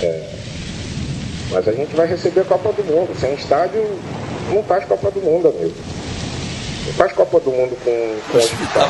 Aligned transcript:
É, 0.00 0.28
mas 1.50 1.66
a 1.66 1.72
gente 1.72 1.94
vai 1.96 2.06
receber 2.06 2.40
a 2.40 2.44
Copa 2.44 2.72
do 2.72 2.84
Mundo. 2.84 3.18
Sem 3.18 3.34
estádio, 3.34 3.84
não 4.52 4.62
faz 4.62 4.84
Copa 4.84 5.10
do 5.10 5.20
Mundo, 5.20 5.48
amigo. 5.48 5.74
Não 6.86 6.92
faz 6.94 7.12
Copa 7.12 7.40
do 7.40 7.50
Mundo 7.50 7.76
com, 7.84 8.20
com 8.32 8.38
hospital. 8.38 8.88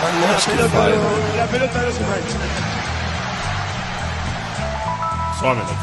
Some 5.39 5.61
daqui. 5.61 5.75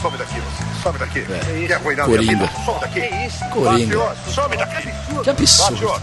Some 0.00 0.16
daqui, 0.18 0.40
você. 0.40 0.82
Some 0.82 0.98
daqui. 0.98 1.18
É. 1.20 1.66
Quer 1.66 1.74
arruinar 1.74 2.06
Coringa. 2.06 2.32
minha 2.32 2.46
vida? 2.46 2.52
Some 2.64 2.80
daqui. 2.80 3.00
Que 3.00 3.26
isso? 3.26 3.44
Coringa. 3.50 4.16
Some 4.32 4.56
daqui. 4.56 4.88
Que 5.24 5.30
absurdo. 5.30 5.72
Mafioso. 5.74 6.02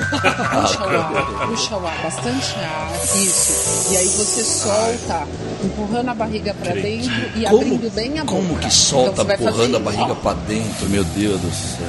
Puxa 0.00 0.80
o 0.86 0.88
ar, 0.96 1.46
puxa 1.48 1.76
o 1.76 1.86
ar, 1.86 2.02
bastante 2.02 2.54
ar, 2.58 2.92
isso. 3.16 3.92
E 3.92 3.96
aí 3.96 4.06
você 4.08 4.44
solta, 4.44 5.26
empurrando 5.64 6.08
a 6.08 6.14
barriga 6.14 6.54
pra 6.54 6.72
dentro 6.72 7.12
e 7.36 7.44
Como, 7.44 7.56
abrindo 7.58 7.94
bem 7.94 8.18
a 8.18 8.24
boca. 8.24 8.36
como 8.36 8.58
que 8.58 8.70
solta 8.72 9.22
Então 9.22 9.34
empurrando 9.34 9.76
a 9.76 9.80
barriga 9.80 10.14
pra 10.14 10.32
dentro, 10.34 10.88
meu 10.88 11.04
Deus 11.04 11.40
do 11.40 11.50
céu. 11.50 11.86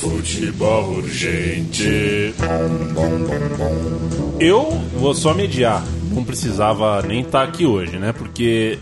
Futebol 0.00 0.90
urgente. 0.96 2.34
Eu 4.38 4.70
vou 4.98 5.14
só 5.14 5.32
mediar. 5.32 5.82
Não 6.10 6.24
precisava 6.24 7.02
nem 7.02 7.20
estar 7.22 7.42
aqui 7.42 7.66
hoje, 7.66 7.98
né? 7.98 8.12
Porque. 8.12 8.78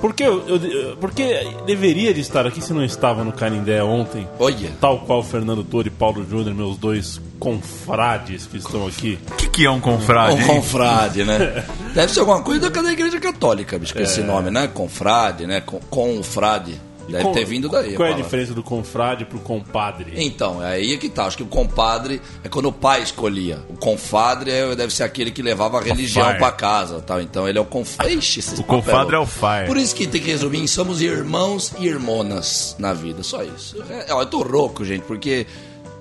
Porque, 0.00 0.22
eu, 0.22 0.46
eu- 0.46 0.96
porque 0.98 1.46
deveria 1.66 2.12
de 2.12 2.20
estar 2.20 2.46
aqui 2.46 2.60
se 2.62 2.72
não 2.72 2.84
estava 2.84 3.24
no 3.24 3.32
Canindé 3.32 3.82
ontem. 3.82 4.28
Olha. 4.38 4.70
Tal 4.80 5.00
qual 5.00 5.22
Fernando 5.22 5.64
Toro 5.64 5.88
e 5.88 5.90
Paulo 5.90 6.24
Júnior, 6.28 6.54
meus 6.54 6.76
dois 6.76 7.20
confrades 7.38 8.46
que 8.46 8.58
estão 8.58 8.86
aqui. 8.86 9.18
O 9.30 9.34
que, 9.36 9.48
que 9.48 9.66
é 9.66 9.70
um 9.70 9.80
confrade? 9.80 10.34
Um 10.42 10.46
confrade, 10.46 11.24
né? 11.24 11.64
Deve 11.94 12.12
ser 12.12 12.20
alguma 12.20 12.42
coisa 12.42 12.68
da 12.70 12.82
da 12.82 12.92
igreja 12.92 13.18
católica, 13.18 13.78
bicho, 13.78 13.94
com 13.94 14.00
esse 14.00 14.20
É. 14.20 14.24
nome, 14.24 14.50
né? 14.50 14.68
Confrade, 14.68 15.46
né? 15.46 15.60
Com, 15.60 15.80
confrade. 15.90 16.80
Deve 17.08 17.22
Com- 17.24 17.32
ter 17.32 17.44
vindo 17.44 17.68
daí. 17.68 17.94
Qual 17.94 18.06
é 18.06 18.10
a 18.10 18.12
palavra. 18.12 18.22
diferença 18.22 18.52
do 18.54 18.62
confrade 18.62 19.24
pro 19.24 19.38
compadre? 19.38 20.12
Então, 20.16 20.62
é 20.62 20.72
aí 20.74 20.98
que 20.98 21.08
tá. 21.08 21.24
Acho 21.26 21.36
que 21.36 21.42
o 21.42 21.46
compadre 21.46 22.20
é 22.42 22.48
quando 22.48 22.66
o 22.66 22.72
pai 22.72 23.02
escolhia. 23.02 23.60
O 23.68 23.76
confadre 23.76 24.50
é- 24.50 24.74
deve 24.74 24.92
ser 24.92 25.04
aquele 25.04 25.30
que 25.30 25.40
levava 25.42 25.78
a 25.78 25.82
religião 25.82 26.34
pra 26.36 26.50
casa. 26.52 27.00
Tal. 27.00 27.20
Então 27.20 27.48
ele 27.48 27.58
é 27.58 27.60
o 27.60 27.64
confadre. 27.64 28.18
O 28.58 28.64
confadre 28.64 29.14
é 29.16 29.18
o 29.18 29.26
fire. 29.26 29.66
Por 29.66 29.76
isso 29.76 29.94
que 29.94 30.06
tem 30.06 30.20
que 30.20 30.30
resumir 30.30 30.66
somos 30.68 31.00
irmãos 31.00 31.72
e 31.78 31.86
irmãs 31.86 32.74
na 32.78 32.92
vida. 32.92 33.22
Só 33.22 33.42
isso. 33.42 33.76
É, 33.88 34.12
ó, 34.12 34.22
eu 34.22 34.26
tô 34.26 34.42
rouco, 34.42 34.84
gente, 34.84 35.02
porque. 35.02 35.46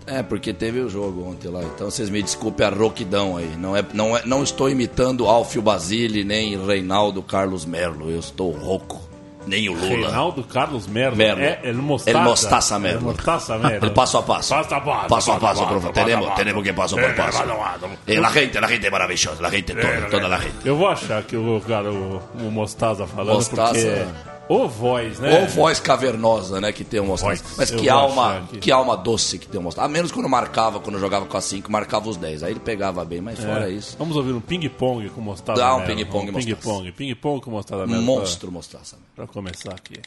É, 0.08 0.22
porque 0.22 0.53
teve 0.53 0.80
o 0.81 0.88
jogo 0.90 1.28
ontem 1.28 1.47
lá. 1.50 1.64
Então 1.64 1.90
vocês 1.90 2.12
me 2.12 2.22
desculpem 2.22 2.66
a 2.66 2.69
rouquidão 2.69 3.38
aí. 3.38 3.50
Não, 3.58 3.75
é, 3.75 3.84
não, 3.92 4.16
é, 4.16 4.22
não 4.23 4.44
estou 4.44 4.69
imitando 4.69 5.25
Alfio 5.25 5.64
Basile 5.64 6.23
nem 6.23 6.56
Reinaldo 6.64 7.23
Carlos 7.23 7.66
Merlo. 7.66 8.12
Eu 8.12 8.19
estou 8.19 8.52
rouco. 8.52 9.02
Nem 9.47 9.69
o 9.69 9.73
Lula. 9.73 9.88
Reinaldo 9.88 10.43
Carlos 10.43 10.88
Merlo. 10.88 11.15
Merlo. 11.17 11.41
É 11.43 11.59
El 11.63 11.75
Mostaza. 11.75 12.17
El 12.17 12.23
Mostaza 12.23 12.79
Merlo. 12.79 12.99
El 12.99 13.05
Mostaza 13.05 13.57
Merlo. 13.57 13.91
Passo 13.93 14.17
a 14.17 14.23
passo. 14.23 14.55
Paso 14.55 14.75
a 14.75 14.81
paso. 14.81 15.07
Paso 15.07 15.31
a 15.33 15.39
paso 15.39 15.67
profe. 15.67 15.89
Tenemos, 15.93 16.29
a 16.29 16.35
tenemos 16.35 16.63
que 16.63 16.73
paso 16.73 16.97
Eh, 16.99 17.01
por 17.03 17.15
paso. 17.15 17.38
paso 17.39 17.51
a 17.51 17.57
paso. 17.57 17.85
Eh, 18.07 18.21
gente, 18.33 18.59
la 18.61 18.67
gente 18.67 18.88
é 18.88 18.91
maravillosa. 18.91 19.41
La 19.41 19.49
gente, 19.49 19.73
toda, 19.73 20.09
toda 20.09 20.27
la 20.27 20.38
gente. 20.39 20.55
Eu 20.67 20.75
vou 20.77 20.88
achar 20.88 21.21
que 21.23 21.38
o 21.38 21.61
cara, 21.67 21.91
o, 21.91 22.21
o 22.39 22.51
Mostaza 22.51 23.05
falando, 23.07 23.35
Mostaza. 23.35 23.73
porque... 23.73 24.34
Ô 24.47 24.67
voz, 24.67 25.19
né? 25.19 25.41
Ou 25.41 25.47
voz 25.47 25.79
cavernosa, 25.79 26.61
né, 26.61 26.71
que 26.71 26.83
tem 26.83 26.99
o 26.99 27.05
Mostaza. 27.05 27.41
Voz. 27.43 27.55
Mas 27.57 27.71
Eu 27.71 27.79
que 27.79 27.89
alma, 27.89 28.47
que 28.61 28.71
alma 28.71 28.95
doce 28.95 29.39
que 29.39 29.47
tem 29.47 29.59
o 29.59 29.63
Mostaza. 29.63 29.85
A 29.88 29.89
menos 29.89 30.11
quando 30.11 30.29
marcava, 30.29 30.79
quando 30.79 30.99
jogava 30.99 31.25
com 31.25 31.35
a 31.35 31.41
5, 31.41 31.71
marcava 31.71 32.07
os 32.07 32.15
10. 32.17 32.43
Aí 32.43 32.51
ele 32.51 32.59
pegava 32.59 33.03
bem, 33.03 33.21
mas 33.21 33.39
É. 33.39 33.41
fora 33.47 33.69
isso. 33.69 33.95
Vamos 33.97 34.16
ouvir 34.16 34.33
um 34.33 34.39
ping-pong 34.41 35.09
com 35.09 35.21
Mostaza 35.21 35.59
Dá 35.59 35.75
um 35.75 35.81
ping-pong, 35.85 36.31
Mostaza. 36.31 36.55
Ping-pong, 36.55 36.91
ping-pong 36.91 37.41
com 37.41 37.49
Mostaza 37.51 37.83
Um 37.85 37.88
Merlo. 37.88 38.03
monstro. 38.03 38.51
Pra, 38.51 38.79
pra 39.16 39.27
começar 39.27 39.71
aqui. 39.71 39.99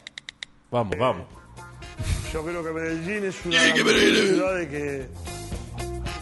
Vamos, 0.71 0.97
vamos. 0.97 1.23
Yo 2.33 2.43
creo 2.43 2.63
que 2.63 2.71
Medellín 2.71 3.25
es 3.25 3.35
una 3.45 3.57
que 3.73 3.83
de 3.83 4.67
que, 4.69 5.09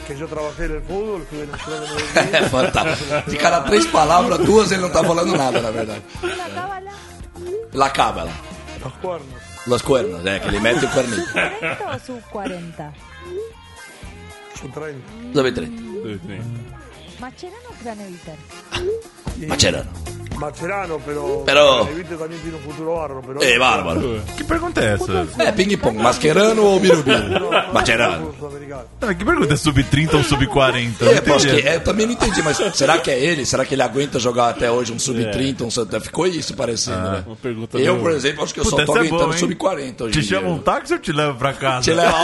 que 0.08 0.18
yo 0.18 0.28
trabajé 0.28 0.66
en 0.66 0.72
el 0.78 0.82
fútbol, 0.82 1.22
la 1.52 1.58
ciudad 1.58 1.82
de 1.82 1.88
Medellín. 1.94 2.36
É 2.36 2.50
fantástico. 2.50 3.30
De 3.30 3.38
cada 3.38 3.62
três 3.62 3.86
palavras, 3.86 4.40
duas 4.40 4.72
ele 4.72 4.82
não 4.82 4.90
tá 4.90 5.04
falando 5.04 5.36
nada, 5.38 5.62
na 5.62 5.70
verdade. 5.70 6.02
La 7.74 7.92
cábala. 7.92 8.32
Los 8.84 8.94
cuernos. 8.94 9.42
Los 9.66 9.84
cuernos, 9.84 10.26
é, 10.26 10.40
que 10.40 10.48
ele 10.48 10.60
mete 10.60 10.86
o 10.86 10.90
cuernito. 10.90 11.24
30 11.34 11.92
o 11.92 12.00
sub 12.00 12.22
40? 12.32 12.94
Son 14.60 14.72
30. 14.72 15.00
Dove 15.34 15.52
trem? 15.52 15.72
Mascherano 17.20 17.70
o 17.70 17.74
Craneviter? 17.84 18.38
Macerano. 20.38 20.98
Macherano, 20.98 21.02
pero. 21.06 21.44
Pero- 21.46 21.88
Evite 21.90 22.16
también 22.16 22.42
tiene 22.42 22.58
un 22.58 22.64
futuro 22.64 22.96
bárbaro. 22.96 23.22
Pero 23.26 23.42
É, 23.42 23.58
bárbaro. 23.60 24.22
Que 24.38 24.44
pergunta 24.44 24.82
é 24.82 24.94
essa? 24.96 25.28
É, 25.40 25.52
ping-pong. 25.52 25.98
Mascherano 25.98 26.64
ou 26.64 26.80
birubiru? 26.80 27.18
Sudamericano. 28.38 28.86
Ah, 29.02 29.14
Que 29.14 29.26
pergunta 29.26 29.54
é 29.54 29.58
sub-30 29.58 30.14
ou 30.16 30.24
sub-40? 30.24 31.02
Não 31.02 31.12
É, 31.12 31.22
pô, 31.22 31.36
acho 31.36 31.48
que, 31.48 31.68
é, 31.68 31.76
eu 31.76 31.84
também 31.84 32.06
não 32.06 32.14
entendi, 32.14 32.42
mas 32.44 32.58
será 32.76 32.98
que 33.00 33.10
é 33.12 33.20
ele? 33.20 33.46
Será 33.46 33.66
que 33.66 33.74
ele 33.76 33.82
aguenta 33.82 34.20
jogar 34.20 34.50
até 34.50 34.70
hoje 34.72 34.92
um 34.94 35.00
sub-30? 35.00 35.62
Um 35.62 35.72
sub... 35.72 35.88
Ficou 36.02 36.28
isso 36.28 36.54
parecendo, 36.56 37.00
né? 37.10 37.24
Uma 37.26 37.36
pergunta 37.36 37.78
Eu, 37.78 37.98
por 38.00 38.12
exemplo, 38.12 38.44
acho 38.44 38.54
que 38.54 38.60
eu 38.60 38.64
Puta, 38.64 38.78
só 38.78 38.86
tô 38.86 38.96
é 38.98 39.00
aguentando 39.00 39.24
boa, 39.24 39.34
hein? 39.34 39.40
sub-40 39.40 40.02
hoje 40.02 40.22
Te 40.22 40.28
chama 40.28 40.48
um 40.50 40.60
táxi 40.60 40.94
ou 40.94 41.00
te 41.00 41.12
leva 41.12 41.34
pra 41.34 41.54
casa? 41.54 41.82
Te 41.84 41.94
leva. 41.94 42.18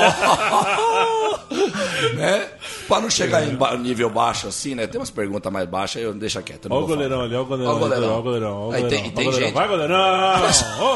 né? 2.15 2.47
Pra 2.87 2.99
não 2.99 3.09
chegar 3.09 3.47
em 3.47 3.55
ba- 3.55 3.75
nível 3.77 4.09
baixo 4.09 4.47
assim, 4.47 4.75
né? 4.75 4.87
Tem 4.87 4.99
umas 4.99 5.09
perguntas 5.09 5.51
mais 5.51 5.67
baixas, 5.67 6.01
eu 6.01 6.13
deixa 6.13 6.41
quieto. 6.41 6.65
eu 6.65 6.69
não 6.69 6.77
Olha 6.77 6.83
o 6.83 6.87
vou 6.87 6.95
falar. 6.97 7.07
goleirão 7.09 7.25
ali, 7.25 7.35
olha 7.35 7.43
o 7.43 7.45
goleirão. 7.45 7.73
Olha 7.73 7.77
o 7.77 7.79
goleirão. 7.89 8.09
Olha 8.09 8.19
o 8.19 8.23
goleirão. 8.23 8.53
olha 8.53 8.59
o 8.69 8.73
Aí 8.73 8.81
goleirão, 8.81 8.89
tem- 8.89 8.99
olha 8.99 9.09
o 9.09 9.13
tem 9.13 9.25
goleirão. 9.25 9.47
gente- 9.47 9.53
Vai, 9.55 9.67
goleirão! 9.67 10.03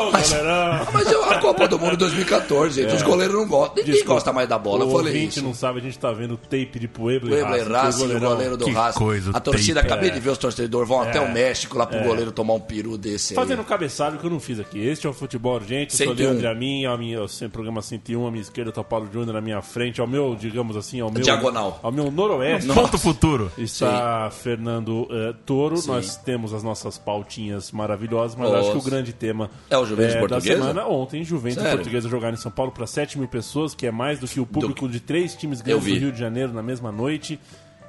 Ô, 0.08 0.12
Mas, 0.12 0.30
goleirão! 0.30 0.88
mas 0.94 1.12
eu- 1.12 1.24
a 1.24 1.38
Copa 1.40 1.68
do 1.68 1.80
Mundo 1.80 1.98
2014, 1.98 2.82
gente, 2.82 2.96
os 2.96 3.02
goleiros 3.02 3.36
não 3.36 3.48
gostam. 3.48 3.76
Ninguém 3.78 3.94
Desculpa, 3.94 4.14
gosta 4.16 4.34
mais 4.34 4.50
da 4.50 4.58
bola, 4.58 4.84
eu 4.84 4.88
o 4.88 4.92
falei 4.92 5.14
ouvinte 5.14 5.38
isso. 5.40 5.44
não 5.46 5.54
sabe, 5.54 5.80
a 5.80 5.82
gente 5.82 5.98
tá 6.00 6.12
vendo 6.12 6.34
o 6.34 6.38
tape 6.38 6.80
de 6.80 6.88
Puebla, 6.88 7.30
Puebla 7.30 7.58
e 7.58 7.60
e 7.60 7.64
Racing, 7.64 7.72
Racing, 7.74 8.16
o 8.16 8.20
goleiro 8.20 8.58
do 8.58 8.66
Que 8.66 8.72
Racing. 8.72 9.00
coisa, 9.00 9.32
a 9.34 9.40
torcida, 9.40 9.82
tape, 9.82 9.94
acabei 9.94 10.10
é. 10.10 10.14
de 10.14 10.20
ver 10.20 10.30
os 10.32 10.38
torcedores, 10.38 10.88
vão 10.88 11.02
até 11.02 11.20
o 11.22 11.32
México 11.32 11.78
lá 11.78 11.86
pro 11.86 12.00
goleiro 12.04 12.32
tomar 12.32 12.54
um 12.54 12.60
peru 12.60 12.98
desse 12.98 13.34
aí. 13.34 13.36
Fazendo 13.36 13.62
um 13.62 13.66
cabeçalho 13.66 14.18
que 14.18 14.26
eu 14.26 14.30
não 14.30 14.40
fiz 14.40 14.60
aqui. 14.60 14.80
Este 14.86 15.06
é 15.08 15.10
o 15.10 15.14
Futebol 15.14 15.56
Urgente. 15.56 15.94
Eu 15.94 16.06
sou 16.08 16.16
101. 16.16 16.30
Leandro 16.32 16.50
Amin, 16.50 16.86
meu 16.86 17.22
ao 17.22 17.28
programa 17.52 17.82
101, 17.82 18.28
à 18.28 18.32
minha 18.32 18.42
esquerda 18.42 18.72
tá 18.72 18.82
o 18.82 18.84
Paulo 18.84 19.08
Júnior, 19.12 19.36
à 19.36 19.42
minha 19.42 19.62
frente, 19.62 20.02
ao 20.02 20.08
meu, 20.08 20.36
digamos 20.40 20.76
assim, 20.78 21.00
ao 21.00 21.12
meu... 21.12 21.22
Diagonal. 21.22 21.77
Ao 21.84 21.92
meu 21.92 22.10
noroeste. 22.12 22.68
Ponto 22.74 22.98
futuro. 22.98 23.52
Está 23.58 24.30
Fernando 24.32 25.08
eh, 25.12 25.34
Toro. 25.46 25.76
Nós 25.88 26.16
temos 26.18 26.54
as 26.54 26.64
nossas 26.64 26.98
pautinhas 26.98 27.72
maravilhosas, 27.72 28.36
mas 28.36 28.50
Nossa. 28.50 28.62
acho 28.62 28.72
que 28.72 28.78
o 28.78 28.82
grande 28.82 29.14
tema 29.14 29.50
É 29.70 29.78
o 29.78 29.86
Juventus 29.86 30.14
da 30.16 30.20
Portuguesa? 30.20 30.62
semana 30.62 30.86
ontem, 30.88 31.24
Juventus 31.24 31.62
Sério? 31.62 31.78
Portuguesa 31.78 32.10
jogaram 32.10 32.34
em 32.34 32.38
São 32.40 32.52
Paulo 32.52 32.72
para 32.72 32.88
7 32.88 33.18
mil 33.20 33.28
pessoas, 33.28 33.74
que 33.76 33.86
é 33.88 33.92
mais 33.92 34.20
do 34.20 34.28
que 34.28 34.40
o 34.40 34.46
público 34.46 34.88
de 34.90 35.00
três 35.00 35.36
times 35.36 35.62
grandes 35.62 35.86
do 35.86 36.00
Rio 36.00 36.12
de 36.12 36.20
Janeiro 36.20 36.54
na 36.54 36.64
mesma 36.64 36.92
noite. 36.92 37.40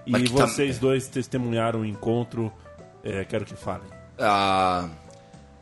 E 0.06 0.10
Mas 0.10 0.30
tá- 0.30 0.46
vocês 0.46 0.78
dois 0.78 1.06
testemunharam 1.08 1.80
o 1.80 1.84
encontro. 1.84 2.52
Eh, 3.04 3.24
quero 3.24 3.44
que 3.44 3.54
falem. 3.54 3.88
Ah, 4.18 4.88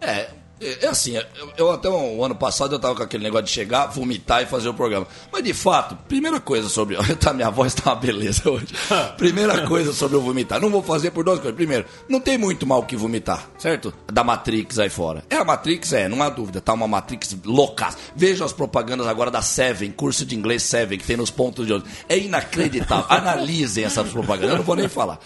é, 0.00 0.28
é 0.60 0.86
assim, 0.86 1.16
eu, 1.16 1.52
eu 1.58 1.70
até 1.70 1.88
um, 1.88 2.24
ano 2.24 2.34
passado 2.34 2.74
eu 2.74 2.78
tava 2.78 2.94
com 2.94 3.02
aquele 3.02 3.24
negócio 3.24 3.44
de 3.44 3.52
chegar, 3.52 3.86
vomitar 3.86 4.42
e 4.42 4.46
fazer 4.46 4.68
o 4.68 4.74
programa. 4.74 5.06
Mas 5.30 5.44
de 5.44 5.52
fato, 5.52 5.96
primeira 6.08 6.40
coisa 6.40 6.68
sobre. 6.68 6.96
Tá, 7.16 7.32
minha 7.32 7.50
voz 7.50 7.74
tá 7.74 7.90
uma 7.90 7.96
beleza 7.96 8.48
hoje. 8.48 8.66
Primeira 9.16 9.66
coisa 9.66 9.92
sobre 9.92 10.16
o 10.16 10.20
vomitar. 10.20 10.60
Não 10.60 10.70
vou 10.70 10.82
fazer 10.82 11.10
por 11.10 11.24
duas 11.24 11.38
coisas. 11.38 11.56
Primeiro, 11.56 11.86
não 12.08 12.20
tem 12.20 12.36
muito 12.36 12.66
mal 12.66 12.80
o 12.80 12.82
que 12.84 12.94
vomitar, 12.94 13.48
certo? 13.58 13.92
Da 14.12 14.22
Matrix 14.22 14.78
aí 14.78 14.90
fora. 14.90 15.24
É 15.30 15.36
a 15.36 15.44
Matrix, 15.44 15.92
é, 15.92 16.08
não 16.08 16.22
há 16.22 16.28
dúvida. 16.28 16.60
Tá 16.60 16.72
uma 16.72 16.86
Matrix 16.86 17.36
louca. 17.44 17.88
Vejam 18.14 18.46
as 18.46 18.52
propagandas 18.52 19.06
agora 19.06 19.30
da 19.30 19.42
Seven, 19.42 19.90
curso 19.92 20.24
de 20.24 20.36
inglês 20.36 20.62
Seven, 20.62 20.98
que 20.98 21.06
tem 21.06 21.16
nos 21.16 21.30
pontos 21.30 21.66
de 21.66 21.72
ônibus. 21.72 21.90
É 22.08 22.18
inacreditável. 22.18 23.06
Analisem 23.10 23.84
essas 23.84 24.08
propagandas, 24.08 24.50
eu 24.50 24.58
não 24.58 24.64
vou 24.64 24.76
nem 24.76 24.88
falar. 24.88 25.18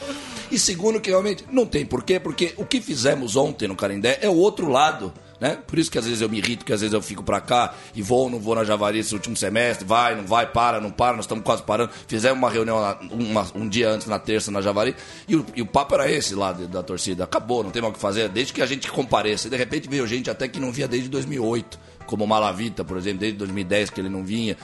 E 0.50 0.58
segundo, 0.58 1.00
que 1.00 1.10
realmente 1.10 1.44
não 1.50 1.64
tem 1.64 1.86
porquê, 1.86 2.18
porque 2.18 2.54
o 2.56 2.64
que 2.64 2.80
fizemos 2.80 3.36
ontem 3.36 3.68
no 3.68 3.76
Carindé 3.76 4.18
é 4.20 4.28
o 4.28 4.34
outro 4.36 4.68
lado. 4.68 5.12
Né? 5.41 5.56
Por 5.66 5.78
isso 5.78 5.91
que 5.91 5.98
às 5.98 6.04
vezes 6.04 6.20
eu 6.20 6.28
me 6.28 6.36
irrito, 6.36 6.66
que 6.66 6.72
às 6.72 6.82
vezes 6.82 6.92
eu 6.92 7.00
fico 7.00 7.22
pra 7.22 7.41
cá 7.41 7.72
e 7.94 8.02
vou, 8.02 8.28
não 8.28 8.38
vou 8.38 8.54
na 8.54 8.62
Javari 8.62 8.98
esse 8.98 9.14
último 9.14 9.34
semestre, 9.34 9.86
vai, 9.86 10.14
não 10.14 10.24
vai, 10.26 10.47
para, 10.47 10.82
não 10.82 10.91
para, 10.91 11.16
nós 11.16 11.24
estamos 11.24 11.42
quase 11.42 11.62
parando. 11.62 11.91
Fizemos 12.06 12.36
uma 12.36 12.50
reunião 12.50 12.76
uma- 13.10 13.47
um 13.54 13.66
dia 13.66 13.88
antes, 13.88 14.06
na 14.06 14.18
terça, 14.18 14.50
na 14.50 14.60
Javari, 14.60 14.94
e 15.26 15.36
o, 15.36 15.47
e 15.56 15.62
o 15.62 15.66
papo 15.66 15.94
era 15.94 16.10
esse 16.12 16.34
lá 16.34 16.52
de- 16.52 16.66
da 16.66 16.82
torcida. 16.82 17.24
Acabou, 17.24 17.62
não 17.64 17.70
tem 17.70 17.80
mais 17.80 17.92
o 17.92 17.94
que 17.94 18.00
fazer, 18.02 18.28
desde 18.28 18.52
que 18.52 18.60
a 18.60 18.66
gente 18.66 18.91
compareça. 18.91 19.47
E 19.47 19.50
de 19.50 19.56
repente 19.56 19.88
veio 19.88 20.06
gente 20.06 20.28
até 20.28 20.47
que 20.47 20.60
não 20.60 20.70
via 20.70 20.86
desde 20.86 21.08
2008, 21.08 21.78
como 22.04 22.22
o 22.24 22.28
Malavita, 22.28 22.84
por 22.84 22.98
exemplo, 22.98 23.20
desde 23.20 23.38
2010 23.38 23.88
que 23.88 23.98
ele 23.98 24.10
não 24.10 24.22
vinha 24.22 24.58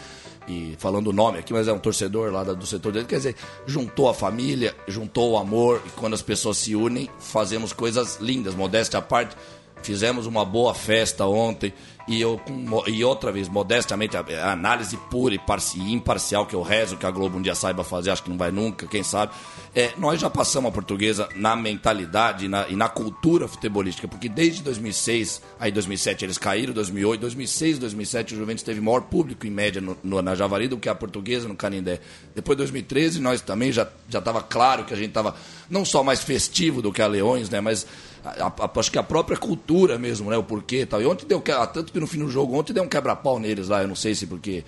e 0.48 0.76
falando 0.78 1.08
o 1.08 1.12
nome 1.12 1.38
aqui, 1.38 1.52
mas 1.52 1.68
é 1.68 1.72
um 1.72 1.78
torcedor 1.78 2.32
lá 2.32 2.44
do 2.44 2.66
setor 2.66 2.92
dele, 2.92 3.06
quer 3.06 3.16
dizer, 3.16 3.36
juntou 3.66 4.08
a 4.08 4.14
família, 4.14 4.74
juntou 4.86 5.32
o 5.32 5.38
amor, 5.38 5.82
e 5.86 5.90
quando 5.90 6.14
as 6.14 6.22
pessoas 6.22 6.58
se 6.58 6.74
unem, 6.76 7.10
fazemos 7.18 7.72
coisas 7.72 8.18
lindas, 8.20 8.54
modéstia 8.54 8.98
à 8.98 9.02
parte. 9.02 9.36
Fizemos 9.82 10.26
uma 10.26 10.44
boa 10.44 10.74
festa 10.74 11.26
ontem 11.26 11.72
E 12.08 12.20
eu, 12.20 12.40
e 12.86 13.02
outra 13.04 13.32
vez, 13.32 13.48
modestamente, 13.48 14.16
a, 14.16 14.52
análise 14.52 14.96
pura 15.10 15.34
e 15.34 15.38
parci- 15.40 15.80
imparcial 15.80 16.46
que 16.46 16.54
eu 16.54 16.62
rezo 16.62 16.96
que 16.96 17.04
a 17.04 17.10
Globo 17.10 17.36
um 17.36 17.42
dia 17.42 17.54
saiba 17.56 17.82
fazer, 17.82 18.10
acho 18.10 18.22
que 18.22 18.30
não 18.30 18.38
vai 18.38 18.52
nunca, 18.52 18.86
quem 18.86 19.02
sabe. 19.02 19.32
É, 19.74 19.90
nós 19.98 20.20
já 20.20 20.30
passamos 20.30 20.68
a 20.68 20.72
portuguesa 20.72 21.28
na 21.34 21.56
mentalidade 21.56 22.44
e 22.44 22.48
na, 22.48 22.68
e 22.68 22.76
na 22.76 22.88
cultura 22.88 23.48
futebolística, 23.48 24.06
porque 24.06 24.28
desde 24.28 24.62
2006, 24.62 25.42
aí 25.58 25.72
2007 25.72 26.24
eles 26.24 26.38
caíram, 26.38 26.72
2008, 26.72 27.20
2006, 27.22 27.78
2007 27.80 28.34
o 28.34 28.36
Juventus 28.38 28.62
teve 28.62 28.80
maior 28.80 29.00
público 29.02 29.44
em 29.44 29.50
média 29.50 29.80
no, 29.80 29.96
no- 30.04 30.22
na 30.22 30.34
Javari 30.36 30.68
do 30.68 30.78
que 30.78 30.88
a 30.88 30.94
portuguesa 30.94 31.48
no 31.48 31.56
Canindé. 31.56 32.00
Depois 32.36 32.56
de 32.56 32.62
2013 32.62 33.20
nós 33.20 33.40
também 33.40 33.72
já 33.72 33.86
estava 34.08 34.40
claro 34.42 34.84
que 34.84 34.94
a 34.94 34.96
gente 34.96 35.08
estava 35.08 35.34
não 35.68 35.84
só 35.84 36.04
mais 36.04 36.22
festivo 36.22 36.80
do 36.80 36.92
que 36.92 37.02
a 37.02 37.06
Leões, 37.08 37.50
né, 37.50 37.60
mas 37.60 37.84
a- 38.24 38.46
a- 38.46 38.70
acho 38.80 38.90
que 38.90 38.98
a 38.98 39.02
própria 39.02 39.36
cultura 39.36 39.98
mesmo, 39.98 40.30
né, 40.30 40.36
o 40.36 40.42
porquê 40.42 40.80
e 40.82 40.86
tal. 40.86 41.00
E 41.02 41.06
ontem 41.06 41.26
deu 41.26 41.40
tanto 41.72 41.92
que 41.96 42.00
no 42.00 42.06
fim 42.06 42.18
do 42.18 42.28
jogo 42.28 42.54
ontem 42.54 42.74
deu 42.74 42.82
um 42.82 42.88
quebra-pau 42.88 43.38
neles 43.38 43.68
lá, 43.68 43.80
eu 43.80 43.88
não 43.88 43.94
sei 43.94 44.14
se 44.14 44.26
porque 44.26 44.62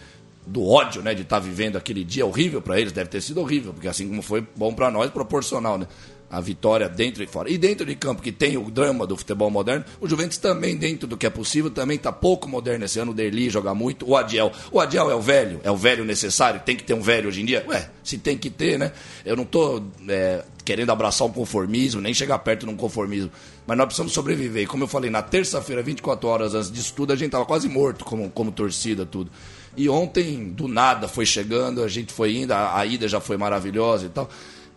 do 0.47 0.67
ódio, 0.67 1.03
né, 1.03 1.15
de 1.15 1.23
estar 1.23 1.39
vivendo 1.39 1.77
aquele 1.77 2.03
dia 2.03 2.25
horrível 2.25 2.63
para 2.63 2.81
eles, 2.81 2.91
deve 2.91 3.11
ter 3.11 3.21
sido 3.21 3.39
horrível, 3.39 3.75
porque 3.75 3.87
assim 3.87 4.09
como 4.09 4.23
foi 4.23 4.47
bom 4.57 4.73
para 4.73 4.91
nós, 4.91 5.11
proporcional, 5.11 5.77
né? 5.77 5.87
A 6.31 6.41
vitória 6.41 6.89
dentro 6.89 7.23
e 7.23 7.27
fora. 7.27 7.51
E 7.51 7.57
dentro 7.57 7.87
de 7.87 7.95
campo, 7.95 8.21
que 8.21 8.31
tem 8.31 8.57
o 8.59 8.71
drama 8.71 9.07
do 9.07 9.17
futebol 9.17 9.51
moderno, 9.51 9.85
o 10.01 10.07
Juventus 10.07 10.37
também, 10.37 10.77
dentro 10.77 11.07
do 11.07 11.17
que 11.17 11.27
é 11.27 11.31
possível, 11.31 11.71
também 11.71 11.97
está 11.97 12.13
pouco 12.13 12.49
moderno 12.49 12.85
esse 12.85 12.99
ano. 12.99 13.13
O 13.13 13.15
Derli 13.15 13.49
joga 13.49 13.75
muito, 13.75 14.09
o 14.09 14.17
Adiel. 14.17 14.53
O 14.71 14.79
Adiel 14.79 15.11
é 15.11 15.15
o 15.15 15.21
velho, 15.21 15.61
é 15.65 15.71
o 15.71 15.77
velho 15.77 16.05
necessário, 16.05 16.61
tem 16.61 16.77
que 16.77 16.85
ter 16.85 16.95
um 16.95 17.01
velho 17.01 17.29
hoje 17.29 17.41
em 17.41 17.45
dia? 17.45 17.65
Ué, 17.67 17.89
se 18.05 18.19
tem 18.19 18.37
que 18.37 18.51
ter, 18.51 18.79
né? 18.79 18.93
Eu 19.25 19.37
não 19.37 19.45
tô 19.45 19.83
é, 20.07 20.45
querendo 20.65 20.91
abraçar 20.91 21.27
um 21.27 21.33
conformismo, 21.33 22.01
nem 22.01 22.13
chegar 22.13 22.39
perto 22.41 22.67
de 22.67 22.73
um 22.73 22.77
conformismo. 22.77 23.31
Mas 23.67 23.77
nós 23.77 23.87
precisamos 23.87 24.13
sobreviver. 24.13 24.65
E 24.65 24.67
como 24.67 24.85
eu 24.85 24.89
falei, 24.89 25.11
na 25.11 25.23
terça-feira, 25.23 25.83
24 25.83 26.29
horas 26.29 26.55
antes 26.55 26.71
disso 26.71 26.93
tudo, 26.95 27.13
a 27.13 27.17
gente 27.17 27.31
tava 27.31 27.47
quase 27.47 27.69
morto 27.69 28.05
como, 28.05 28.31
como 28.31 28.53
torcida, 28.53 29.07
tudo. 29.07 29.31
E 29.77 29.89
ontem, 29.89 30.51
do 30.51 30.67
nada, 30.67 31.07
foi 31.07 31.25
chegando, 31.25 31.83
a 31.83 31.89
gente 31.89 32.13
foi 32.13 32.37
indo, 32.37 32.53
a, 32.53 32.79
a 32.79 32.85
ida 32.85 33.07
já 33.07 33.21
foi 33.21 33.37
maravilhosa 33.37 34.07
e 34.07 34.09
tal. 34.09 34.29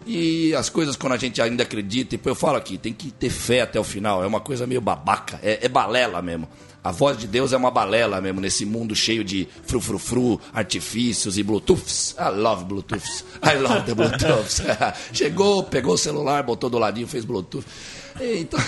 E 0.06 0.54
as 0.56 0.70
coisas, 0.70 0.96
quando 0.96 1.14
a 1.14 1.18
gente 1.18 1.42
ainda 1.42 1.64
acredita, 1.64 2.16
e 2.16 2.20
eu 2.24 2.36
falo 2.36 2.58
aqui, 2.58 2.78
tem 2.78 2.94
que 2.94 3.12
ter 3.12 3.30
fé 3.30 3.62
até 3.62 3.80
o 3.80 3.84
final. 3.84 4.24
É 4.24 4.28
uma 4.28 4.40
coisa 4.40 4.66
meio 4.66 4.82
babaca, 4.82 5.40
é, 5.44 5.66
é 5.66 5.70
balela 5.70 6.22
mesmo. 6.22 6.48
A 6.84 6.92
voz 6.92 7.16
de 7.16 7.28
Deus 7.28 7.54
é 7.54 7.58
uma 7.58 7.70
balela 7.70 8.20
mesmo, 8.20 8.42
nesse 8.42 8.66
mundo 8.66 8.96
cheio 8.96 9.24
de 9.24 9.48
frufrufru, 9.68 10.42
artifícios 10.52 11.38
e 11.38 11.44
Bluetooths. 11.44 12.16
I 12.18 12.30
love 12.36 12.66
Bluetooths. 12.66 13.24
I 13.44 13.58
love 13.60 13.86
the 13.86 13.94
Bluetooths. 13.94 14.64
Chegou, 15.14 15.64
pegou 15.64 15.94
o 15.94 15.98
celular, 15.98 16.42
botou 16.42 16.72
do 16.72 16.80
ladinho, 16.80 17.08
fez 17.08 17.24
Bluetooth. 17.24 17.66
Então, 18.20 18.60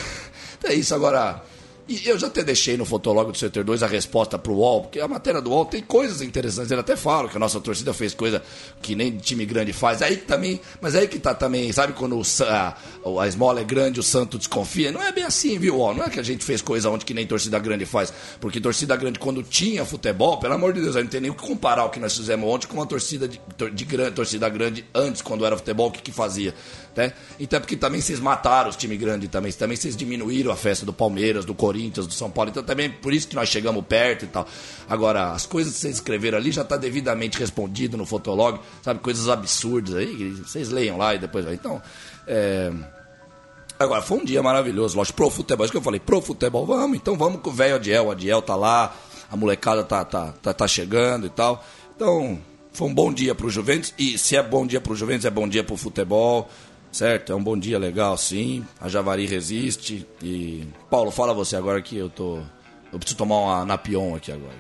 é 0.64 0.76
isso 0.76 0.94
agora. 0.94 1.44
E 1.86 2.08
eu 2.08 2.18
já 2.18 2.28
até 2.28 2.42
deixei 2.44 2.78
no 2.78 2.86
Fotolog 2.86 3.30
do 3.30 3.38
Setor 3.38 3.66
2 3.66 3.84
a 3.84 3.88
resposta 3.88 4.40
pro 4.40 4.54
UOL, 4.54 4.84
porque 4.84 5.02
a 5.02 5.08
matéria 5.08 5.42
do 5.42 5.50
UOL 5.50 5.66
tem 5.66 5.82
coisas 5.82 6.22
interessantes. 6.22 6.72
Ele 6.72 6.80
até 6.80 6.96
fala 6.96 7.28
que 7.28 7.36
a 7.36 7.40
nossa 7.40 7.60
torcida 7.60 7.94
fez 7.94 8.14
coisa 8.14 8.42
que 8.82 8.96
nem 8.96 9.18
time 9.18 9.46
grande 9.46 9.74
faz. 9.74 10.02
Aí 10.02 10.16
que 10.16 10.26
também, 10.26 10.62
mas 10.80 10.96
aí 10.96 11.10
que 11.10 11.20
tá 11.20 11.34
também, 11.34 11.72
sabe 11.74 11.92
quando 11.92 12.18
o 12.18 12.24
a, 12.48 12.78
a 13.22 13.28
esmola 13.28 13.60
é 13.60 13.66
grande, 13.66 14.00
o 14.00 14.04
santo 14.04 14.38
desconfia? 14.38 14.94
Não 14.94 15.02
é 15.02 15.12
bem 15.12 15.26
assim, 15.26 15.60
viu, 15.60 15.76
UOL? 15.76 15.94
Não 15.94 16.06
é 16.06 16.10
que 16.10 16.22
a 16.22 16.24
gente 16.24 16.46
fez 16.46 16.62
coisa 16.62 16.90
onde 16.90 17.04
que 17.04 17.14
nem 17.14 17.28
torcida 17.28 17.60
grande 17.60 17.86
faz. 17.86 18.14
Porque 18.40 18.62
torcida 18.62 18.96
grande, 18.96 19.20
quando 19.20 19.44
tinha 19.44 19.84
futebol, 19.84 20.38
pelo 20.40 20.54
amor 20.54 20.72
de 20.72 20.80
Deus, 20.80 20.96
a 20.96 21.00
gente 21.00 21.08
não 21.08 21.12
tem 21.12 21.22
nem 21.22 21.32
o 21.32 21.36
que 21.36 21.46
comparar 21.46 21.84
o 21.84 21.90
que 21.90 22.00
nós 22.00 22.16
fizemos 22.16 22.50
ontem 22.50 22.66
com 22.66 22.76
uma 22.76 22.86
torcida 22.88 23.28
de, 23.28 23.42
de 23.74 23.86
grande, 23.86 24.12
torcida 24.12 24.48
grande 24.48 24.86
antes, 24.96 25.22
quando 25.22 25.46
era 25.46 25.58
futebol, 25.58 25.90
o 25.90 25.92
que, 25.92 26.02
que 26.02 26.14
fazia. 26.14 26.56
Né? 26.96 27.12
Então 27.40 27.58
é 27.58 27.60
porque 27.60 27.76
também 27.76 28.00
vocês 28.00 28.20
mataram 28.20 28.70
os 28.70 28.76
times 28.76 29.00
grandes 29.00 29.30
também. 29.30 29.52
Também 29.52 29.76
vocês 29.76 29.96
diminuíram 29.96 30.52
a 30.52 30.56
festa 30.56 30.86
do 30.86 30.94
Palmeiras, 30.94 31.44
do 31.44 31.56
Corinthians, 31.56 32.06
do 32.06 32.14
São 32.14 32.30
Paulo. 32.30 32.52
Então 32.52 32.64
também 32.64 32.90
por 32.90 33.14
isso 33.14 33.28
que 33.28 33.36
nós 33.36 33.50
chegamos 33.50 33.84
perto 33.86 34.26
e 34.26 34.28
tal. 34.28 34.48
Agora, 34.88 35.32
as 35.32 35.46
coisas 35.46 35.74
que 35.74 35.80
vocês 35.80 35.96
escreveram 35.96 36.38
ali 36.38 36.52
já 36.52 36.62
está 36.62 36.78
devidamente 36.78 37.40
respondido 37.40 37.98
no 37.98 38.06
Fotolog, 38.06 38.60
sabe? 38.82 39.00
Coisas 39.00 39.28
absurdas 39.28 39.96
aí. 39.96 40.32
Vocês 40.32 40.70
leiam 40.70 40.98
lá 40.98 41.16
e 41.16 41.20
depois. 41.20 41.46
Então, 41.48 41.82
é. 42.28 42.72
Agora, 43.80 44.02
foi 44.02 44.20
um 44.20 44.24
dia 44.24 44.42
maravilhoso, 44.42 44.96
lógico, 44.96 45.18
pro 45.18 45.30
futebol. 45.30 45.66
Isso 45.66 45.72
que 45.72 45.78
eu 45.78 45.82
falei, 45.82 46.00
pro 46.00 46.22
futebol, 46.22 46.66
vamos, 46.66 46.96
então 46.96 47.18
vamos 47.18 47.42
com 47.42 47.50
o 47.50 47.54
velho 47.54 47.76
Adiel. 47.76 48.06
O 48.06 48.12
Adiel 48.12 48.42
tá 48.42 48.56
lá, 48.56 48.96
a 49.30 49.36
molecada 49.36 49.84
tá, 49.84 50.06
tá, 50.06 50.32
tá, 50.32 50.54
tá 50.54 50.68
chegando 50.68 51.26
e 51.26 51.30
tal. 51.30 51.66
Então, 51.96 52.40
foi 52.72 52.88
um 52.88 52.94
bom 52.94 53.12
dia 53.12 53.36
pro 53.36 53.50
Juventus. 53.50 53.94
E 53.98 54.18
se 54.18 54.36
é 54.36 54.44
bom 54.44 54.66
dia 54.66 54.80
pro 54.80 54.96
Juventus, 54.96 55.26
é 55.26 55.30
bom 55.30 55.48
dia 55.48 55.64
pro 55.64 55.76
futebol. 55.76 56.50
Certo? 56.94 57.34
É 57.34 57.36
um 57.36 57.44
bom 57.44 57.58
dia 57.58 57.80
legal, 57.80 58.16
sim. 58.16 58.64
A 58.80 58.88
Javari 58.88 59.26
resiste. 59.26 60.08
E. 60.22 60.64
Paulo, 60.92 61.10
fala 61.10 61.34
você 61.34 61.56
agora 61.56 61.82
que 61.82 61.98
eu 61.98 62.08
tô. 62.08 62.38
Eu 62.92 63.00
preciso 63.00 63.18
tomar 63.18 63.38
uma 63.38 63.66
napion 63.66 64.16
aqui 64.16 64.32
agora. 64.32 64.54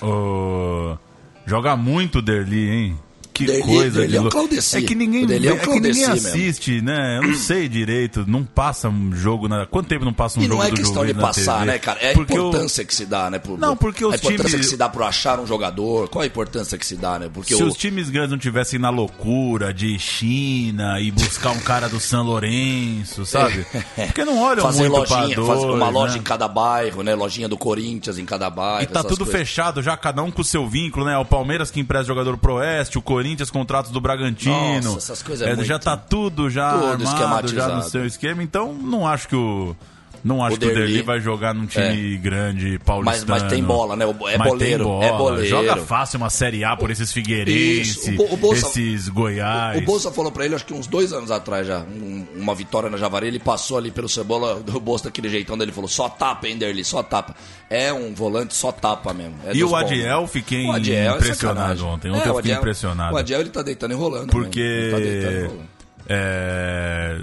Ô, 0.00 0.96
joga 1.44 1.76
muito 1.76 2.22
Derli, 2.22 2.70
hein? 2.70 2.98
Que 3.40 3.46
Derli- 3.46 3.62
coisa 3.62 4.00
Derli 4.00 4.16
é 4.16 4.20
louco. 4.20 4.36
Claudeci. 4.36 4.76
É 4.76 4.82
que 4.82 4.94
ninguém, 4.94 5.24
O 5.24 5.32
é 5.32 5.34
é 5.34 5.38
que 5.38 5.40
ninguém 5.40 5.58
Claudeci 5.58 6.00
mesmo. 6.10 6.28
assiste, 6.28 6.80
né? 6.82 7.18
Eu 7.18 7.22
não 7.28 7.34
sei 7.34 7.68
direito. 7.68 8.24
Não 8.26 8.44
passa 8.44 8.88
um 8.88 9.12
jogo 9.14 9.48
na. 9.48 9.66
Quanto 9.66 9.88
tempo 9.88 10.04
não 10.04 10.12
passa 10.12 10.38
um 10.38 10.42
E 10.42 10.46
jogo 10.46 10.58
não 10.58 10.64
é 10.64 10.70
questão 10.70 11.06
de 11.06 11.14
passar, 11.14 11.64
né, 11.66 11.78
cara? 11.78 11.98
É 12.00 12.10
a 12.10 12.14
Porque 12.14 12.32
o- 12.38 12.48
importância 12.48 12.84
que 12.84 12.94
se 12.94 13.06
dá, 13.06 13.30
né? 13.30 13.38
Pro, 13.38 13.56
Não, 13.56 13.76
porque 13.76 14.04
os 14.04 14.14
A 14.14 14.16
importância 14.16 14.44
times- 14.50 14.66
que 14.66 14.70
se 14.70 14.76
dá 14.76 14.88
pro 14.88 15.04
achar 15.04 15.38
um 15.40 15.46
jogador. 15.46 16.08
Qual 16.08 16.22
a 16.22 16.26
importância 16.26 16.76
que 16.76 16.84
se 16.86 16.96
dá, 16.96 17.18
né? 17.18 17.30
Porque 17.32 17.54
Se 17.54 17.62
o, 17.62 17.66
os 17.68 17.76
times 17.76 18.10
grandes 18.10 18.30
não 18.30 18.38
tivessem 18.38 18.78
na 18.78 18.90
loucura 18.90 19.72
de 19.72 19.98
China 19.98 21.00
e 21.00 21.10
buscar 21.10 21.50
um 21.50 21.60
cara 21.60 21.88
do 21.88 21.98
San 22.00 22.22
Lourenço, 22.22 23.24
sabe? 23.24 23.64
Porque 23.96 24.24
não 24.24 24.38
olham 24.42 24.62
fazer 24.62 24.88
muito 24.88 24.96
lojinha, 25.10 25.34
pra 25.34 25.44
fazer 25.46 25.66
dois, 25.66 25.74
uma 25.74 25.88
loja 25.88 26.14
né? 26.14 26.18
em 26.18 26.22
cada 26.22 26.46
bairro, 26.48 27.02
né? 27.02 27.14
Lojinha 27.14 27.48
do 27.48 27.56
Corinthians 27.56 28.18
em 28.18 28.24
cada 28.24 28.50
bairro. 28.50 28.82
E 28.82 28.86
tá 28.86 29.02
tudo 29.02 29.24
coisas. 29.24 29.32
fechado 29.34 29.82
já, 29.82 29.96
cada 29.96 30.22
um 30.22 30.30
com 30.30 30.42
o 30.42 30.44
seu 30.44 30.68
vínculo, 30.68 31.06
né? 31.06 31.16
O 31.16 31.24
Palmeiras 31.24 31.70
que 31.70 31.80
empresta 31.80 32.06
jogador 32.06 32.36
pro 32.36 32.54
Oeste, 32.54 32.98
o 32.98 33.02
Corinthians 33.02 33.29
contratos 33.50 33.90
do 33.90 34.00
Bragantino. 34.00 34.80
Nossa, 34.82 34.98
essas 34.98 35.22
coisas 35.22 35.46
é 35.46 35.50
É, 35.50 35.54
muito- 35.54 35.66
Já 35.68 35.78
tá 35.78 35.96
tudo 35.96 36.48
já 36.50 36.72
Tudo 36.72 37.06
armado, 37.08 37.48
já 37.48 37.68
no 37.68 37.82
seu 37.82 38.04
esquema. 38.06 38.42
Então, 38.42 38.72
não 38.72 39.06
acho 39.06 39.28
que 39.28 39.36
o... 39.36 39.76
Não 40.22 40.44
acho 40.44 40.56
O 40.56 40.58
que 40.58 40.66
o 40.66 40.68
Derli- 40.68 40.86
Derli 40.86 41.02
vai 41.02 41.18
jogar 41.20 41.54
num 41.54 41.64
time 41.66 42.16
grande 42.18 42.78
paulistano. 42.84 43.24
Mas- 43.28 43.42
mas 43.42 43.50
tem 43.52 43.62
bola, 43.62 43.96
né? 43.96 44.04
É 44.28 44.36
Mas 44.38 44.48
boleiro, 44.50 44.84
tem 44.84 44.92
bola. 44.92 45.04
é 45.06 45.12
boleiro. 45.16 45.46
Joga 45.48 45.76
fácil 45.78 46.18
uma 46.18 46.28
Série 46.28 46.62
A 46.62 46.76
por 46.76 46.90
esses 46.90 47.10
Figueirense, 47.12 48.16
o 48.18 48.34
o 48.34 48.36
Bolsa- 48.36 48.66
esses 48.66 49.08
Goiás. 49.08 49.78
O 49.78 49.84
Bolsa 49.84 50.10
falou 50.12 50.30
pra 50.30 50.44
ele, 50.44 50.54
acho 50.54 50.66
que 50.66 50.74
uns 50.74 50.86
dois 50.86 51.12
anos 51.12 51.30
atrás 51.30 51.66
já, 51.66 51.78
um- 51.80 52.26
uma 52.36 52.54
vitória 52.54 52.90
na 52.90 52.98
Javari, 52.98 53.28
ele 53.28 53.38
passou 53.38 53.78
ali 53.78 53.90
pelo 53.90 54.08
Cebola, 54.08 54.60
do 54.60 54.78
Bolsa 54.78 55.04
daquele 55.04 55.28
jeitão 55.28 55.56
dele, 55.56 55.72
falou, 55.72 55.88
só 55.88 56.08
tapa, 56.08 56.48
Enderli, 56.48 56.84
só 56.84 57.02
tapa. 57.02 57.34
É 57.70 57.92
um 57.92 58.12
volante, 58.14 58.54
só 58.54 58.70
tapa 58.72 59.14
mesmo. 59.14 59.34
É 59.46 59.54
E 59.54 59.64
o 59.64 59.68
bons. 59.68 59.76
Adiel, 59.80 60.26
fiquei 60.26 60.66
O 60.66 60.72
Adiel 60.72 61.12
é 61.14 61.16
impressionado 61.16 61.58
sacanagem. 61.58 61.84
ontem. 61.86 62.10
Ontem 62.10 62.18
É, 62.26 62.28
eu 62.28 62.34
fiquei 62.36 62.50
Adiel- 62.50 62.58
impressionado. 62.58 63.14
O 63.14 63.18
Adiel, 63.18 63.40
ele 63.40 63.50
tá 63.50 63.62
deitando 63.62 63.92
e 63.92 63.94
rolando. 63.96 64.26
mesmo. 64.26 64.32
Porque. 64.42 64.60
Ele 64.60 64.90
tá 64.90 64.98
deitando 64.98 65.32
e 65.32 65.42
rolando. 65.46 65.70
é, 66.08 67.20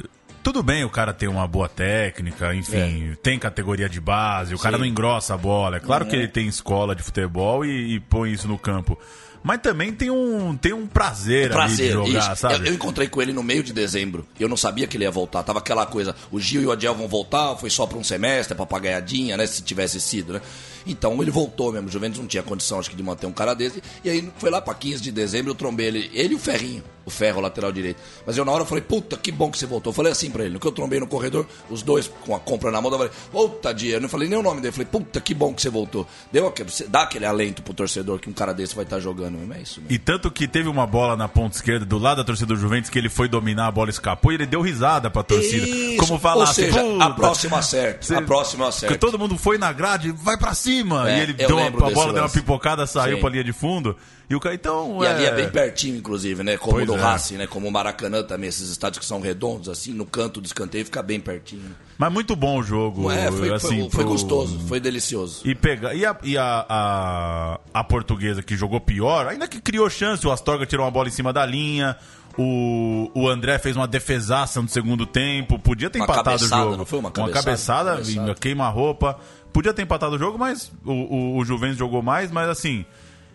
Tudo 0.48 0.64
bem, 0.64 0.86
o 0.86 0.90
cara 0.90 1.14
tem 1.14 1.28
uma 1.28 1.46
boa 1.46 1.68
técnica, 1.68 2.56
enfim, 2.56 3.18
tem 3.22 3.38
categoria 3.38 3.90
de 3.90 4.00
base, 4.00 4.56
o 4.56 4.58
cara 4.58 4.76
É. 4.76 4.78
Sim. 4.78 4.86
não 4.86 4.90
engrossa 4.90 5.34
a 5.34 5.38
bola. 5.38 5.76
É 5.76 5.80
claro 5.82 6.06
Uhum. 6.06 6.10
que 6.10 6.16
ele 6.16 6.28
tem 6.30 6.48
escola 6.48 6.96
de 6.96 7.04
futebol 7.04 7.66
e, 7.66 7.96
e 7.96 8.00
põe 8.00 8.32
isso 8.32 8.48
no 8.48 8.58
campo. 8.58 8.98
Mas 9.44 9.60
também 9.60 9.92
tem 9.92 10.10
um, 10.10 10.56
tem 10.56 10.72
um 10.72 10.88
prazer, 10.88 11.50
prazer. 11.52 11.92
ali 11.98 12.06
de 12.06 12.12
jogar, 12.14 12.32
isso. 12.34 12.42
sabe? 12.42 12.56
Eu, 12.60 12.66
eu 12.68 12.74
encontrei 12.76 13.10
com 13.10 13.22
ele 13.22 13.34
no 13.34 13.44
meio 13.44 13.62
de 13.62 13.74
dezembro. 13.74 14.26
Eu 14.40 14.48
não 14.48 14.56
sabia 14.56 14.88
que 14.88 14.96
ele 14.96 15.04
ia 15.04 15.12
voltar. 15.12 15.44
Tava 15.44 15.60
aquela 15.60 15.86
coisa, 15.86 16.16
o 16.32 16.40
Gil 16.40 16.62
e 16.62 16.66
o 16.66 16.72
Adiel 16.72 16.96
vão 16.96 17.10
voltar, 17.10 17.56
foi 17.58 17.70
só 17.70 17.86
para 17.86 17.98
um 17.98 18.04
semestre, 18.04 18.56
papagaiadinha, 18.56 19.36
né? 19.36 19.46
Se 19.46 19.62
tivesse 19.62 20.00
sido, 20.00 20.32
né? 20.32 20.42
Então 20.88 21.22
ele 21.22 21.32
voltou 21.32 21.72
mesmo. 21.72 21.88
O 21.88 21.92
Juventus 21.92 22.20
não 22.20 22.28
tinha 22.28 22.44
condição, 22.44 22.80
acho 22.80 22.90
que, 22.90 22.96
de 22.96 23.04
manter 23.04 23.28
um 23.28 23.32
cara 23.34 23.54
desse. 23.54 23.82
E 24.04 24.10
aí 24.10 24.32
foi 24.38 24.50
lá 24.50 24.62
para 24.62 24.74
15 24.74 25.02
de 25.02 25.12
dezembro, 25.12 25.52
eu 25.52 25.56
trombei 25.56 25.88
ele, 25.88 26.10
ele 26.14 26.34
e 26.34 26.36
o 26.36 26.40
Ferrinho, 26.40 26.84
o 27.06 27.10
Ferro, 27.10 27.40
lateral 27.42 27.72
direito. 27.72 28.00
Mas 28.26 28.38
eu 28.38 28.44
na 28.46 28.52
hora 28.52 28.66
falei, 28.66 28.84
puta, 28.84 29.16
que 29.18 29.32
bom 29.32 29.50
que 29.52 29.58
você 29.58 29.66
voltou. 29.66 29.92
Eu 29.92 29.96
falei 29.96 30.12
assim 30.12 30.30
pra 30.30 30.44
ele, 30.44 30.54
no 30.54 30.60
que 30.60 30.68
eu 30.68 30.72
trombei 30.72 31.00
no 31.00 31.08
corredor, 31.08 31.46
os 31.70 31.82
dois 31.82 32.10
com 32.26 32.36
a 32.36 32.40
compra 32.40 32.72
na 32.72 32.82
mão, 32.82 32.92
eu 32.92 32.98
falei, 32.98 33.14
puta 33.32 33.74
dia. 33.74 33.96
Eu 33.96 34.02
não 34.02 34.10
falei 34.10 34.28
nem 34.28 34.38
o 34.38 34.44
nome 34.44 34.58
dele, 34.62 34.70
eu 34.70 34.74
falei, 34.74 34.88
puta, 34.88 35.20
que 35.22 35.34
bom 35.34 35.54
que 35.54 35.62
você 35.62 35.70
voltou. 35.70 36.08
Deu 36.32 36.48
aquele, 36.48 36.70
dá 36.90 37.04
aquele 37.04 37.26
alento 37.26 37.62
pro 37.62 37.74
torcedor 37.74 38.20
que 38.20 38.30
um 38.30 38.34
cara 38.34 38.54
desse 38.54 38.76
vai 38.76 38.84
estar 38.84 39.00
jogando 39.00 39.38
mesmo. 39.38 39.54
É 39.54 39.62
isso 39.62 39.80
mesmo. 39.82 39.94
E 39.94 39.98
tanto 40.00 40.30
que 40.32 40.48
teve 40.48 40.68
uma 40.70 40.86
bola 40.86 41.16
na 41.16 41.28
ponta 41.28 41.56
esquerda 41.56 41.86
do 41.86 41.98
lado 41.98 42.18
da 42.18 42.24
torcida 42.24 42.54
do 42.54 42.60
Juventus 42.60 42.90
que 42.90 42.98
ele 43.00 43.10
foi 43.10 43.28
dominar, 43.28 43.68
a 43.68 43.72
bola 43.72 43.90
escapou 43.90 44.32
e 44.32 44.36
ele 44.36 44.46
deu 44.46 44.62
risada 44.62 45.10
pra 45.10 45.24
torcida. 45.24 45.68
Isso. 45.68 45.98
Como 45.98 46.20
falar 46.20 46.48
Ou 46.48 46.54
seja, 46.54 46.80
assim, 46.80 46.98
a 47.02 47.06
"Puta, 47.06 47.14
próxima 47.16 47.58
acerta. 47.60 48.18
A 48.18 48.22
próxima 48.22 48.66
Porque 48.66 48.86
acerta. 48.86 48.98
todo 48.98 49.18
mundo 49.18 49.38
foi 49.38 49.58
na 49.58 49.72
grade, 49.72 50.12
vai 50.12 50.38
pra 50.38 50.54
cima. 50.54 50.77
É, 51.08 51.18
e 51.18 51.22
ele 51.22 51.36
eu 51.40 51.48
deu 51.48 51.58
uma, 51.58 51.68
a 51.68 51.92
bola 51.92 52.14
deu 52.14 52.24
uma 52.24 52.30
pipocada, 52.30 52.86
saiu 52.86 53.16
Sim. 53.16 53.22
pra 53.22 53.30
linha 53.30 53.44
de 53.44 53.54
fundo. 53.54 53.96
E 54.30 54.36
o 54.36 54.40
cara, 54.40 54.56
então. 54.56 55.02
E 55.04 55.08
ali 55.08 55.26
é 55.26 55.32
bem 55.34 55.50
pertinho, 55.50 55.96
inclusive, 55.98 56.44
né? 56.44 56.58
Como 56.58 56.74
Pois 56.74 56.88
no 56.88 56.96
é. 56.98 57.00
Racing, 57.00 57.38
né? 57.38 57.48
Como 57.48 57.68
o 57.68 57.72
Maracanã 57.72 58.24
também, 58.24 58.50
esses 58.50 58.70
estádios 58.70 59.00
que 59.00 59.06
são 59.06 59.22
redondos, 59.22 59.70
assim, 59.70 59.94
no 59.94 60.06
canto 60.06 60.42
do 60.42 60.46
escanteio 60.46 60.84
fica 60.84 61.02
bem 61.02 61.20
pertinho. 61.20 61.74
Mas 61.98 62.12
muito 62.12 62.36
bom 62.36 62.60
o 62.60 62.64
jogo. 62.64 63.10
é, 63.10 63.32
foi, 63.32 63.54
assim, 63.54 63.80
foi, 63.82 63.90
foi 63.90 64.04
pro- 64.04 64.12
gostoso, 64.12 64.60
foi 64.68 64.80
delicioso. 64.80 65.42
E, 65.48 65.56
pega, 65.56 65.94
e, 65.94 66.06
a, 66.06 66.16
e 66.24 66.38
a, 66.38 66.66
a, 66.68 67.60
a 67.74 67.84
portuguesa 67.84 68.44
que 68.44 68.56
jogou 68.58 68.80
pior, 68.82 69.28
ainda 69.28 69.48
que 69.48 69.62
criou 69.62 69.90
chance, 69.90 70.28
o 70.28 70.32
Astorga 70.32 70.66
tirou 70.66 70.86
uma 70.86 70.92
bola 70.92 71.08
em 71.08 71.12
cima 71.12 71.32
da 71.32 71.46
linha, 71.46 71.96
O, 72.38 73.10
o 73.16 73.28
André 73.28 73.58
fez 73.58 73.76
uma 73.76 73.88
defesaça 73.88 74.62
no 74.62 74.68
segundo 74.70 75.06
tempo. 75.06 75.58
Podia 75.58 75.90
ter 75.90 76.00
Uma 76.00 76.06
empatado 76.06 76.30
o 76.30 76.40
cabeçada, 76.40 76.64
jogo. 76.64 76.78
não 76.78 76.86
foi 76.86 77.00
uma 77.00 77.10
Uma 77.10 77.14
cabeçada? 77.14 77.44
cabeçada, 77.44 77.92
Cabeçada. 77.92 78.36
queima-roupa. 78.36 79.20
Podia 79.52 79.74
ter 79.74 79.82
empatado 79.82 80.16
o 80.16 80.20
jogo, 80.20 80.38
mas 80.38 80.72
o, 80.86 80.92
o, 80.92 81.38
o 81.38 81.46
Juventus 81.46 81.78
jogou 81.78 82.02
mais. 82.04 82.30
Mas 82.32 82.48
assim, 82.48 82.86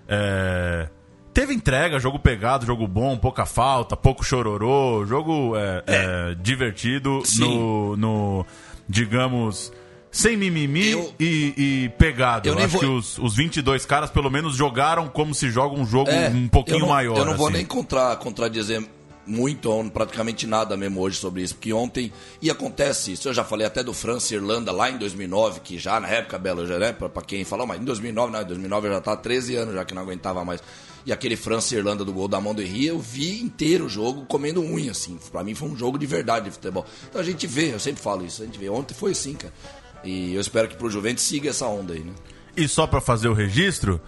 é, 0.07 0.89
teve 1.35 1.53
entrega, 1.53 1.99
jogo 1.99 2.19
pegado, 2.19 2.65
jogo 2.65 2.87
bom, 2.87 3.17
pouca 3.17 3.45
falta, 3.45 3.97
pouco 3.97 4.25
chororô. 4.25 5.05
Jogo 5.05 5.57
é, 5.57 5.83
é, 5.87 6.35
divertido 6.41 7.23
Sim. 7.25 7.41
no, 7.41 7.97
no, 7.97 8.47
digamos... 8.89 9.73
Sem 10.13 10.37
mimimi 10.37 10.91
Eu- 10.91 11.15
e, 11.19 11.55
e 11.57 11.89
pegado. 11.99 12.47
Eu 12.47 12.59
Acho 12.59 12.69
vou- 12.69 12.81
que 12.81 12.87
os, 12.87 13.17
os 13.19 13.35
22 13.35 13.87
caras, 13.87 14.11
pelo 14.11 14.31
menos, 14.31 14.55
jogaram 14.55 15.09
como 15.09 15.35
se 15.35 15.51
joga 15.51 15.75
um 15.75 15.87
jogo 15.87 16.11
É, 16.11 16.29
um 16.29 16.47
pouquinho 16.49 16.77
eu 16.77 16.81
não, 16.81 16.89
maior. 16.91 17.17
Eu 17.17 17.25
não 17.25 17.35
vou 17.37 17.47
assim. 17.49 17.57
nem 17.57 17.65
contra, 17.67 18.15
contradizer 18.17 18.87
muito 19.27 19.71
ou 19.71 19.89
praticamente 19.89 20.47
nada 20.47 20.77
mesmo 20.77 21.01
hoje 21.01 21.17
sobre 21.17 21.43
isso, 21.43 21.55
porque 21.55 21.73
ontem, 21.73 22.13
e 22.43 22.51
acontece 22.51 23.13
isso, 23.13 23.29
eu 23.29 23.33
já 23.33 23.43
falei 23.45 23.67
até 23.67 23.83
do 23.83 23.95
França 23.95 24.35
e 24.35 24.37
Irlanda 24.37 24.71
lá 24.73 24.91
em 24.91 24.99
2009, 24.99 25.61
que 25.61 25.79
já 25.79 25.99
na 26.01 26.09
época, 26.09 26.37
Belo, 26.39 26.67
já, 26.67 26.77
né, 26.79 26.93
pra, 26.93 27.09
pra 27.09 27.23
quem 27.23 27.45
falou, 27.45 27.65
mas 27.67 27.81
em 27.81 27.85
2009, 27.85 28.33
não, 28.33 28.43
em 28.43 28.45
2009 28.45 28.89
eu 28.89 28.93
já 28.93 28.99
há 28.99 29.17
13 29.17 29.55
anos 29.57 29.75
já 29.75 29.85
que 29.85 29.95
não 29.95 30.03
aguentava 30.03 30.45
mais. 30.45 30.61
E 31.07 31.13
aquele 31.13 31.37
França 31.37 31.75
e 31.75 31.79
Irlanda 31.79 32.05
do 32.05 32.13
gol 32.13 32.29
da 32.29 32.41
mão 32.41 32.53
do 32.55 32.61
Henry, 32.63 32.87
eu 32.87 32.99
vi 32.99 33.41
inteiro 33.43 33.87
o 33.87 33.89
jogo 33.89 34.25
comendo 34.27 34.61
unha, 34.61 34.91
assim. 34.91 35.19
Pra 35.33 35.43
mim 35.43 35.55
foi 35.55 35.69
um 35.69 35.77
jogo 35.77 35.99
de 35.99 36.07
verdade 36.07 36.45
de 36.47 36.51
futebol. 36.53 36.85
Então 37.09 37.21
a 37.21 37.25
gente 37.25 37.47
vê, 37.47 37.73
eu 37.73 37.81
sempre 37.81 38.03
falo 38.03 38.25
isso, 38.27 38.43
a 38.43 38.45
gente 38.45 38.59
vê. 38.59 38.69
Ontem 38.69 38.93
foi 38.95 39.13
assim, 39.13 39.35
cara. 39.35 39.53
E 40.05 40.35
eu 40.35 40.41
espero 40.41 40.69
que 40.69 40.77
pro 40.77 40.91
Juventus 40.91 41.25
siga 41.25 41.51
essa 41.51 41.67
onda 41.67 41.93
aí, 41.95 42.01
né? 42.01 42.13
E 42.57 42.67
só 42.69 42.87
pra 42.87 43.01
fazer 43.01 43.29
o 43.29 43.33
registro, 43.33 44.01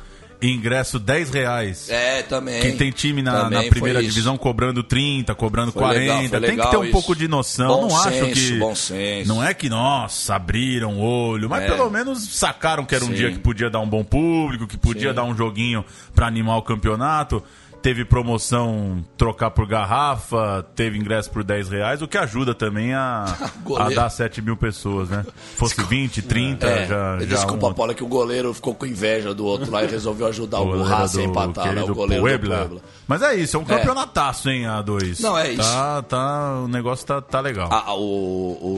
ingresso 0.42 0.98
10 0.98 1.30
reais. 1.30 1.88
É, 1.88 2.22
também. 2.22 2.60
Quem 2.60 2.76
tem 2.76 2.90
time 2.90 3.22
na, 3.22 3.48
na 3.48 3.62
primeira 3.64 4.00
isso. 4.00 4.10
divisão 4.10 4.36
cobrando 4.36 4.82
30, 4.82 5.34
cobrando 5.34 5.72
Foi 5.72 5.80
40. 5.82 6.38
legal, 6.38 6.40
tem 6.40 6.58
que 6.58 6.70
ter 6.70 6.76
um 6.76 6.82
isso. 6.84 6.92
pouco 6.92 7.16
de 7.16 7.26
noção. 7.28 7.68
Bom 7.68 7.88
não 7.88 7.96
acho 7.96 8.10
senso, 8.10 8.52
que. 8.52 8.58
bom 8.58 8.74
senso. 8.74 9.28
Não 9.28 9.42
é 9.42 9.54
que, 9.54 9.68
nossa, 9.70 10.34
abriram 10.34 10.98
o 10.98 11.02
olho, 11.02 11.48
mas 11.48 11.62
É. 11.64 11.68
pelo 11.68 11.88
menos 11.90 12.22
sacaram 12.36 12.84
que 12.84 12.94
era 12.94 13.04
um 13.04 13.08
Sim. 13.08 13.14
dia 13.14 13.32
que 13.32 13.38
podia 13.38 13.70
dar 13.70 13.80
um 13.80 13.88
bom 13.88 14.04
público, 14.04 14.66
que 14.66 14.76
podia 14.76 15.10
Sim. 15.10 15.14
dar 15.14 15.24
um 15.24 15.34
joguinho 15.34 15.84
pra 16.14 16.26
animar 16.26 16.56
o 16.58 16.62
campeonato. 16.62 17.42
Teve 17.84 18.02
promoção 18.02 19.04
trocar 19.14 19.50
por 19.50 19.66
garrafa, 19.66 20.64
teve 20.74 20.96
ingresso 20.96 21.30
por 21.30 21.44
10 21.44 21.68
reais, 21.68 22.00
o 22.00 22.08
que 22.08 22.16
ajuda 22.16 22.54
também 22.54 22.94
a, 22.94 23.26
a 23.78 23.90
dar 23.90 24.08
7 24.08 24.40
mil 24.40 24.56
pessoas, 24.56 25.10
né? 25.10 25.22
Fosse 25.56 25.82
20, 25.84 26.22
30, 26.22 26.66
É, 26.66 26.86
já. 26.86 27.18
já 27.18 27.26
desculpa, 27.26 27.66
um- 27.68 27.74
Paula, 27.74 27.92
que 27.92 28.02
o 28.02 28.06
goleiro 28.06 28.54
ficou 28.54 28.74
com 28.74 28.86
inveja 28.86 29.34
do 29.34 29.44
outro 29.44 29.70
lá 29.70 29.84
e 29.84 29.86
resolveu 29.86 30.26
ajudar 30.28 30.62
o 30.62 30.80
Racing 30.82 31.20
a 31.20 31.24
empatar, 31.24 31.74
né? 31.74 31.82
O 31.82 31.94
goleiro 31.94 32.22
Puebla. 32.22 32.56
Puebla. 32.60 32.80
Mas 33.06 33.20
é 33.20 33.34
isso, 33.34 33.54
é 33.58 33.60
um 33.60 33.64
campeonataço, 33.66 34.48
hein, 34.48 34.62
A2. 34.62 35.20
Não, 35.20 35.36
é 35.36 35.50
isso. 35.52 35.60
Tá, 35.60 36.00
tá, 36.00 36.60
o 36.64 36.68
negócio 36.68 37.06
tá, 37.06 37.20
tá 37.20 37.40
legal. 37.40 37.68
Ah, 37.70 37.92
o, 37.94 38.00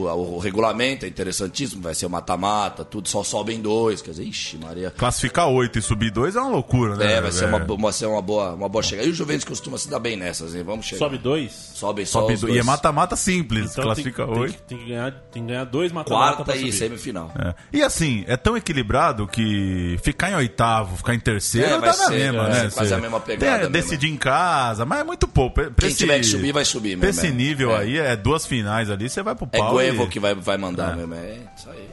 o, 0.03 0.35
o 0.35 0.37
regulamento 0.39 1.05
é 1.05 1.07
interessantíssimo, 1.07 1.81
vai 1.81 1.95
ser 1.95 2.07
o 2.07 2.09
mata-mata, 2.09 2.83
tudo 2.83 3.07
só 3.07 3.23
sobem 3.23 3.61
dois, 3.61 4.01
quer 4.01 4.11
dizer, 4.11 4.25
ixi, 4.25 4.57
Maria. 4.57 4.91
Classificar 4.91 5.47
8 5.47 5.79
e 5.79 5.81
subir 5.81 6.11
2 6.11 6.35
é 6.35 6.41
uma 6.41 6.49
loucura, 6.49 6.97
né? 6.97 7.13
É, 7.13 7.21
vai 7.21 7.31
ser 7.31 7.45
uma, 7.45 7.59
É. 7.59 7.65
vai 7.65 7.93
ser 7.93 8.05
uma, 8.07 8.21
boa, 8.21 8.51
uma 8.53 8.67
boa 8.67 8.83
chegada. 8.83 8.96
E 9.03 9.09
o 9.09 9.13
Juventus 9.13 9.43
costuma 9.45 9.77
se 9.77 9.89
dar 9.89 9.99
bem 9.99 10.15
nessas, 10.15 10.55
hein? 10.55 10.63
Vamos 10.63 10.85
chegar. 10.85 10.99
Sobe 10.99 11.17
dois. 11.17 11.51
Sobe 11.51 12.05
só 12.05 12.21
Sobe 12.21 12.35
dois. 12.37 12.55
E 12.55 12.59
é 12.59 12.63
mata-mata 12.63 13.15
simples, 13.15 13.71
Então 13.71 13.83
classifica 13.83 14.25
tem, 14.25 14.33
tem 14.33 14.41
8. 14.43 14.53
que- 14.55 14.61
Tem, 14.63 14.77
que 14.77 14.85
ganhar, 14.85 15.11
tem 15.31 15.41
que 15.43 15.47
ganhar 15.49 15.63
dois 15.65 15.91
mata-mata 15.91 16.25
Quarta 16.35 16.43
pra 16.45 16.55
e 16.55 16.59
subir. 16.59 16.71
semifinal. 16.73 17.31
É. 17.37 17.53
E 17.71 17.81
assim, 17.83 18.23
é 18.27 18.35
tão 18.37 18.55
equilibrado 18.57 19.27
que 19.27 19.97
ficar 20.03 20.31
em 20.31 20.35
oitavo, 20.35 20.97
ficar 20.97 21.13
em 21.15 21.19
terceiro, 21.19 21.67
É, 21.67 21.71
dá 21.71 21.79
vai 21.79 21.89
na 21.89 21.93
ser, 21.95 22.11
mesma, 22.11 22.47
é, 22.47 22.63
né? 22.63 22.69
quase 22.73 22.93
a 22.93 22.97
mesma 22.99 23.19
pegada 23.19 23.63
tem- 23.63 23.71
decidir 23.71 24.09
em 24.09 24.17
casa, 24.17 24.85
mas 24.85 24.99
é 24.99 25.03
muito 25.03 25.27
pouco. 25.27 25.55
Pra 25.55 25.69
Quem 25.71 25.89
esse- 25.89 25.97
tiver 25.97 26.19
que 26.19 26.25
subir, 26.25 26.51
vai 26.51 26.65
subir 26.65 26.97
Pra 26.97 27.07
mesmo, 27.07 27.21
esse 27.21 27.31
é. 27.31 27.35
nível 27.35 27.71
É. 27.75 27.79
aí, 27.81 27.97
é 27.97 28.15
duas 28.15 28.45
finais 28.45 28.89
ali, 28.89 29.09
você 29.09 29.21
vai 29.23 29.35
pro 29.35 29.47
É 29.51 29.57
pau. 29.57 29.77
Guevo 29.77 30.03
e... 30.03 30.07
que 30.07 30.19
vai, 30.19 30.33
vai 30.35 30.57
mandar 30.57 30.95
mesmo. 30.95 31.13
É 31.13 31.37
isso 31.57 31.69
aí. 31.69 31.89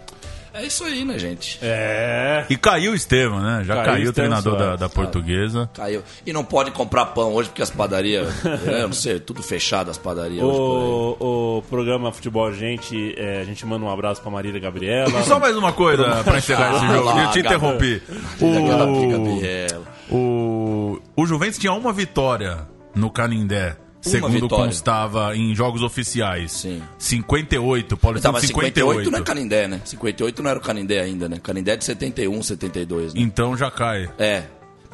É 0.55 0.63
isso 0.65 0.85
aí, 0.85 1.05
né, 1.05 1.19
gente? 1.19 1.59
É. 1.61 2.47
E 2.49 2.57
caiu 2.57 2.93
o 2.93 2.95
Estevam, 2.95 3.41
né? 3.43 3.65
Já 3.65 3.75
Caiu 3.75 3.87
caiu, 3.87 4.07
o 4.07 4.11
o 4.11 4.13
treinador 4.13 4.57
da, 4.57 4.77
da 4.77 4.89
portuguesa. 4.89 5.69
Caiu. 5.75 6.03
E 6.25 6.33
não 6.33 6.45
pode 6.45 6.71
comprar 6.71 7.07
pão 7.07 7.35
hoje 7.35 7.49
porque 7.49 7.61
as 7.61 7.71
padarias. 7.71 8.29
é, 8.65 8.83
eu 8.83 8.87
não 8.87 8.93
sei, 8.95 9.19
tudo 9.19 9.43
fechado 9.43 9.91
as 9.91 9.99
padarias 9.99 10.43
hoje. 10.45 10.57
por 10.57 10.77
aí. 10.77 11.27
O, 11.29 11.59
o 11.59 11.63
programa 11.69 12.13
Futebol 12.13 12.53
Gente, 12.53 13.15
é, 13.19 13.41
a 13.41 13.45
gente 13.45 13.67
manda 13.67 13.85
um 13.85 13.91
abraço 13.91 14.23
pra 14.23 14.31
Marília 14.31 14.61
Gabriela. 14.61 15.11
E 15.21 15.25
só 15.25 15.41
mais 15.41 15.57
uma 15.57 15.73
coisa 15.73 16.23
pra 16.23 16.39
encerrar 16.39 16.77
esse 16.77 16.85
Ah, 16.85 16.93
jogo. 16.95 17.05
lá, 17.07 17.25
Eu 17.25 17.31
te 17.33 17.39
interrompi. 17.41 18.03
O, 18.41 19.35
Biela. 19.41 19.83
o, 20.11 21.01
o 21.17 21.27
Juventus 21.27 21.59
tinha 21.59 21.73
uma 21.73 21.93
vitória 21.93 22.59
no 22.95 23.11
Canindé. 23.11 23.77
Segundo 24.11 24.33
vitória. 24.33 24.67
constava 24.67 25.37
em 25.37 25.55
jogos 25.55 25.83
oficiais. 25.83 26.53
Sim. 26.53 26.83
58, 26.99 27.97
Paulistão 27.97 28.33
Tá, 28.33 28.39
mas 28.39 28.47
58. 28.47 29.05
58 29.05 29.11
não 29.11 29.19
é 29.19 29.23
Canindé, 29.23 29.69
né? 29.69 29.81
58 29.85 30.43
não 30.43 30.51
era 30.51 30.59
o 30.59 30.63
Canindé 30.63 31.01
ainda, 31.01 31.29
né? 31.29 31.39
Canindé 31.43 31.73
é 31.73 31.77
de 31.77 31.85
71, 31.85 32.43
72, 32.43 33.15
né? 33.15 33.21
Então 33.21 33.57
já 33.57 33.71
cai. 33.71 34.11
É. 34.19 34.45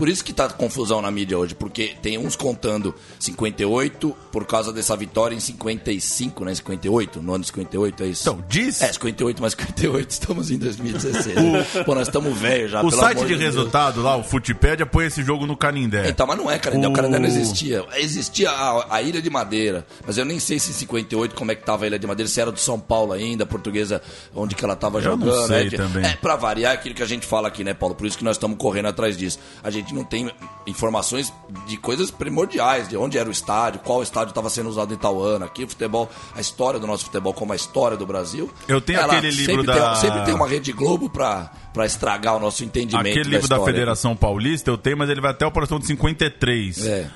Por 0.01 0.09
isso 0.09 0.25
que 0.25 0.33
tá 0.33 0.49
confusão 0.49 1.03
na 1.03 1.11
mídia 1.11 1.37
hoje, 1.39 1.55
porque 1.55 1.95
tem 2.01 2.17
uns 2.17 2.35
contando 2.35 2.95
58 3.19 4.17
por 4.33 4.47
causa 4.47 4.73
dessa 4.73 4.97
vitória 4.97 5.35
em 5.37 5.41
55, 5.41 6.43
né? 6.43 6.55
58, 6.55 7.21
no 7.21 7.35
ano 7.35 7.43
de 7.43 7.49
58, 7.49 8.03
é 8.03 8.07
isso? 8.07 8.23
Então, 8.23 8.43
diz. 8.49 8.81
É, 8.81 8.91
58 8.91 9.43
mais 9.43 9.53
58, 9.53 10.11
estamos 10.11 10.51
em 10.51 10.57
2016. 10.57 11.37
Pô, 11.85 11.95
nós 11.95 12.09
estamos 12.09 12.35
velhos 12.39 12.71
já, 12.71 12.83
o 12.83 12.91
site 12.91 13.19
de 13.21 13.27
Deus. 13.27 13.41
resultado 13.41 14.01
lá, 14.03 14.17
o 14.17 14.23
Futipédia, 14.25 14.87
põe 14.87 15.05
esse 15.05 15.23
jogo 15.23 15.45
no 15.45 15.55
Canindé. 15.55 16.09
Então, 16.09 16.27
mas 16.27 16.39
não 16.39 16.51
é 16.51 16.59
Canindé, 16.59 16.89
o 16.89 16.91
O- 16.91 16.95
Canindé 16.95 17.19
não 17.19 17.27
existia. 17.29 17.85
Existia 17.97 18.51
a, 18.51 18.97
a 18.97 19.03
Ilha 19.03 19.21
de 19.21 19.29
Madeira, 19.29 19.87
mas 20.07 20.17
eu 20.17 20.25
nem 20.25 20.41
sei 20.41 20.59
se 20.59 20.71
em 20.71 20.75
58 20.75 21.35
como 21.35 21.53
é 21.53 21.55
que 21.55 21.63
tava 21.63 21.85
a 21.85 21.87
Ilha 21.89 21.99
de 21.99 22.07
Madeira, 22.07 22.27
se 22.31 22.41
era 22.41 22.51
do 22.51 22.59
São 22.59 22.81
Paulo 22.81 23.13
ainda, 23.13 23.45
portuguesa, 23.45 24.01
onde 24.35 24.55
que 24.55 24.65
ela 24.65 24.77
tava 24.77 24.99
Eu 25.03 25.15
não 25.19 25.27
jogando. 25.27 25.47
sei 25.49 25.65
né? 25.65 25.77
também. 25.77 26.05
É, 26.07 26.17
pra 26.17 26.37
variar, 26.37 26.73
aquilo 26.73 26.95
que 26.95 27.03
a 27.03 27.07
gente 27.07 27.27
fala 27.27 27.49
aqui, 27.49 27.63
né, 27.63 27.75
Paulo? 27.75 27.95
Por 27.95 28.07
isso 28.07 28.17
que 28.17 28.25
nós 28.25 28.37
estamos 28.37 28.57
correndo 28.57 28.87
atrás 28.87 29.15
disso. 29.17 29.39
A 29.63 29.71
gente 29.71 29.90
não 29.95 30.05
tem 30.05 30.31
informações 30.67 31.33
de 31.67 31.77
coisas 31.77 32.11
primordiais, 32.11 32.89
de 32.89 32.97
onde 32.97 33.19
era 33.19 33.29
o 33.29 33.33
estádio, 33.33 33.81
qual 33.85 34.03
estádio 34.03 34.31
estava 34.31 34.49
sendo 34.51 34.69
usado 34.69 34.93
em 34.95 34.97
tal 34.97 35.21
ano. 35.23 35.45
Aqui 35.45 35.65
o 35.65 35.69
futebol, 35.69 36.09
a 36.35 36.41
história 36.41 36.79
do 36.79 36.87
nosso 36.87 37.05
futebol 37.07 37.33
como 37.35 37.53
a 37.53 37.57
história 37.57 37.97
do 37.97 38.07
Brasil. 38.07 38.51
Eu 38.69 38.81
tenho 38.81 39.01
ela 39.01 39.15
aquele 39.15 39.31
livro 39.35 39.45
sempre 39.63 39.67
da- 39.67 39.93
Tem, 39.93 40.01
sempre 40.01 40.25
tem 40.25 40.35
uma 40.35 40.47
Rede 40.49 40.73
Globo 40.73 41.09
pra, 41.11 41.51
pra 41.73 41.87
estragar 41.87 42.37
o 42.37 42.41
nosso 42.41 42.65
entendimento 42.65 43.07
Aquele 43.07 43.31
livro 43.31 43.49
da, 43.49 43.57
história. 43.57 43.65
Federação 43.75 44.17
Paulista 44.17 44.71
eu 44.71 44.77
tenho, 44.79 44.97
mas 44.99 45.09
ele 45.09 45.21
vai 45.21 45.31
até 45.31 45.47
o 45.47 45.51
Paulistão 45.53 45.79
de 45.79 45.87
53. 45.87 46.87
É. 46.87 47.07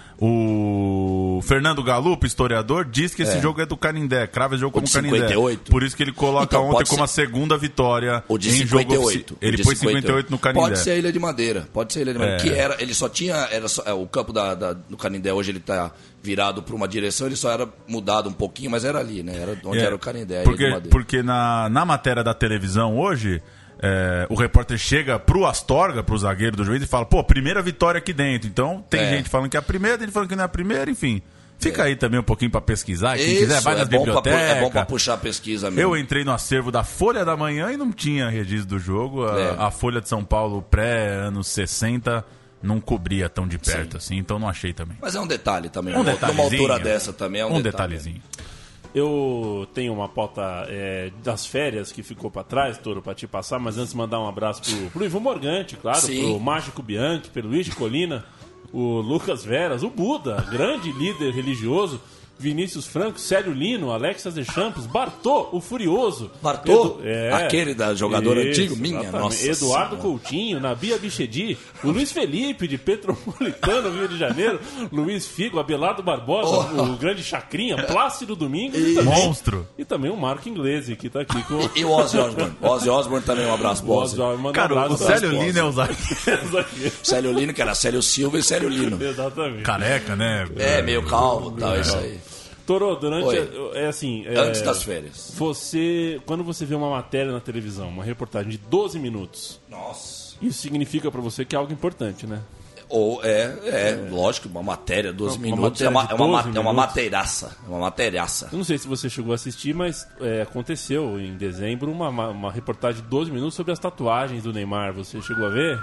O 0.49 1.41
Fernando 1.43 1.83
Galupo, 1.83 2.25
historiador, 2.27 2.85
diz 2.85 3.15
que 3.15 3.23
esse 3.23 3.39
É. 3.39 3.41
jogo 3.41 3.61
é 3.61 3.67
do 3.67 3.77
Canindé, 3.77 4.27
crava 4.27 4.55
esse 4.55 4.61
jogo 4.61 4.73
como 4.73 4.91
Canindé. 4.91 5.17
58? 5.19 5.71
Por 5.71 5.83
isso 5.83 5.97
que 5.97 6.03
ele 6.03 6.13
coloca 6.13 6.45
Então, 6.45 6.69
ontem 6.71 6.85
como 6.85 6.99
ser- 7.07 7.23
a 7.23 7.27
segunda 7.27 7.57
vitória 7.59 8.23
O 8.29 8.39
de 8.39 8.49
em 8.51 8.67
jogo 8.67 8.83
58. 8.83 9.35
ofici- 9.35 9.39
Ele 9.41 9.63
pôs 9.63 9.79
58 9.79 10.31
no 10.31 10.39
Canindé. 10.39 10.67
Pode 10.69 10.79
ser 10.79 10.91
a 10.93 10.97
Ilha 10.97 11.13
de 11.13 11.19
Madeira. 11.19 11.69
Pode 11.73 11.93
ser 11.93 11.99
a 12.01 12.03
Ilha 12.03 12.13
de 12.13 12.19
Madeira. 12.19 12.41
É. 12.41 12.45
Que 12.45 12.51
era, 12.55 12.77
ele 12.83 12.95
só 12.95 13.09
tinha. 13.09 13.35
Era 13.51 13.67
só- 13.69 13.83
é, 13.85 13.93
o 13.93 14.07
campo 14.07 14.33
da, 14.33 14.55
da- 14.55 14.73
do 14.73 14.97
Canindé 14.97 15.33
hoje 15.33 15.51
ele 15.51 15.61
tá 15.61 15.91
virado 16.23 16.63
para 16.63 16.75
uma 16.75 16.89
direção, 16.89 17.27
ele 17.27 17.37
só 17.37 17.51
era 17.51 17.69
mudado 17.87 18.29
um 18.29 18.33
pouquinho, 18.33 18.71
mas 18.71 18.85
era 18.85 18.99
ali, 18.99 19.23
né? 19.23 19.37
Era 19.37 19.59
onde 19.65 19.79
É, 19.81 19.83
era 19.85 19.95
o 19.95 19.99
Canindé, 19.99 20.37
a 20.37 20.43
Ilha 20.43 20.45
Porque, 20.45 20.65
de 20.65 20.71
Madeira. 20.71 20.91
porque 20.91 21.23
na, 21.23 21.69
na 21.69 21.85
matéria 21.85 22.23
da 22.25 22.33
televisão 22.33 22.99
hoje, 22.99 23.43
é, 23.81 24.27
o 24.31 24.35
repórter 24.35 24.79
chega 24.79 25.19
pro 25.19 25.47
Astorga, 25.47 26.03
pro 26.03 26.17
zagueiro 26.19 26.57
do 26.57 26.65
juiz, 26.65 26.83
e 26.83 26.87
fala, 26.87 27.05
pô, 27.05 27.23
primeira 27.25 27.61
vitória 27.63 27.99
aqui 27.99 28.13
dentro. 28.13 28.49
Então 28.49 28.85
tem 28.89 29.01
É. 29.01 29.11
gente 29.17 29.29
falando 29.29 29.51
que 29.51 29.57
é 29.57 29.61
a 29.61 29.63
primeira, 29.63 29.99
tem 29.99 30.07
gente 30.07 30.15
falando 30.15 30.29
que 30.29 30.37
não 30.37 30.43
é 30.43 30.47
a 30.47 30.49
primeira, 30.49 30.91
enfim. 30.91 31.21
Fica 31.57 31.85
aí 31.85 31.95
também 31.97 32.19
um 32.19 32.23
pouquinho 32.25 32.51
pra 32.51 32.61
pesquisar. 32.61 33.17
Quem 33.17 33.27
Isso, 33.31 33.39
quiser, 33.43 33.61
vai 33.61 33.75
é 33.75 33.79
nas 33.79 33.89
pra 33.89 33.99
pu- 33.99 34.05
bibliotecas. 34.05 34.41
é 34.41 34.61
bom 34.61 34.71
pra 34.71 34.85
puxar 34.85 35.15
a 35.15 35.17
pesquisa 35.17 35.71
mesmo. 35.71 35.81
Eu 35.93 35.97
entrei 35.97 36.25
no 36.25 36.33
acervo 36.33 36.71
da 36.71 36.83
Folha 36.83 37.25
da 37.25 37.37
Manhã 37.37 37.71
e 37.73 37.77
não 37.77 37.91
tinha 37.93 38.29
registro 38.29 38.71
do 38.71 38.79
jogo. 38.79 39.25
A, 39.25 39.41
É. 39.41 39.55
a 39.59 39.71
Folha 39.71 40.01
de 40.01 40.09
São 40.09 40.25
Paulo 40.25 40.61
pré-anos 40.63 41.47
60 41.49 42.25
não 42.63 42.81
cobria 42.81 43.29
tão 43.29 43.47
de 43.47 43.57
perto 43.59 43.97
assim, 43.99 44.17
então 44.17 44.39
não 44.39 44.49
achei 44.49 44.73
também. 44.73 44.97
Mas 45.01 45.15
é 45.15 45.21
um 45.21 45.27
detalhe 45.27 45.69
também. 45.69 45.95
Um 45.95 46.03
numa-. 46.03 46.19
Numa 46.29 46.43
altura 46.43 46.79
dessa 46.79 47.13
também 47.13 47.41
é 47.41 47.47
um, 47.47 47.55
um 47.57 47.63
detalhe. 47.63 47.95
detalhezinho. 47.97 48.23
Eu 48.95 49.67
tenho 49.75 49.93
uma 49.93 50.09
pauta 50.09 50.67
é, 50.69 51.11
das 51.23 51.45
férias 51.45 51.91
que 51.91 52.03
ficou 52.03 52.31
pra 52.31 52.45
trás, 52.45 52.79
Toro, 52.79 53.03
pra 53.03 53.15
te 53.15 53.27
passar, 53.27 53.59
mas 53.59 53.77
antes 53.77 53.93
mandar 53.93 54.21
um 54.21 54.29
abraço 54.29 54.63
pro, 54.63 54.91
pro 54.91 55.05
Ivo 55.05 55.19
Morgante, 55.19 55.77
claro, 55.77 56.01
Sim. 56.01 56.23
pro 56.23 56.39
Mágico 56.39 56.81
Bianchi, 56.81 57.29
pelo 57.31 57.49
Luiz 57.49 57.67
de 57.67 57.73
Colina, 57.73 58.25
o 58.73 59.01
Lucas 59.01 59.45
Veras, 59.45 59.83
o 59.83 59.91
Buda, 59.91 60.47
grande 60.49 60.93
líder 60.93 61.33
religioso, 61.33 62.01
Vinícius 62.39 62.87
Franco, 62.87 63.19
Célio 63.19 63.53
Lino, 63.53 63.93
Alexas 63.93 64.35
Deschamps, 64.35 64.87
Bartô, 64.87 65.49
o 65.53 65.61
Furioso. 65.61 66.31
Bartô? 66.43 66.99
é. 67.05 67.33
Aquele 67.33 67.75
da 67.75 67.95
jogador 67.95 68.37
Isso, 68.37 68.49
antigo? 68.61 68.77
Minha 68.77 69.01
exatamente. 69.01 69.23
nossa 69.25 69.47
Eduardo 69.51 69.97
senhora. 69.97 69.97
Coutinho, 69.97 70.61
Nabia 70.61 70.99
Bichedi, 70.99 71.57
o 71.83 71.91
Luiz 71.91 72.13
Felipe 72.13 72.67
de 72.69 72.77
Petropolitano, 72.77 73.91
Rio 73.91 74.09
de 74.09 74.19
Janeiro, 74.19 74.61
Luiz 74.93 75.27
Figo, 75.27 75.59
Abelardo 75.59 76.03
Barbosa, 76.03 76.55
Oh. 76.75 76.83
o 76.83 76.97
grande 76.97 77.23
Chacrinha, 77.23 77.77
Plácido 77.87 78.35
Domingos 78.37 78.79
e, 78.79 78.95
também, 78.95 79.05
Monstro. 79.27 79.67
e 79.79 79.85
também 79.85 80.11
o 80.11 80.17
Marco 80.17 80.49
Inglese, 80.49 80.97
que 80.97 81.09
tá 81.09 81.21
aqui 81.21 81.43
com 81.45 81.69
E 81.75 81.85
o 81.85 81.91
Ozzy 81.91 82.19
Osbourne. 82.19 82.53
Ozzy 82.61 82.89
Osbourne 82.91 83.25
também, 83.25 83.47
um 83.47 83.55
abraço 83.55 83.83
pro 83.83 83.93
o 83.93 83.97
Ozzy. 83.97 84.15
Oswald. 84.15 84.37
Manda 84.43 84.49
um 84.51 84.53
Cara, 84.53 84.75
o 84.75 84.79
abraço 84.79 85.05
Célio 85.05 85.31
Lino 85.31 85.59
é 85.59 85.65
o 85.65 85.73
zagueiro. 85.73 86.95
Célio 87.03 87.33
Lino, 87.33 87.55
que 87.55 87.63
era 87.63 87.75
Célio 87.75 88.03
Silva 88.03 88.39
e 88.39 88.43
Célio 88.43 88.69
Lino. 88.69 89.03
Exatamente. 89.03 89.63
Careca, 89.63 90.17
né? 90.17 90.47
É, 90.57 90.83
meio 90.83 91.03
calvo 91.05 91.55
e 91.57 91.61
tal, 91.61 91.81
isso 91.81 91.97
aí. 91.97 92.19
Toro, 92.67 92.97
durante. 92.97 93.27
Oi. 93.27 93.71
é 93.75 93.87
assim. 93.87 94.25
é, 94.27 94.39
Antes 94.39 94.63
das 94.63 94.83
férias. 94.83 95.33
Você. 95.37 96.21
Quando 96.27 96.43
você 96.43 96.65
vê 96.65 96.75
uma 96.75 96.91
matéria 96.91 97.31
na 97.33 97.41
televisão, 97.41 97.89
uma 97.89 98.05
reportagem 98.05 98.51
de 98.51 98.59
12 98.59 98.99
minutos, 98.99 99.61
Nossa. 99.69 100.35
isso 100.41 100.61
significa 100.61 101.11
pra 101.11 101.21
você 101.21 101.45
que 101.45 101.55
é 101.55 101.59
algo 101.59 101.73
importante, 101.73 102.27
né? 102.27 102.41
Ou 102.89 103.25
é, 103.25 103.43
é, 103.65 104.09
lógico, 104.11 104.47
uma 104.49 104.63
matéria, 104.63 105.13
12 105.13 105.37
Uma 105.39 105.43
minutos, 105.43 105.81
matéria 105.81 105.87
é, 105.87 105.91
uma, 105.91 106.03
de 106.05 106.13
é, 106.13 106.15
uma, 106.15 106.27
12 106.27 106.33
ma- 106.33 106.39
é 106.39 106.43
uma 106.43 106.43
minutos. 106.43 106.57
É 107.67 107.69
uma 107.71 107.79
matéiraça. 107.81 108.49
Eu 108.53 108.59
não 108.59 108.65
sei 108.65 108.77
se 108.79 108.87
você 108.87 109.09
chegou 109.09 109.33
a 109.33 109.35
assistir, 109.37 109.75
mas 109.75 110.07
é, 110.21 110.43
aconteceu 110.43 111.19
em 111.19 111.35
dezembro 111.37 111.91
uma, 111.91 112.09
uma, 112.11 112.29
uma 112.29 112.53
reportagem 112.53 113.03
de 113.03 113.09
12 113.09 113.31
minutos 113.33 113.55
sobre 113.55 113.73
as 113.73 113.79
tatuagens 113.79 114.43
do 114.43 114.53
Neymar. 114.53 114.93
Você 114.93 115.21
chegou 115.23 115.47
a 115.47 115.51
ver? 115.51 115.83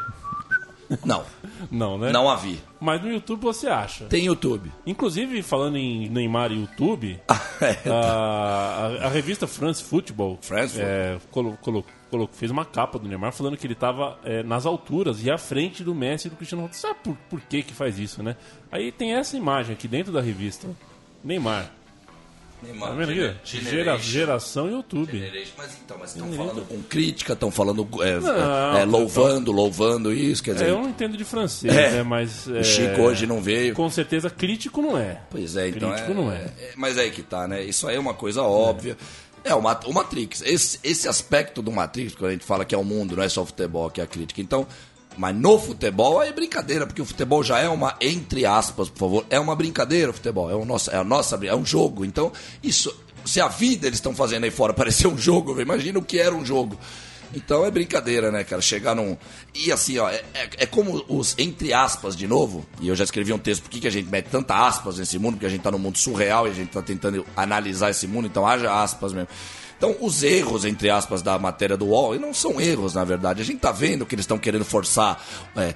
Não, 1.06 1.24
Não, 1.70 1.98
né? 1.98 2.12
não 2.12 2.30
a 2.30 2.36
vi. 2.36 2.60
Mas 2.80 3.02
no 3.02 3.12
YouTube 3.12 3.42
você 3.42 3.68
acha. 3.68 4.06
Tem 4.06 4.26
YouTube. 4.26 4.72
Inclusive, 4.86 5.42
falando 5.44 5.78
em 5.78 6.10
Neymar 6.10 6.52
e 6.52 6.60
YouTube, 6.62 7.20
É. 7.62 7.90
a, 7.90 7.94
a- 9.04 9.06
a 9.06 9.10
revista 9.10 9.46
France 9.46 9.84
Football 9.84 10.40
France 10.42 10.80
é, 10.82 11.18
colo- 11.30 11.58
colo- 11.62 11.86
colo- 12.10 12.30
fez 12.34 12.50
uma 12.50 12.66
capa 12.66 12.98
do 12.98 13.08
Neymar 13.08 13.32
falando 13.34 13.56
que 13.58 13.68
ele 13.68 13.74
estava 13.74 14.18
nas 14.46 14.66
alturas 14.66 15.24
e 15.24 15.30
à 15.30 15.38
frente 15.38 15.84
do 15.84 15.94
Messi 15.94 16.28
e 16.28 16.30
do 16.32 16.36
Cristiano 16.38 16.62
Ronaldo. 16.64 16.76
Sabe 16.76 17.00
por, 17.04 17.16
por 17.30 17.42
que 17.42 17.62
que 17.62 17.74
faz 17.74 18.00
isso, 18.00 18.24
né? 18.24 18.36
Aí 18.72 18.92
tem 18.92 19.14
essa 19.14 19.38
imagem 19.38 19.74
aqui 19.74 19.88
dentro 19.88 20.12
da 20.12 20.22
revista. 20.22 20.68
Neymar. 21.24 21.72
Tá 22.62 22.92
vendo 22.92 23.12
aqui? 23.12 23.36
Gera- 23.44 23.98
geração 23.98 24.70
YouTube. 24.70 25.20
Mas 25.58 25.72
então, 25.84 25.98
mas 26.00 26.12
estão 26.12 26.32
falando 26.32 26.62
com 26.68 26.82
crítica, 26.84 27.34
estão 27.34 27.50
falando 27.50 27.88
é, 28.04 28.20
Não, 28.20 28.78
é, 28.78 28.86
louvando, 28.86 29.52
louvando 29.52 30.14
isso, 30.14 30.44
quer 30.44 30.54
dizer. 30.54 30.66
É, 30.66 30.70
eu 30.70 30.80
não 30.80 30.90
entendo 30.90 31.18
de 31.18 31.24
francês, 31.24 31.74
É. 31.76 31.92
né? 31.92 32.04
Mas. 32.04 32.46
O 32.46 32.56
é, 32.56 32.64
Chico 32.64 33.02
hoje 33.02 33.26
não 33.26 33.42
veio. 33.42 33.74
Com 33.74 33.90
certeza 33.90 34.30
crítico 34.30 34.82
não 34.82 34.98
é. 34.98 35.22
Pois 35.30 35.56
é, 35.56 35.70
então. 35.70 35.90
Crítico 35.90 36.12
é, 36.12 36.14
não 36.14 36.32
é. 36.32 36.36
é, 36.36 36.72
Mas 36.76 36.98
aí 36.98 37.10
que 37.10 37.24
tá, 37.24 37.48
né? 37.48 37.64
Isso 37.64 37.88
aí 37.88 37.96
é 37.96 38.00
uma 38.00 38.14
coisa 38.14 38.44
óbvia. 38.44 38.96
É, 39.44 39.56
o 39.56 39.62
Matrix. 39.92 40.44
Esse, 40.46 40.80
esse 40.84 41.08
aspecto 41.08 41.64
do 41.64 41.72
Matrix, 41.72 42.14
quando 42.14 42.30
a 42.30 42.34
gente 42.34 42.46
fala 42.46 42.64
que 42.64 42.76
é 42.76 42.78
o 42.78 42.84
mundo, 42.84 43.16
não 43.16 43.24
é 43.24 43.30
só 43.30 43.42
o 43.42 43.46
futebol, 43.46 43.90
que 43.90 44.00
é 44.00 44.04
a 44.04 44.08
crítica. 44.08 44.40
Então. 44.40 44.68
Mas 45.18 45.36
no 45.36 45.60
futebol 45.60 46.22
é 46.22 46.32
brincadeira, 46.32 46.88
porque 46.88 47.02
o 47.02 47.06
futebol 47.06 47.44
já 47.44 47.60
é 47.60 47.68
uma, 47.68 47.96
entre 48.00 48.46
aspas, 48.46 48.90
por 48.90 48.98
favor, 48.98 49.26
é 49.30 49.40
uma 49.40 49.56
brincadeira 49.56 50.12
o 50.12 50.14
futebol. 50.14 50.50
É, 50.50 50.56
o 50.56 50.66
nosso, 50.66 50.90
é 50.92 50.98
a 50.98 51.04
nossa 51.04 51.40
é 51.46 51.56
um 51.56 51.66
jogo. 51.66 52.06
Então, 52.06 52.32
isso. 52.64 52.96
Se 53.24 53.40
a 53.40 53.48
vida 53.48 53.86
eles 53.86 53.98
estão 53.98 54.16
fazendo 54.16 54.46
aí 54.46 54.52
fora 54.52 54.74
parecer 54.74 55.08
um 55.08 55.18
jogo, 55.18 55.60
imagina 55.62 56.00
o 56.00 56.04
que 56.04 56.18
era 56.18 56.34
um 56.34 56.46
jogo. 56.46 56.78
Então 57.34 57.66
é 57.66 57.72
brincadeira, 57.72 58.32
né, 58.32 58.44
cara? 58.44 58.62
Chegar 58.62 58.96
num. 58.96 59.18
E 59.56 59.72
assim, 59.72 59.98
ó, 59.98 60.10
é, 60.10 60.22
é- 60.34 60.50
é 60.60 60.66
como 60.66 61.04
os, 61.08 61.34
entre 61.38 61.74
aspas, 61.74 62.16
de 62.16 62.28
novo, 62.28 62.66
e 62.82 62.88
eu 62.90 62.96
já 62.96 63.04
escrevi 63.04 63.32
um 63.32 63.38
texto, 63.38 63.62
por 63.64 63.70
que, 63.70 63.80
que 63.80 63.88
a 63.88 63.92
gente 63.92 64.10
mete 64.10 64.26
tanta 64.26 64.56
aspas 64.68 64.98
nesse 65.00 65.18
mundo? 65.18 65.34
Porque 65.36 65.46
a 65.46 65.50
gente 65.50 65.62
tá 65.62 65.72
num 65.72 65.80
mundo 65.80 65.98
surreal 65.98 66.48
e 66.48 66.52
a 66.52 66.54
gente 66.54 66.70
tá 66.70 66.82
tentando 66.82 67.26
analisar 67.36 67.90
esse 67.90 68.06
mundo, 68.08 68.28
então 68.28 68.46
haja 68.46 68.72
aspas 68.84 69.14
mesmo. 69.14 69.30
Então, 69.78 69.96
os 70.00 70.22
erros, 70.22 70.64
entre 70.64 70.92
aspas, 70.92 71.24
da 71.24 71.40
matéria 71.40 71.76
do 71.76 71.88
UOL, 71.88 72.14
e 72.16 72.20
não 72.20 72.36
são 72.36 72.62
erros, 72.62 72.94
na 72.94 73.04
verdade. 73.04 73.42
A 73.42 73.46
gente 73.46 73.60
tá 73.60 73.72
vendo 73.72 74.06
que 74.06 74.14
eles 74.14 74.24
estão 74.24 74.38
querendo 74.38 74.64
forçar, 74.64 75.20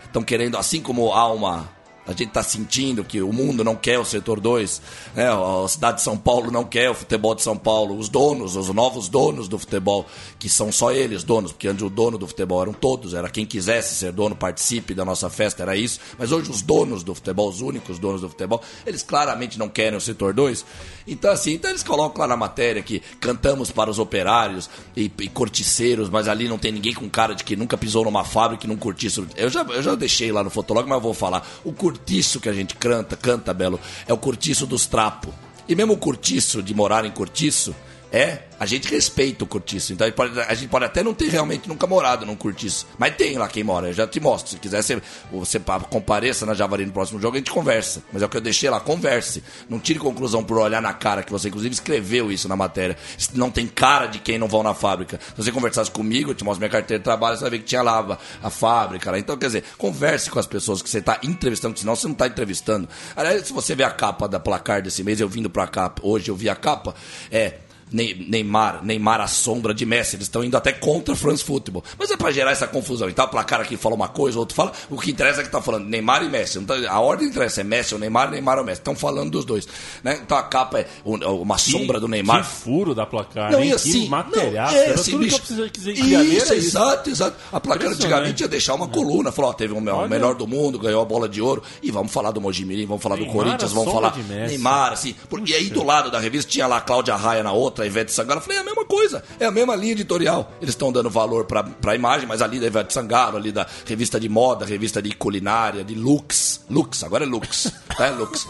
estão 0.03 0.21
querendo, 0.21 0.57
assim 0.57 0.79
como 0.79 1.11
há 1.11 1.31
uma. 1.33 1.67
A 2.07 2.11
gente 2.11 2.25
está 2.25 2.43
sentindo 2.43 3.03
que 3.03 3.21
o 3.21 3.33
mundo 3.33 3.63
não 3.63 3.75
quer 3.75 3.97
o 3.97 4.05
setor 4.05 4.39
2, 4.39 4.81
né? 5.15 5.27
a 5.27 5.67
cidade 5.67 5.97
de 5.97 6.03
São 6.03 6.17
Paulo 6.17 6.51
não 6.51 6.63
quer 6.63 6.89
o 6.89 6.93
futebol 6.93 7.33
de 7.33 7.41
São 7.41 7.57
Paulo, 7.57 7.97
os 7.97 8.09
donos, 8.09 8.55
os 8.55 8.69
novos 8.69 9.09
donos 9.09 9.47
do 9.47 9.57
futebol, 9.57 10.05
que 10.37 10.47
são 10.47 10.71
só 10.71 10.91
eles 10.91 11.23
donos, 11.23 11.51
porque 11.51 11.67
antes 11.67 11.83
o 11.83 11.89
dono 11.89 12.17
do 12.17 12.27
futebol 12.27 12.61
eram 12.61 12.73
todos, 12.73 13.13
era 13.13 13.29
quem 13.29 13.45
quisesse 13.45 13.95
ser 13.95 14.11
dono, 14.11 14.35
participe 14.35 14.93
da 14.93 15.03
nossa 15.03 15.29
festa, 15.29 15.63
era 15.63 15.75
isso. 15.75 15.99
Mas 16.17 16.31
hoje 16.31 16.51
os 16.51 16.61
donos 16.61 17.03
do 17.03 17.15
futebol, 17.15 17.49
os 17.49 17.61
únicos 17.61 17.97
donos 17.97 18.21
do 18.21 18.29
futebol, 18.29 18.61
eles 18.85 19.01
claramente 19.01 19.57
não 19.57 19.67
querem 19.67 19.97
o 19.97 20.01
setor 20.01 20.33
2. 20.33 20.63
Então 21.07 21.31
assim, 21.31 21.53
então 21.53 21.71
eles 21.71 21.83
colocam 21.83 22.21
lá 22.21 22.27
na 22.27 22.37
matéria 22.37 22.83
que 22.83 23.01
cantamos 23.19 23.71
para 23.71 23.89
os 23.89 23.97
operários 23.97 24.69
e, 24.95 25.11
e 25.19 25.27
corticeiros, 25.27 26.09
mas 26.09 26.27
ali 26.27 26.47
não 26.47 26.59
tem 26.59 26.71
ninguém 26.71 26.93
com 26.93 27.09
cara 27.09 27.33
de 27.33 27.43
que 27.43 27.55
nunca 27.55 27.77
pisou 27.77 28.03
numa 28.03 28.23
fábrica 28.23 28.65
e 28.65 28.69
não 28.69 28.77
curtiço. 28.77 29.27
Eu 29.35 29.49
já, 29.49 29.63
eu 29.63 29.81
já 29.81 29.95
deixei 29.95 30.31
lá 30.31 30.43
no 30.43 30.49
Fotolog, 30.49 30.87
mas 30.87 30.97
eu 30.97 31.01
vou 31.01 31.13
falar. 31.13 31.47
O 31.63 31.73
cortiço 31.95 32.41
que 32.41 32.49
a 32.49 32.53
gente 32.53 32.75
canta, 32.75 33.15
canta, 33.15 33.53
Belo, 33.53 33.79
é 34.05 34.13
o 34.13 34.17
cortiço 34.17 34.65
dos 34.65 34.85
trapos. 34.85 35.33
E 35.67 35.75
mesmo 35.75 35.93
o 35.93 35.97
cortiço 35.97 36.61
de 36.61 36.73
morar 36.73 37.05
em 37.05 37.11
cortiço, 37.11 37.73
é, 38.15 38.43
a 38.57 38.65
gente 38.65 38.87
respeita 38.87 39.43
o 39.43 39.47
cortiço. 39.47 39.91
Então 39.91 40.05
a 40.05 40.09
gente, 40.09 40.15
pode, 40.15 40.39
a 40.39 40.53
gente 40.53 40.69
pode 40.69 40.85
até 40.85 41.03
não 41.03 41.13
ter 41.13 41.27
realmente 41.27 41.67
nunca 41.67 41.85
morado 41.85 42.25
num 42.25 42.35
cortiço. 42.35 42.87
Mas 42.97 43.13
tem 43.17 43.37
lá 43.37 43.45
quem 43.49 43.61
mora, 43.61 43.89
eu 43.89 43.93
já 43.93 44.07
te 44.07 44.21
mostro. 44.21 44.51
Se 44.51 44.57
quiser, 44.57 44.81
você, 44.81 45.01
você 45.29 45.59
pa- 45.59 45.81
compareça 45.81 46.45
na 46.45 46.53
Javari 46.53 46.85
no 46.85 46.93
próximo 46.93 47.19
jogo, 47.19 47.35
a 47.35 47.39
gente 47.39 47.51
conversa. 47.51 48.01
Mas 48.13 48.21
é 48.21 48.25
o 48.25 48.29
que 48.29 48.37
eu 48.37 48.41
deixei 48.41 48.69
lá, 48.69 48.79
converse. 48.79 49.43
Não 49.69 49.79
tire 49.79 49.99
conclusão 49.99 50.41
por 50.45 50.57
olhar 50.57 50.81
na 50.81 50.93
cara, 50.93 51.23
que 51.23 51.31
você 51.31 51.49
inclusive 51.49 51.73
escreveu 51.73 52.31
isso 52.31 52.47
na 52.47 52.55
matéria. 52.55 52.97
Não 53.33 53.51
tem 53.51 53.67
cara 53.67 54.05
de 54.07 54.19
quem 54.19 54.37
não 54.39 54.47
vão 54.47 54.63
na 54.63 54.73
fábrica. 54.73 55.19
Se 55.35 55.43
você 55.43 55.51
conversasse 55.51 55.91
comigo, 55.91 56.31
eu 56.31 56.35
te 56.35 56.45
mostro 56.45 56.61
minha 56.61 56.69
carteira 56.71 56.99
de 56.99 57.03
trabalho, 57.03 57.35
você 57.35 57.41
vai 57.41 57.51
ver 57.51 57.59
que 57.59 57.65
tinha 57.65 57.81
lá 57.81 58.17
a, 58.41 58.47
a 58.47 58.49
fábrica. 58.49 59.11
Lá. 59.11 59.19
Então, 59.19 59.35
quer 59.37 59.47
dizer, 59.47 59.65
converse 59.77 60.29
com 60.31 60.39
as 60.39 60.47
pessoas 60.47 60.81
que 60.81 60.89
você 60.89 60.99
está 60.99 61.19
entrevistando, 61.21 61.77
senão 61.77 61.93
você 61.97 62.07
não 62.07 62.13
está 62.13 62.27
entrevistando. 62.27 62.87
Aliás, 63.13 63.45
se 63.45 63.51
você 63.51 63.75
vê 63.75 63.83
a 63.83 63.91
capa 63.91 64.25
da 64.25 64.39
placar 64.39 64.81
desse 64.81 65.03
mês, 65.03 65.19
eu 65.19 65.27
vindo 65.27 65.49
pra 65.49 65.67
cá 65.67 65.93
hoje, 66.01 66.29
eu 66.29 66.35
vi 66.37 66.47
a 66.49 66.55
capa, 66.55 66.95
é. 67.29 67.55
Ney- 67.95 68.25
Neymar, 68.27 68.83
Neymar 68.83 69.21
à 69.21 69.27
sombra 69.27 69.73
de 69.73 69.85
Messi, 69.85 70.17
eles 70.17 70.25
estão 70.27 70.43
indo 70.43 70.57
até 70.57 70.73
contra 70.73 71.13
o 71.13 71.17
France 71.17 71.43
Football. 71.43 71.83
Mas 71.97 72.11
é 72.11 72.17
pra 72.17 72.29
gerar 72.31 72.51
essa 72.51 72.67
confusão. 72.67 73.09
Então, 73.09 73.23
o 73.25 73.27
placar 73.29 73.61
aqui 73.61 73.77
fala 73.77 73.95
uma 73.95 74.09
coisa, 74.09 74.37
o 74.37 74.41
outro 74.41 74.53
fala. 74.55 74.73
O 74.89 74.99
que 74.99 75.11
interessa 75.11 75.39
é 75.41 75.43
que 75.43 75.49
tá 75.49 75.61
falando 75.61 75.85
Neymar 75.87 76.23
e 76.23 76.29
Messi. 76.29 76.59
Tá- 76.65 76.75
a 76.89 76.99
ordem 76.99 77.27
interessa 77.29 77.61
é 77.61 77.63
Messi 77.63 77.93
ou 77.93 77.99
Neymar, 77.99 78.29
Neymar 78.31 78.57
ou 78.59 78.65
Messi. 78.65 78.81
Estão 78.81 78.95
falando 78.95 79.31
dos 79.31 79.45
dois. 79.45 79.65
Né? 80.03 80.19
Então 80.21 80.37
a 80.37 80.43
capa 80.43 80.79
é 80.79 80.87
um- 81.05 81.15
uma 81.41 81.57
sombra 81.57 81.99
do 81.99 82.07
Neymar. 82.07 82.41
Que 82.43 82.49
furo 82.49 82.93
da 82.93 83.05
placar, 83.05 83.51
Não, 83.51 83.61
hein? 83.61 83.69
e 83.69 83.73
assim, 83.73 84.03
que 84.03 84.09
material. 84.09 84.71
não, 84.71 84.77
é, 84.77 84.89
assim, 84.91 85.11
tudo 85.11 85.23
bicho, 85.23 85.41
que 85.41 85.53
eu 85.53 85.69
precisei 85.69 85.93
ler 86.03 86.23
isso, 86.25 86.45
era 86.47 86.55
isso. 86.55 86.67
exato, 86.77 87.09
exato. 87.09 87.37
A 87.51 87.59
placar 87.61 87.87
antigamente 87.91 88.43
ia 88.43 88.47
deixar 88.49 88.73
uma 88.75 88.87
coluna, 88.89 89.31
falou, 89.31 89.51
ó, 89.51 89.53
teve 89.53 89.73
o 89.73 89.77
o 89.77 90.09
melhor 90.09 90.35
do 90.35 90.45
mundo, 90.47 90.77
ganhou 90.77 91.01
a 91.01 91.05
bola 91.05 91.29
de 91.29 91.41
ouro, 91.41 91.63
e 91.81 91.91
vamos 91.91 92.11
falar 92.11 92.31
do 92.31 92.41
Mojimirim, 92.41 92.85
vamos 92.85 93.01
falar 93.01 93.15
do 93.15 93.21
Neymar, 93.23 93.35
Corinthians, 93.37 93.71
a 93.71 93.75
vamos 93.75 93.93
falar 93.93 94.09
de. 94.09 94.23
Neymar, 94.23 94.91
assim, 94.93 95.15
porque 95.29 95.53
aí 95.53 95.69
do 95.69 95.83
lado 95.83 96.09
da 96.11 96.19
revista 96.19 96.51
tinha 96.51 96.67
lá 96.67 96.77
a 96.77 96.81
Cláudia 96.81 97.15
Raia 97.15 97.43
na 97.43 97.51
outra, 97.53 97.84
a 97.85 97.87
Ivete 97.87 98.11
Sangalo, 98.11 98.39
eu 98.39 98.43
falei, 98.43 98.57
é 98.57 98.61
a 98.61 98.63
mesma 98.63 98.85
coisa, 98.85 99.23
é 99.39 99.45
a 99.45 99.51
mesma 99.51 99.75
linha 99.75 99.93
editorial. 99.93 100.51
Eles 100.61 100.73
estão 100.73 100.91
dando 100.91 101.09
valor 101.09 101.45
pra, 101.45 101.63
pra 101.63 101.95
imagem, 101.95 102.27
mas 102.27 102.41
ali 102.41 102.59
da 102.59 102.67
Ivete 102.67 102.93
Sangalo, 102.93 103.37
ali 103.37 103.51
da 103.51 103.65
revista 103.85 104.19
de 104.19 104.27
moda, 104.29 104.65
revista 104.65 105.01
de 105.01 105.11
culinária, 105.13 105.83
de 105.83 105.95
Lux, 105.95 106.61
Lux, 106.69 107.03
agora 107.03 107.23
é 107.23 107.27
Lux, 107.27 107.71
tá? 107.97 108.07
É 108.07 108.11
Lux. 108.11 108.47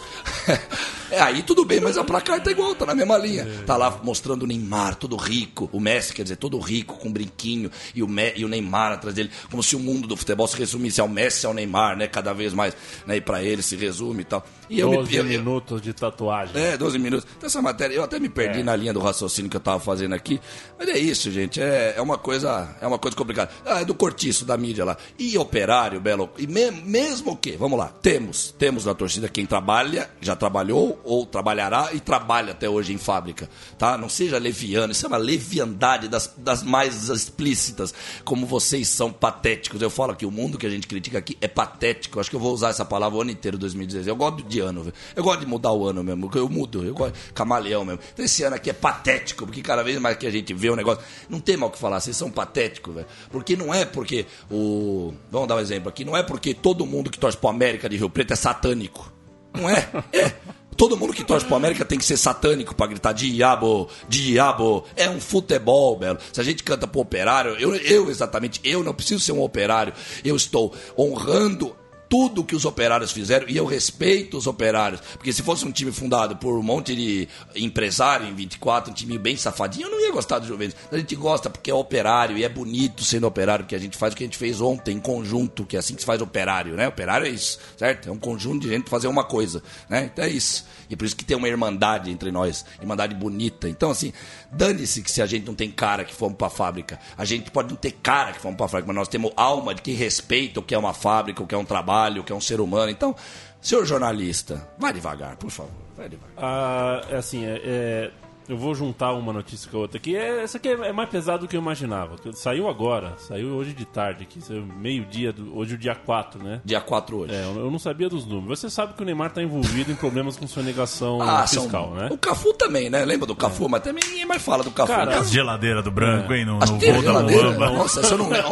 É, 1.11 1.21
aí 1.21 1.43
tudo 1.43 1.63
bem, 1.63 1.79
mas 1.79 1.99
a 1.99 2.03
placar 2.03 2.41
tá 2.41 2.49
igual, 2.49 2.73
tá 2.73 2.83
na 2.83 2.95
mesma 2.95 3.15
linha. 3.15 3.47
Tá 3.65 3.77
lá 3.77 3.99
mostrando 4.03 4.41
o 4.41 4.47
Neymar, 4.47 4.95
todo 4.95 5.15
rico. 5.15 5.69
O 5.71 5.79
Messi, 5.79 6.11
quer 6.13 6.23
dizer, 6.23 6.35
todo 6.35 6.57
rico, 6.59 6.97
com 6.97 7.11
brinquinho. 7.13 7.69
E 7.93 8.01
o, 8.01 8.07
Me- 8.07 8.33
e 8.35 8.43
o 8.43 8.47
Neymar 8.47 8.91
atrás 8.93 9.13
dele. 9.15 9.29
Como 9.51 9.61
se 9.61 9.75
o 9.75 9.79
mundo 9.79 10.07
do 10.07 10.17
futebol 10.17 10.47
se 10.47 10.57
resumisse 10.57 10.99
ao 10.99 11.07
Messi 11.07 11.45
e 11.45 11.47
ao 11.47 11.53
Neymar, 11.53 11.95
né? 11.95 12.07
Cada 12.07 12.33
vez 12.33 12.53
mais. 12.53 12.75
Né? 13.05 13.17
E 13.17 13.21
pra 13.21 13.41
ele 13.43 13.61
se 13.61 13.75
resume 13.75 14.21
e 14.21 14.25
tal. 14.25 14.43
E 14.67 14.79
eu 14.79 14.89
12 14.89 15.09
me. 15.11 15.15
eu- 15.17 15.23
eu- 15.23 15.29
minutos 15.29 15.79
de 15.79 15.93
tatuagem. 15.93 16.59
é, 16.59 16.75
12 16.75 16.97
minutos. 16.97 17.27
Então, 17.37 17.45
essa 17.47 17.61
matéria, 17.61 17.93
eu 17.93 18.03
até 18.03 18.19
me 18.19 18.27
perdi 18.27 18.63
na 18.63 18.75
linha 18.75 18.91
do 18.91 18.99
raciocínio 18.99 19.14
que 19.49 19.55
eu 19.55 19.61
tava 19.61 19.79
fazendo 19.79 20.13
aqui. 20.13 20.39
Mas 20.77 20.89
é 20.89 20.97
isso, 20.97 21.31
gente. 21.31 21.61
É, 21.61 21.93
é 21.97 22.01
uma 22.01 22.17
coisa 22.17 22.75
é 22.81 22.87
uma 22.87 22.99
coisa 22.99 23.15
complicada. 23.15 23.49
Ah, 23.65 23.81
é 23.81 23.85
do 23.85 23.93
cortiço 23.95 24.45
da 24.45 24.57
mídia 24.57 24.83
lá. 24.85 24.97
E 25.17 25.37
operário, 25.37 25.99
Belo. 26.01 26.29
E 26.37 26.45
me- 26.47 26.71
mesmo 26.71 27.35
que, 27.37 27.51
vamos 27.53 27.77
lá, 27.79 27.87
temos, 28.01 28.53
temos 28.57 28.85
na 28.85 28.93
torcida 28.93 29.27
quem 29.29 29.45
trabalha, 29.45 30.09
já 30.21 30.35
trabalhou 30.35 30.99
ou 31.03 31.25
trabalhará 31.25 31.89
e 31.93 31.99
trabalha 31.99 32.51
até 32.51 32.69
hoje 32.69 32.93
em 32.93 32.97
fábrica. 32.97 33.49
Tá? 33.77 33.97
Não 33.97 34.09
seja 34.09 34.37
leviano. 34.37 34.91
Isso 34.91 35.05
é 35.05 35.09
uma 35.09 35.17
leviandade 35.17 36.07
das, 36.07 36.33
das 36.37 36.63
mais 36.63 37.09
explícitas. 37.09 37.93
Como 38.23 38.45
vocês 38.45 38.87
são 38.87 39.11
patéticos. 39.11 39.81
Eu 39.81 39.89
falo 39.89 40.15
que 40.15 40.25
o 40.25 40.31
mundo 40.31 40.57
que 40.57 40.65
a 40.65 40.69
gente 40.69 40.87
critica 40.87 41.17
aqui 41.19 41.37
é 41.41 41.47
patético. 41.47 42.19
Acho 42.19 42.29
que 42.29 42.35
eu 42.35 42.39
vou 42.39 42.53
usar 42.53 42.69
essa 42.69 42.83
palavra 42.85 43.17
o 43.17 43.21
ano 43.21 43.31
inteiro, 43.31 43.57
2016. 43.57 44.07
Eu 44.07 44.15
gosto 44.15 44.43
de 44.43 44.59
ano, 44.59 44.83
velho. 44.83 44.95
Eu 45.15 45.23
gosto 45.23 45.39
de 45.39 45.45
mudar 45.45 45.71
o 45.71 45.87
ano 45.87 46.03
mesmo. 46.03 46.29
Eu 46.35 46.49
mudo. 46.49 46.83
Eu 46.83 46.93
gosto 46.93 47.15
camaleão 47.33 47.85
mesmo. 47.85 47.99
Então 48.13 48.25
esse 48.25 48.43
ano 48.43 48.55
aqui 48.55 48.69
é 48.69 48.73
patético, 48.73 49.04
porque 49.45 49.61
cada 49.61 49.83
vez 49.83 49.99
mais 49.99 50.17
que 50.17 50.25
a 50.25 50.31
gente 50.31 50.53
vê 50.53 50.69
o 50.69 50.75
negócio. 50.75 51.03
Não 51.29 51.39
tem 51.39 51.57
mal 51.57 51.69
o 51.69 51.71
que 51.71 51.77
falar, 51.77 51.99
vocês 51.99 52.15
são 52.15 52.31
patéticos, 52.31 52.93
velho. 52.93 53.07
Porque 53.31 53.55
não 53.55 53.73
é 53.73 53.85
porque 53.85 54.25
o. 54.49 55.13
Vamos 55.31 55.47
dar 55.47 55.55
um 55.55 55.59
exemplo 55.59 55.89
aqui. 55.89 56.03
Não 56.03 56.15
é 56.15 56.23
porque 56.23 56.53
todo 56.53 56.85
mundo 56.85 57.09
que 57.09 57.19
torce 57.19 57.37
pro 57.37 57.49
América 57.49 57.87
de 57.87 57.97
Rio 57.97 58.09
Preto 58.09 58.33
é 58.33 58.35
satânico. 58.35 59.11
Não 59.53 59.69
é? 59.69 59.87
É. 60.11 60.31
Todo 60.75 60.97
mundo 60.97 61.13
que 61.13 61.23
torce 61.23 61.45
pro 61.45 61.55
América 61.55 61.85
tem 61.85 61.97
que 61.97 62.03
ser 62.03 62.17
satânico 62.17 62.75
pra 62.75 62.87
gritar 62.87 63.13
diabo, 63.13 63.87
diabo. 64.09 64.83
É 64.95 65.09
um 65.09 65.21
futebol, 65.21 65.97
Belo. 65.97 66.19
Se 66.33 66.41
a 66.41 66.43
gente 66.43 66.63
canta 66.63 66.85
pro 66.85 66.99
operário, 66.99 67.55
eu, 67.57 67.73
eu 67.75 68.09
exatamente, 68.09 68.59
eu 68.63 68.83
não 68.83 68.93
preciso 68.93 69.21
ser 69.21 69.31
um 69.31 69.41
operário. 69.41 69.93
Eu 70.23 70.35
estou 70.35 70.73
honrando 70.97 71.73
tudo 72.15 72.45
que 72.45 72.55
os 72.55 72.63
operários 72.63 73.11
fizeram 73.11 73.45
e 73.49 73.57
eu 73.57 73.65
respeito 73.65 74.37
os 74.37 74.47
operários. 74.47 75.01
Porque 75.01 75.33
se 75.33 75.43
fosse 75.43 75.65
um 75.65 75.71
time 75.71 75.91
fundado 75.91 76.37
por 76.37 76.57
um 76.57 76.63
monte 76.63 76.95
de 76.95 77.27
empresário 77.53 78.25
em 78.25 78.33
24, 78.33 78.89
um 78.89 78.93
time 78.93 79.17
bem 79.17 79.35
safadinho, 79.35 79.87
eu 79.87 79.91
não 79.91 79.99
ia 79.99 80.13
gostar 80.13 80.39
do 80.39 80.47
Juventus. 80.47 80.77
A 80.89 80.97
gente 80.97 81.13
gosta 81.13 81.49
porque 81.49 81.69
é 81.69 81.73
operário 81.73 82.37
e 82.37 82.45
é 82.45 82.47
bonito 82.47 83.03
sendo 83.03 83.27
operário, 83.27 83.65
que 83.65 83.75
a 83.75 83.77
gente 83.77 83.97
faz 83.97 84.13
o 84.13 84.15
que 84.15 84.23
a 84.23 84.27
gente 84.27 84.37
fez 84.37 84.61
ontem 84.61 84.95
em 84.95 84.99
conjunto, 85.01 85.65
que 85.65 85.75
é 85.75 85.79
assim 85.79 85.93
que 85.93 85.99
se 85.99 86.05
faz 86.05 86.21
operário, 86.21 86.75
né? 86.75 86.87
Operário 86.87 87.27
é 87.27 87.29
isso, 87.29 87.59
certo? 87.75 88.07
É 88.07 88.11
um 88.13 88.17
conjunto 88.17 88.61
de 88.61 88.69
gente 88.69 88.89
fazer 88.89 89.09
uma 89.09 89.25
coisa, 89.25 89.61
né? 89.89 90.09
Então 90.13 90.23
é 90.23 90.29
isso. 90.29 90.63
E 90.89 90.95
por 90.95 91.05
isso 91.05 91.15
que 91.15 91.25
tem 91.25 91.35
uma 91.35 91.47
irmandade 91.47 92.11
entre 92.11 92.31
nós, 92.31 92.65
irmandade 92.79 93.15
bonita. 93.15 93.67
Então, 93.67 93.91
assim, 93.91 94.13
dane-se 94.51 95.01
que 95.01 95.11
se 95.11 95.21
a 95.21 95.25
gente 95.25 95.45
não 95.45 95.55
tem 95.55 95.69
cara 95.71 96.03
que 96.03 96.13
fomos 96.13 96.37
pra 96.37 96.49
fábrica. 96.49 96.99
A 97.17 97.25
gente 97.25 97.51
pode 97.51 97.69
não 97.69 97.75
ter 97.75 97.91
cara 97.91 98.33
que 98.33 98.39
fomos 98.39 98.57
pra 98.57 98.67
fábrica, 98.67 98.87
mas 98.87 98.95
nós 98.95 99.07
temos 99.07 99.31
alma 99.35 99.73
de 99.73 99.81
quem 99.81 99.95
respeita 99.95 100.59
o 100.59 100.63
que 100.63 100.75
é 100.75 100.77
uma 100.77 100.93
fábrica, 100.93 101.41
o 101.41 101.47
que 101.47 101.55
é 101.55 101.57
um 101.57 101.65
trabalho, 101.65 102.21
o 102.21 102.23
que 102.23 102.31
é 102.31 102.35
um 102.35 102.41
ser 102.41 102.59
humano. 102.59 102.89
Então, 102.89 103.15
senhor 103.61 103.85
jornalista, 103.85 104.67
vai 104.77 104.93
devagar, 104.93 105.35
por 105.37 105.49
favor. 105.49 105.71
Vai 105.95 106.09
devagar. 106.09 106.35
Ah, 106.37 107.01
é 107.09 107.15
assim, 107.15 107.45
é, 107.45 107.61
é, 107.63 108.11
eu 108.47 108.57
vou 108.57 108.75
juntar 108.75 109.13
uma 109.13 109.33
notícia 109.33 109.69
com 109.69 109.77
a 109.77 109.79
outra 109.81 109.97
aqui. 109.97 110.15
É, 110.15 110.43
essa 110.43 110.57
aqui 110.57 110.69
é, 110.69 110.73
é 110.73 110.91
mais 110.91 111.09
pesado 111.09 111.39
do 111.39 111.47
que 111.47 111.55
eu 111.55 111.61
imaginava. 111.61 112.15
Saiu 112.33 112.67
agora, 112.69 113.13
saiu 113.17 113.49
hoje 113.55 113.73
de 113.73 113.85
tarde 113.85 114.23
aqui, 114.23 114.41
saiu 114.41 114.65
meio-dia, 114.65 115.33
hoje 115.53 115.73
é 115.73 115.75
o 115.75 115.77
dia 115.79 115.95
4, 115.95 116.43
né? 116.43 116.61
Dia 116.63 116.81
4 116.81 117.17
hoje. 117.17 117.33
É, 117.33 117.43
eu 117.45 117.69
não 117.71 117.79
sabia 117.79 118.07
dos 118.09 118.25
números. 118.25 118.59
Você 118.59 118.69
sabe 118.69 118.93
que 118.93 119.01
o 119.01 119.05
Neymar 119.05 119.31
tá 119.31 119.41
envolvido 119.41 119.91
em 119.91 119.95
problemas 119.95 120.37
com 120.37 120.47
sonegação 120.47 121.21
Ah, 121.21 121.45
são- 121.47 121.63
fiscal, 121.63 121.91
né? 121.91 122.09
O 122.11 122.17
Cafu 122.17 122.53
também, 122.53 122.89
né? 122.89 123.03
Lembra 123.05 123.25
do 123.25 123.35
Cafu? 123.35 123.67
Mas 123.69 123.81
também 123.81 124.03
ninguém 124.07 124.25
mais 124.25 124.41
fala 124.41 124.63
do 124.63 124.71
Cafu. 124.71 124.91
Cara, 124.93 125.05
né? 125.11 125.17
As 125.17 125.31
geladeiras 125.31 125.83
do 125.83 125.91
branco, 125.91 126.33
hein? 126.33 126.45
No, 126.45 126.59
no 126.59 126.63
é 126.63 126.65
voo 126.67 126.77
da 126.79 127.01
geladeira. 127.01 127.43
Muamba. 127.51 127.69
Nossa, 127.71 127.99
essa 128.01 128.13
eu 128.13 128.17
não 128.17 128.29
lembro. 128.29 128.49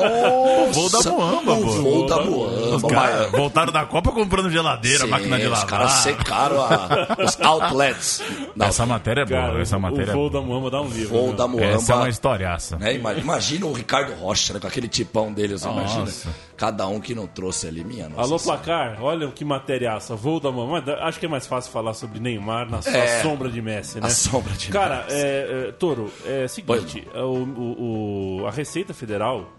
voo 0.71 0.89
da 0.89 0.97
Nossa, 0.97 1.10
O 1.12 1.15
pô. 1.15 1.56
voo 1.82 2.06
da 2.08 2.21
Os 2.21 2.25
Muamba. 2.27 2.88
caras 2.89 3.19
mas- 3.21 3.32
voltaram 3.32 3.71
da 3.73 3.86
Copa 3.86 4.12
comprando 4.12 4.49
geladeira, 4.49 5.06
Sim, 5.06 5.10
máquina 5.10 5.38
de 5.38 5.45
Os 5.45 5.51
lavar. 5.51 5.67
caras 5.67 5.91
secaram 5.93 6.62
a- 6.62 7.08
os 7.23 7.39
outlets. 7.41 8.21
da- 8.55 8.67
Essa 8.67 8.85
matéria 8.85 9.21
é 9.21 9.25
boa, 9.25 9.41
Cara, 9.41 9.61
essa 9.61 9.77
o, 9.77 9.81
matéria 9.81 10.13
o 10.13 10.17
voo 10.17 10.27
é 10.27 10.29
da 10.29 10.39
boa. 10.39 10.45
Muamba 10.45 10.69
dá 10.71 10.81
um 10.81 10.87
livro. 10.87 11.09
Voo 11.17 11.29
né? 11.31 11.35
da 11.35 11.47
Muamba. 11.47 11.65
Essa 11.67 11.93
é 11.93 11.95
uma 11.95 12.09
historiaça. 12.09 12.77
né? 12.77 12.93
Ima- 12.95 13.13
Imagina 13.13 13.65
o 13.65 13.73
Ricardo 13.73 14.13
Rocha, 14.19 14.53
né? 14.53 14.59
com 14.59 14.67
aquele 14.67 14.87
tipão 14.87 15.33
dele, 15.33 15.57
você 15.57 15.67
Nossa. 15.67 15.97
imagina. 15.99 16.33
Cada 16.55 16.87
um 16.87 16.99
que 16.99 17.15
não 17.15 17.25
trouxe 17.27 17.67
ali, 17.67 17.83
minha 17.83 18.07
nossa. 18.09 18.21
Alô, 18.21 18.37
Senhora. 18.39 18.61
placar, 18.61 19.03
olha 19.03 19.27
que 19.31 19.43
materiaça. 19.43 20.15
Voo 20.15 20.39
da 20.39 20.51
Muamba. 20.51 20.81
Mas 20.85 20.89
Acho 21.01 21.19
que 21.19 21.25
é 21.25 21.29
mais 21.29 21.47
fácil 21.47 21.71
falar 21.71 21.93
sobre 21.93 22.19
Neymar 22.19 22.69
na 22.69 22.81
sua 22.81 22.91
É. 22.95 23.21
sombra 23.21 23.49
de 23.49 23.61
Messi, 23.61 23.99
né? 23.99 24.07
A 24.07 24.09
sombra 24.09 24.53
de 24.53 24.69
Cara, 24.69 25.03
Messi. 25.03 25.15
é, 25.15 25.65
é, 25.69 25.71
Toro, 25.73 26.11
é 26.25 26.47
seguinte, 26.47 27.07
o, 27.15 27.19
o- 27.19 28.41
o- 28.41 28.47
a 28.47 28.51
Receita 28.51 28.93
Federal 28.93 29.49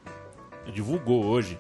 divulgou 0.72 1.24
hoje 1.26 1.59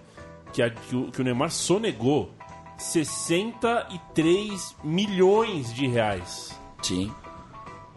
que, 0.52 0.62
a- 0.62 0.70
que 0.70 0.94
o, 0.96 1.10
que 1.10 1.20
o 1.20 1.24
Neymar 1.24 1.50
sonegou 1.50 2.30
63 2.78 4.74
milhões 4.82 5.72
de 5.74 5.86
reais. 5.86 6.58
Sim. 6.82 7.10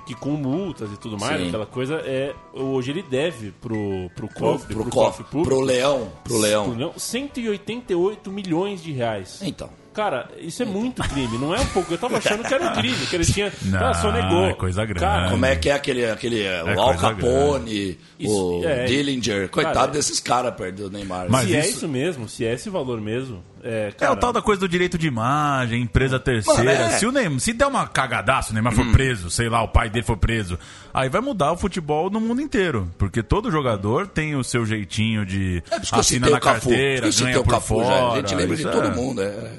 Que 0.07 0.15
com 0.15 0.29
multas 0.31 0.89
e 0.91 0.97
tudo 0.97 1.19
mais, 1.19 1.39
Sim. 1.41 1.47
aquela 1.49 1.65
coisa, 1.65 1.95
é, 2.05 2.33
hoje 2.53 2.91
ele 2.91 3.03
deve 3.03 3.51
pro, 3.51 4.09
pro 4.15 4.27
Pro, 4.27 4.39
cofre, 4.39 4.73
pro, 4.73 4.83
pro 4.83 4.91
cofre, 4.91 5.23
público. 5.25 5.49
pro 5.49 5.59
leão, 5.61 6.09
pro 6.23 6.37
leão. 6.39 6.63
Pro 6.69 6.77
leão, 6.77 6.93
188 6.95 8.31
milhões 8.31 8.81
de 8.81 8.91
reais. 8.91 9.39
Então. 9.41 9.69
Cara, 9.93 10.29
isso 10.37 10.61
é 10.61 10.65
muito 10.65 11.01
crime, 11.01 11.39
não 11.39 11.55
é 11.55 11.59
um 11.59 11.65
pouco. 11.65 11.91
Eu 11.91 11.97
tava 11.97 12.19
achando 12.19 12.43
que 12.47 12.53
era 12.53 12.69
um 12.69 12.73
crime, 12.73 12.95
que 13.07 13.15
ele 13.15 13.25
tinha. 13.25 13.51
Não, 13.65 13.83
ah, 13.87 13.93
sonegou. 13.95 14.45
é 14.45 14.53
coisa 14.53 14.85
grande. 14.85 14.99
Cara, 14.99 15.31
Como 15.31 15.43
é 15.43 15.55
que 15.55 15.69
é 15.71 15.73
aquele, 15.73 16.05
aquele 16.05 16.43
o 16.61 16.65
coisa 16.65 16.81
Al 16.83 16.95
Capone, 16.97 17.97
Isso, 18.19 18.59
o 18.59 18.63
é. 18.63 18.85
Dillinger, 18.85 19.49
coitado 19.49 19.73
Cara, 19.75 19.87
desses 19.91 20.19
caras 20.19 20.53
perto 20.53 20.83
do 20.83 20.91
Neymar. 20.91 21.25
Mas 21.29 21.47
se 21.47 21.55
é 21.55 21.59
isso- 21.61 21.69
isso 21.77 21.87
mesmo, 21.87 22.29
se 22.29 22.45
é 22.45 22.53
esse 22.53 22.69
valor 22.69 23.01
mesmo. 23.01 23.43
É, 23.67 23.87
É 23.87 23.91
cara, 23.91 24.13
o 24.13 24.15
tal 24.15 24.31
da 24.31 24.41
coisa 24.41 24.61
do 24.61 24.67
direito 24.67 24.97
de 24.97 25.07
imagem, 25.07 25.81
empresa 25.81 26.19
terceira. 26.19 26.63
Mano, 26.63 26.93
é. 26.93 26.97
Se 26.97 27.05
o 27.05 27.11
Neymar, 27.11 27.39
se 27.39 27.53
der 27.53 27.67
uma 27.67 27.85
cagadaço, 27.87 28.51
o 28.51 28.53
Neymar 28.53 28.73
for 28.73 28.85
preso, 28.91 29.29
sei 29.29 29.49
lá, 29.49 29.61
o 29.61 29.67
pai 29.67 29.89
dele 29.89 30.05
for 30.05 30.17
preso, 30.17 30.57
aí 30.93 31.09
vai 31.09 31.21
mudar 31.21 31.51
o 31.51 31.57
futebol 31.57 32.09
no 32.09 32.19
mundo 32.21 32.41
inteiro. 32.41 32.89
Porque 32.97 33.21
todo 33.21 33.51
jogador 33.51 34.07
tem 34.07 34.35
o 34.35 34.43
seu 34.43 34.65
jeitinho 34.65 35.25
de 35.25 35.61
É 35.69 35.79
assina 35.91 36.29
na 36.29 36.39
Cafu. 36.39 36.69
Carteira, 36.69 37.07
eu 37.07 37.13
ganha 37.13 37.43
por 37.43 37.51
Cafu 37.51 37.79
já. 37.79 37.85
fora. 37.85 38.13
A 38.13 38.15
gente 38.17 38.35
lembra 38.35 38.55
de 38.55 38.61
isso 38.61 38.71
todo 38.71 38.87
é. 38.87 38.95
mundo. 38.95 39.21
é. 39.21 39.51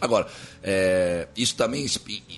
Agora, 0.00 0.26
é, 0.62 1.28
isso 1.36 1.54
também 1.54 1.86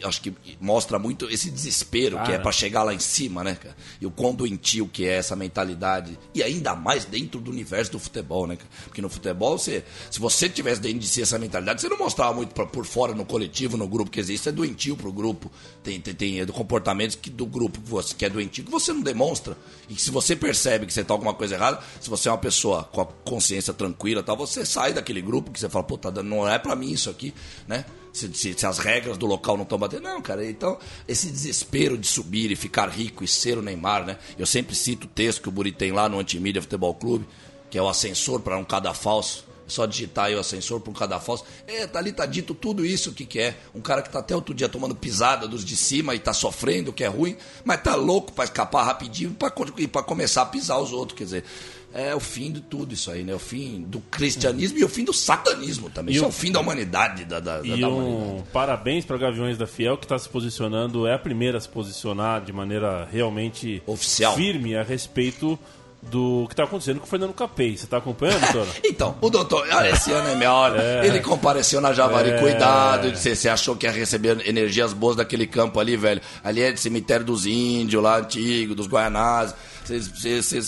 acho 0.04 0.20
que 0.20 0.34
mostra 0.60 0.98
muito 0.98 1.30
esse 1.30 1.50
desespero 1.50 2.16
que 2.18 2.24
é 2.24 2.32
Cara. 2.32 2.40
pra 2.40 2.52
chegar 2.52 2.82
lá 2.82 2.92
em 2.92 2.98
cima, 2.98 3.42
né, 3.42 3.54
cara? 3.54 3.74
E 4.00 4.06
o 4.06 4.10
quão 4.10 4.34
doentio 4.34 4.86
que 4.86 5.06
é 5.06 5.14
essa 5.14 5.34
mentalidade. 5.34 6.18
E 6.34 6.42
ainda 6.42 6.74
mais 6.74 7.04
dentro 7.06 7.40
do 7.40 7.50
universo 7.50 7.92
do 7.92 7.98
futebol, 7.98 8.46
né, 8.46 8.56
cara? 8.56 8.68
Porque 8.84 9.00
no 9.00 9.08
futebol, 9.08 9.58
você, 9.58 9.82
se 10.10 10.20
você 10.20 10.48
tivesse 10.48 10.80
dentro 10.80 10.98
de 10.98 11.08
si 11.08 11.17
essa 11.22 11.38
mentalidade, 11.38 11.80
você 11.80 11.88
não 11.88 11.98
mostrava 11.98 12.32
muito 12.34 12.54
pra, 12.54 12.66
por 12.66 12.84
fora 12.84 13.14
no 13.14 13.24
coletivo, 13.24 13.76
no 13.76 13.86
grupo, 13.88 14.10
dizer, 14.10 14.34
isso 14.34 14.48
é 14.48 14.52
doentio 14.52 14.96
pro 14.96 15.12
grupo. 15.12 15.50
Tem, 15.82 16.00
tem, 16.00 16.14
tem 16.14 16.46
comportamentos 16.46 17.16
que, 17.16 17.30
do 17.30 17.46
grupo 17.46 17.80
que, 17.80 17.88
você, 17.90 18.14
que 18.14 18.24
é 18.24 18.28
doentio 18.30 18.64
que 18.64 18.70
você 18.70 18.92
não 18.92 19.00
demonstra. 19.02 19.56
E 19.88 19.94
que 19.94 20.00
se 20.02 20.10
você 20.10 20.34
percebe 20.36 20.86
que 20.86 20.92
você 20.92 21.02
tá 21.04 21.14
alguma 21.14 21.34
coisa 21.34 21.54
errada, 21.54 21.80
se 22.00 22.08
você 22.10 22.28
é 22.28 22.32
uma 22.32 22.38
pessoa 22.38 22.84
com 22.84 23.00
a 23.00 23.06
consciência 23.06 23.72
tranquila 23.72 24.22
tal, 24.22 24.36
você 24.36 24.64
sai 24.66 24.92
daquele 24.92 25.20
grupo 25.22 25.50
que 25.50 25.58
você 25.60 25.68
fala, 25.68 25.84
pô, 25.84 25.96
tá 25.98 26.10
dando, 26.10 26.28
não 26.28 26.48
é 26.48 26.58
pra 26.58 26.74
mim 26.76 26.92
isso 26.92 27.08
aqui, 27.10 27.32
né? 27.66 27.84
Se, 28.12 28.32
se- 28.34 28.54
se 28.54 28.66
as 28.66 28.78
regras 28.78 29.16
do 29.16 29.26
local 29.26 29.56
não 29.56 29.62
estão 29.64 29.78
batendo. 29.78 30.02
Não, 30.02 30.20
cara, 30.20 30.44
então, 30.48 30.78
esse 31.06 31.28
desespero 31.30 31.96
de 31.96 32.06
subir 32.06 32.50
e 32.50 32.56
ficar 32.56 32.88
rico 32.88 33.22
e 33.22 33.28
ser 33.28 33.58
o 33.58 33.62
Neymar, 33.62 34.04
né? 34.04 34.18
Eu 34.38 34.46
sempre 34.46 34.74
cito 34.74 35.06
o 35.06 35.10
texto 35.10 35.42
que 35.42 35.48
o 35.48 35.52
Buri 35.52 35.70
tem 35.72 35.92
lá 35.92 36.08
no 36.08 36.18
Antimídia 36.18 36.60
Futebol 36.62 36.94
Clube, 36.94 37.26
que 37.70 37.76
é 37.78 37.82
o 37.82 37.88
ascensor 37.88 38.40
para 38.40 38.56
um 38.58 38.64
cadafalso. 38.64 39.44
É 39.68 39.70
só 39.70 39.84
digitar 39.86 40.24
aí 40.26 40.34
o 40.34 40.40
ascensor 40.40 40.80
para 40.80 40.90
um 40.90 40.94
cadafalso. 40.94 41.44
É, 41.66 41.86
tá 41.86 41.98
ali, 41.98 42.10
tá 42.10 42.24
dito 42.24 42.54
tudo 42.54 42.84
isso 42.86 43.12
que 43.12 43.26
que 43.26 43.38
é. 43.38 43.54
Um 43.74 43.80
cara 43.80 44.00
que 44.02 44.08
tá 44.10 44.18
até 44.20 44.34
outro 44.34 44.54
dia 44.54 44.68
tomando 44.68 44.94
pisada 44.94 45.46
dos 45.46 45.62
de 45.64 45.76
cima 45.76 46.14
e 46.14 46.18
tá 46.18 46.32
sofrendo, 46.32 46.92
que 46.92 47.04
é 47.04 47.08
ruim, 47.08 47.36
mas 47.64 47.82
tá 47.82 47.94
louco 47.94 48.32
para 48.32 48.44
escapar 48.44 48.84
rapidinho 48.84 49.36
e 49.76 49.86
para 49.86 50.02
começar 50.02 50.42
a 50.42 50.46
pisar 50.46 50.78
os 50.78 50.92
outros. 50.92 51.18
Quer 51.18 51.24
dizer, 51.24 51.44
é 51.92 52.14
o 52.14 52.20
fim 52.20 52.50
de 52.52 52.60
tudo 52.60 52.92
isso 52.94 53.10
aí, 53.10 53.22
né? 53.24 53.34
O 53.34 53.38
fim 53.38 53.82
do 53.86 54.00
cristianismo 54.00 54.78
e 54.78 54.84
o 54.84 54.88
fim 54.88 55.04
do 55.04 55.12
satanismo 55.12 55.90
também. 55.90 56.14
E 56.14 56.16
isso 56.16 56.24
o- 56.24 56.28
é 56.28 56.30
o 56.30 56.32
fim 56.32 56.50
da 56.52 56.60
humanidade. 56.60 57.24
Da, 57.24 57.38
da, 57.40 57.60
E 57.64 57.80
da 57.80 57.88
um 57.88 58.18
humanidade. 58.20 58.48
parabéns 58.52 59.04
para 59.04 59.16
Gaviões 59.18 59.56
da 59.58 59.66
Fiel, 59.66 59.96
que 59.98 60.04
está 60.04 60.18
se 60.18 60.28
posicionando, 60.28 61.06
é 61.06 61.14
a 61.14 61.18
primeira 61.18 61.58
a 61.58 61.60
se 61.60 61.68
posicionar 61.68 62.42
de 62.44 62.52
maneira 62.52 63.06
realmente 63.10 63.82
Oficial. 63.86 64.34
firme 64.34 64.76
a 64.76 64.82
respeito 64.82 65.58
do 66.00 66.44
que 66.46 66.52
está 66.52 66.64
acontecendo 66.64 67.00
com 67.00 67.06
o 67.06 67.08
Fernando 67.08 67.32
Capei. 67.34 67.76
Você 67.76 67.84
está 67.84 67.98
acompanhando, 67.98 68.52
Toro? 68.52 68.68
Então, 68.84 69.16
o 69.20 69.28
doutor, 69.28 69.66
olha, 69.70 69.90
esse 69.90 70.10
ano 70.12 70.28
é 70.28 70.34
melhor. 70.34 70.74
Ele 71.04 71.20
compareceu 71.20 71.80
na 71.80 71.92
Javari, 71.92 72.30
É. 72.30 72.40
cuidado. 72.40 73.10
Você, 73.14 73.34
você 73.34 73.48
achou 73.48 73.76
que 73.76 73.86
ia 73.86 73.92
receber 73.92 74.46
energias 74.48 74.92
boas 74.92 75.16
daquele 75.16 75.46
campo 75.46 75.78
ali, 75.80 75.96
velho? 75.96 76.20
Ali 76.42 76.62
é 76.62 76.72
de 76.72 76.80
cemitério 76.80 77.24
dos 77.26 77.46
índios, 77.46 78.02
lá 78.02 78.18
antigo, 78.18 78.74
dos 78.74 78.86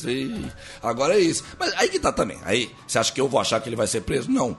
ih, 0.06 0.46
Agora 0.82 1.14
é 1.14 1.20
isso. 1.20 1.44
Mas 1.58 1.72
aí 1.76 1.88
que 1.88 1.98
tá 1.98 2.12
também. 2.12 2.38
Aí, 2.44 2.70
você 2.86 2.98
acha 2.98 3.12
que 3.12 3.20
eu 3.20 3.28
vou 3.28 3.40
achar 3.40 3.60
que 3.60 3.68
ele 3.68 3.76
vai 3.76 3.86
ser 3.86 4.00
preso? 4.02 4.30
Não. 4.30 4.56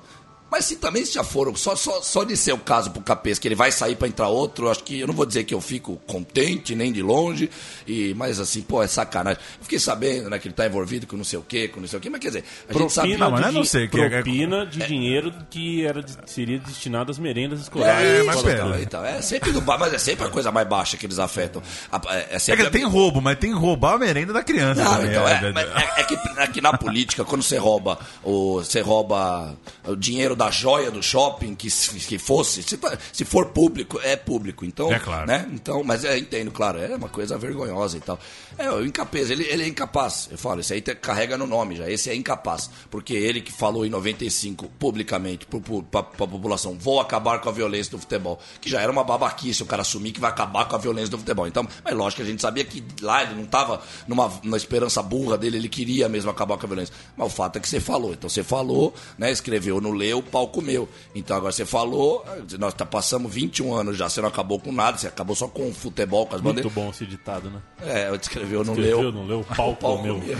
Mas 0.51 0.65
se 0.65 0.75
também 0.75 1.05
se 1.05 1.13
já 1.13 1.23
foram, 1.23 1.55
só, 1.55 1.75
só, 1.77 2.01
só 2.01 2.25
de 2.25 2.35
ser 2.35 2.51
o 2.51 2.57
caso 2.57 2.91
pro 2.91 3.01
Capês, 3.01 3.39
que 3.39 3.47
ele 3.47 3.55
vai 3.55 3.71
sair 3.71 3.95
pra 3.95 4.05
entrar 4.07 4.27
outro, 4.27 4.69
acho 4.69 4.83
que 4.83 4.99
eu 4.99 5.07
não 5.07 5.13
vou 5.13 5.25
dizer 5.25 5.45
que 5.45 5.53
eu 5.53 5.61
fico 5.61 5.95
contente, 6.05 6.75
nem 6.75 6.91
de 6.91 7.01
longe, 7.01 7.49
e 7.87 8.13
mas 8.15 8.37
assim, 8.39 8.61
pô, 8.61 8.83
é 8.83 8.87
sacanagem. 8.87 9.39
Eu 9.57 9.63
fiquei 9.63 9.79
sabendo, 9.79 10.29
né, 10.29 10.37
que 10.37 10.47
ele 10.49 10.53
tá 10.53 10.65
envolvido 10.65 11.07
com 11.07 11.15
não 11.15 11.23
sei 11.23 11.39
o 11.39 11.41
quê, 11.41 11.69
com 11.69 11.79
não 11.79 11.87
sei 11.87 11.97
o 11.99 12.01
quê, 12.01 12.09
mas 12.09 12.19
quer 12.19 12.27
dizer, 12.27 12.43
a 12.67 12.73
gente 12.73 12.91
sabe... 12.91 13.15
Não, 13.15 13.31
mas 13.31 13.53
não 13.53 13.61
é 13.61 13.65
sei, 13.65 13.87
que 13.87 13.99
é- 13.99 14.09
propina 14.09 14.65
de 14.65 14.79
dinheiro 14.85 15.33
que 15.49 15.85
era, 15.85 16.03
de- 16.03 16.17
seria 16.25 16.59
destinado 16.59 17.11
às 17.11 17.17
merendas 17.17 17.61
escolares. 17.61 18.05
É, 18.05 18.23
mas 18.23 18.35
Isso, 18.35 18.45
pera. 18.45 18.57
então, 18.67 18.79
então, 18.81 19.05
é 19.05 19.21
sempre 19.21 19.51
do 19.53 19.61
mas 19.61 19.93
é 19.93 19.97
sempre 19.97 20.25
a 20.25 20.29
coisa 20.29 20.51
mais 20.51 20.67
baixa 20.67 20.97
que 20.97 21.05
eles 21.05 21.17
afetam. 21.19 21.61
A- 21.89 22.01
É, 22.09 22.17
é 22.17 22.27
É 22.35 22.39
sempre 22.39 22.65
que 22.65 22.71
tem 22.71 22.83
roubo, 22.83 23.21
mas 23.21 23.37
tem 23.39 23.53
roubar 23.53 23.93
a 23.93 23.97
merenda 23.97 24.33
da 24.33 24.43
criança 24.43 24.83
Não, 24.83 24.91
também. 24.95 25.11
então, 25.11 25.25
é, 25.27 25.33
é, 25.33 25.51
mas 25.53 25.69
é- 25.69 26.01
é 26.01 26.03
que, 26.03 26.15
é 26.39 26.47
que 26.47 26.59
na 26.61 26.77
política, 26.77 27.23
quando 27.23 27.41
você 27.41 27.57
rouba 27.57 27.97
o, 28.21 28.55
você 28.55 28.81
rouba 28.81 29.55
o 29.87 29.95
dinheiro 29.95 30.35
da 30.41 30.49
joia 30.49 30.89
do 30.89 31.03
shopping, 31.03 31.53
que, 31.53 31.69
que 31.69 32.17
fosse, 32.17 32.63
se, 32.63 32.79
se 33.13 33.23
for 33.25 33.47
público, 33.49 33.99
é 34.03 34.15
público. 34.15 34.65
Então, 34.65 34.91
É 34.91 34.97
claro. 34.97 35.27
Né? 35.27 35.47
Então, 35.53 35.83
mas 35.83 36.03
é, 36.03 36.17
entendo, 36.17 36.49
claro, 36.49 36.79
é 36.79 36.95
uma 36.95 37.09
coisa 37.09 37.37
vergonhosa 37.37 37.97
e 37.97 37.99
tal. 37.99 38.19
É, 38.57 38.71
o 38.71 38.83
incapaz, 38.83 39.29
ele, 39.29 39.43
ele 39.43 39.61
é 39.61 39.67
incapaz. 39.67 40.27
Eu 40.31 40.39
falo, 40.39 40.61
isso 40.61 40.73
aí 40.73 40.81
te- 40.81 40.95
carrega 40.95 41.37
no 41.37 41.45
nome 41.45 41.75
já, 41.75 41.87
esse 41.87 42.09
é 42.09 42.15
incapaz. 42.15 42.71
Porque 42.89 43.13
ele 43.13 43.39
que 43.39 43.51
falou 43.51 43.85
em 43.85 43.89
95, 43.91 44.67
publicamente, 44.79 45.45
para 45.45 45.99
a 45.99 46.03
população, 46.03 46.75
vou 46.75 46.99
acabar 46.99 47.39
com 47.39 47.49
a 47.49 47.51
violência 47.51 47.91
do 47.91 47.99
futebol. 47.99 48.39
Que 48.59 48.67
já 48.67 48.81
era 48.81 48.91
uma 48.91 49.03
babaquice 49.03 49.61
o 49.61 49.67
cara 49.67 49.83
assumir 49.83 50.11
que 50.11 50.19
vai 50.19 50.31
acabar 50.31 50.65
com 50.65 50.75
a 50.75 50.79
violência 50.79 51.11
do 51.11 51.19
futebol. 51.19 51.45
Então, 51.45 51.67
mas 51.83 51.93
lógico 51.93 52.21
que 52.23 52.27
a 52.27 52.31
gente 52.31 52.41
sabia 52.41 52.63
que 52.65 52.83
lá 53.01 53.21
ele 53.21 53.35
não 53.35 53.43
estava 53.43 53.79
numa, 54.07 54.27
numa 54.41 54.57
esperança 54.57 55.03
burra 55.03 55.37
dele, 55.37 55.57
ele 55.57 55.69
queria 55.69 56.09
mesmo 56.09 56.31
acabar 56.31 56.57
com 56.57 56.65
a 56.65 56.67
violência. 56.67 56.95
Mas 57.15 57.27
o 57.27 57.29
fato 57.29 57.57
é 57.57 57.59
que 57.59 57.69
você 57.69 57.79
falou. 57.79 58.13
Então 58.13 58.27
você 58.27 58.43
falou, 58.43 58.91
né, 59.19 59.31
escreveu 59.31 59.79
no 59.79 59.91
Leu, 59.91 60.23
palco 60.31 60.61
meu. 60.61 60.87
Então 61.13 61.35
agora 61.35 61.51
você 61.51 61.65
falou, 61.65 62.25
nós 62.57 62.73
tá, 62.73 62.85
passamos 62.85 63.31
21 63.33 63.73
anos 63.73 63.97
já, 63.97 64.09
você 64.09 64.21
não 64.21 64.29
acabou 64.29 64.59
com 64.59 64.71
nada, 64.71 64.97
você 64.97 65.07
acabou 65.07 65.35
só 65.35 65.47
com 65.47 65.69
o 65.69 65.73
futebol, 65.73 66.25
com 66.25 66.35
as 66.35 66.41
Muito 66.41 66.55
bandeiras. 66.55 66.73
bom 66.73 66.89
esse 66.89 67.05
ditado, 67.05 67.49
né? 67.49 67.61
É, 67.83 68.09
eu 68.09 68.15
escreveu, 68.15 68.63
não 68.63 68.73
Escreveu, 68.73 69.01
leu. 69.01 69.11
não 69.11 69.25
leu? 69.27 69.39
O 69.41 69.43
palco, 69.55 69.75
Palco 69.81 70.03
meu. 70.03 70.17
meu. 70.17 70.37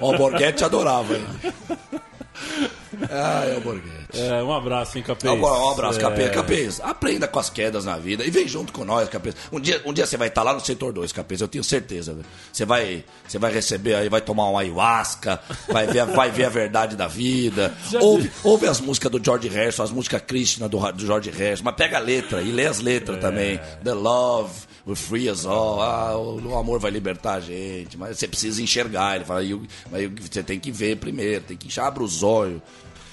Ó, 0.00 0.14
o 0.14 0.18
Borghetti 0.18 0.64
adorava 0.64 1.12
ele. 1.14 1.26
Ah, 3.10 3.44
é 3.46 3.56
o 3.56 3.60
Borghetti. 3.60 3.92
É, 4.14 4.42
um 4.42 4.52
abraço, 4.52 4.98
hein, 4.98 5.04
Capês? 5.04 5.32
Agora, 5.32 5.58
um 5.62 5.70
abraço, 5.70 5.98
É, 5.98 6.02
Capês. 6.02 6.30
Capês, 6.30 6.80
aprenda 6.80 7.26
com 7.26 7.38
as 7.38 7.48
quedas 7.50 7.84
na 7.84 7.96
vida 7.96 8.24
e 8.24 8.30
vem 8.30 8.46
junto 8.46 8.72
com 8.72 8.84
nós, 8.84 9.08
Capês. 9.08 9.34
Um 9.50 9.58
dia, 9.60 9.80
um 9.86 9.92
dia 9.92 10.06
você 10.06 10.16
vai 10.16 10.28
estar 10.28 10.42
lá 10.42 10.52
no 10.52 10.60
setor 10.60 10.92
2, 10.92 11.12
Capês, 11.12 11.40
eu 11.40 11.48
tenho 11.48 11.64
certeza. 11.64 12.16
Você 12.52 12.64
vai, 12.64 13.04
você 13.26 13.38
vai 13.38 13.52
receber 13.52 13.94
aí, 13.94 14.08
vai 14.08 14.20
tomar 14.20 14.50
um 14.50 14.58
ayahuasca, 14.58 15.40
vai 15.68 15.86
ver, 15.86 16.00
a- 16.00 16.04
vai 16.04 16.30
ver 16.30 16.44
a 16.44 16.50
verdade 16.50 16.96
da 16.96 17.06
vida. 17.08 17.72
Já 17.90 18.00
Ouve, 18.00 18.28
vi. 18.28 18.32
ouve 18.44 18.66
as 18.66 18.80
músicas 18.80 19.10
do 19.10 19.20
George 19.24 19.48
Harrison, 19.48 19.82
as 19.82 19.90
músicas 19.90 20.22
Krishna 20.26 20.68
do, 20.68 20.78
do 20.92 21.06
George 21.06 21.30
Harrison, 21.30 21.64
mas 21.64 21.74
pega 21.74 21.96
a 21.96 22.00
letra 22.00 22.42
e 22.42 22.52
lê 22.52 22.66
as 22.66 22.80
letras 22.80 23.18
também. 23.20 23.58
The 23.82 23.94
Love, 23.94 24.52
will 24.86 24.96
free 24.96 25.30
us 25.30 25.46
all. 25.46 25.80
Ah, 25.80 26.16
o, 26.16 26.40
o 26.48 26.56
amor 26.58 26.78
vai 26.80 26.90
libertar 26.90 27.34
a 27.34 27.40
gente. 27.40 27.96
Mas 27.96 28.18
você 28.18 28.26
precisa 28.26 28.60
enxergar. 28.62 29.16
Ele 29.16 29.24
fala, 29.24 29.42
"E 29.42 29.54
o- 29.54 29.62
mas 29.90 30.10
você 30.30 30.42
tem 30.42 30.58
que 30.58 30.70
ver 30.70 30.96
primeiro, 30.96 31.42
tem 31.42 31.56
que 31.56 31.78
abre 31.80 32.02
os 32.02 32.22
olhos. 32.22 32.60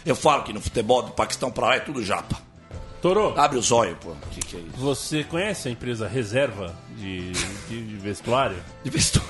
Eu 0.06 0.16
falo 0.16 0.44
que 0.44 0.54
no 0.54 0.62
futebol 0.62 1.02
do 1.04 1.12
Paquistão 1.12 1.52
pra 1.52 1.68
lá 1.68 1.76
é 1.76 1.80
tudo 1.80 2.04
japa. 2.04 2.50
Toro, 3.02 3.34
Abre 3.40 3.58
os 3.58 3.72
olhos, 3.72 3.98
pô. 4.02 4.10
O 4.10 4.16
que, 4.32 4.42
que 4.42 4.58
é 4.58 4.60
isso? 4.60 4.78
você 4.78 5.24
conhece 5.24 5.70
a 5.70 5.72
empresa 5.72 6.06
Reserva 6.08 6.76
de, 6.98 7.32
de, 7.32 7.88
de 7.88 7.96
vestuário? 7.96 8.58
De 8.84 8.90
vestuário. 8.90 9.30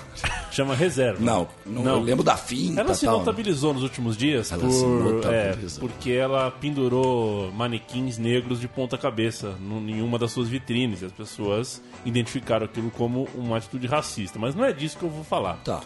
Chama 0.52 0.74
Reserva. 0.74 1.24
Não, 1.24 1.48
não, 1.66 1.98
eu 1.98 2.00
lembro 2.00 2.24
da 2.24 2.36
finta 2.36 2.82
Ela 2.82 2.94
se 2.96 3.06
tal, 3.06 3.14
né? 3.14 3.20
notabilizou 3.20 3.74
nos 3.74 3.84
últimos 3.84 4.18
dias 4.18 4.52
Ela 4.52 4.64
por, 4.64 5.32
é, 5.32 5.56
porque 5.80 6.12
ela 6.12 6.50
pendurou 6.50 7.52
manequins 7.52 8.18
negros 8.18 8.60
de 8.60 8.68
ponta 8.68 8.98
cabeça 8.98 9.56
em 9.62 10.02
uma 10.02 10.18
das 10.18 10.32
suas 10.32 10.50
vitrines. 10.50 11.04
As 11.04 11.12
pessoas 11.12 11.82
identificaram 12.04 12.66
aquilo 12.66 12.90
como 12.90 13.30
uma 13.36 13.58
atitude 13.58 13.86
racista. 13.86 14.40
Mas 14.40 14.56
não 14.56 14.66
é 14.66 14.74
disso 14.74 14.98
que 14.98 15.04
eu 15.04 15.10
vou 15.10 15.24
falar. 15.24 15.58
Tá. 15.64 15.82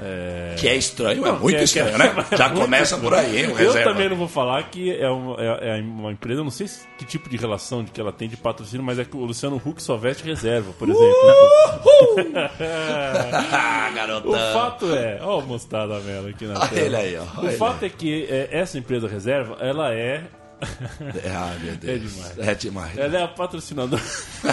É... 0.00 0.54
Que 0.58 0.66
é 0.66 0.74
estranho, 0.76 1.24
é 1.24 1.30
Não, 1.30 1.38
muito 1.38 1.56
que 1.56 1.62
estranho, 1.64 1.92
que 1.92 1.98
né? 1.98 2.14
é 2.32 2.36
Já 2.36 2.48
muito 2.48 2.60
começa 2.62 2.96
por 2.98 3.14
aí, 3.14 3.46
o 3.46 3.50
Eu 3.50 3.54
reserva. 3.56 3.90
também 3.92 4.08
não 4.08 4.16
vou 4.16 4.26
falar 4.26 4.62
que 4.64 4.90
é 4.92 5.08
uma, 5.08 5.36
é- 5.40 5.78
é 5.78 5.80
uma 5.82 6.10
empresa, 6.10 6.40
eu 6.40 6.44
não 6.44 6.50
sei 6.50 6.66
se- 6.66 6.84
que 6.98 7.04
tipo 7.04 7.28
de 7.28 7.36
relação 7.36 7.84
de 7.84 7.92
que 7.92 8.00
ela 8.00 8.10
tem 8.12 8.28
de 8.28 8.36
patrocínio, 8.36 8.84
mas 8.84 8.98
é 8.98 9.04
que 9.04 9.16
o 9.16 9.24
Luciano 9.24 9.60
Huck 9.64 9.80
só 9.80 9.96
veste 9.96 10.24
reserva, 10.24 10.72
por 10.78 10.88
exemplo. 10.88 11.14
Ah, 13.52 13.90
garotão. 13.94 14.32
O 14.32 14.52
fato 14.52 14.94
é, 14.94 15.18
ó 15.22 15.38
o 15.38 15.42
mostarda 15.46 15.98
mela 16.00 16.28
aqui 16.30 16.44
na 16.46 16.58
Olha 16.60 16.68
tela. 16.68 16.80
ele 16.86 16.96
aí, 16.96 17.16
ó. 17.18 17.40
O 17.40 17.46
Olha 17.46 17.56
fato 17.56 17.84
é 17.84 17.88
que 17.88 18.26
é, 18.30 18.48
essa 18.50 18.78
empresa 18.78 19.08
reserva, 19.08 19.56
ela 19.60 19.92
é 19.92 20.22
Ah, 21.26 21.56
meu 21.62 21.76
Deus. 21.76 21.94
É 21.94 21.98
demais. 21.98 22.38
É 22.48 22.54
demais. 22.54 22.98
ela 22.98 23.18
é 23.18 23.22
a 23.22 23.28
patrocinadora. 23.28 24.02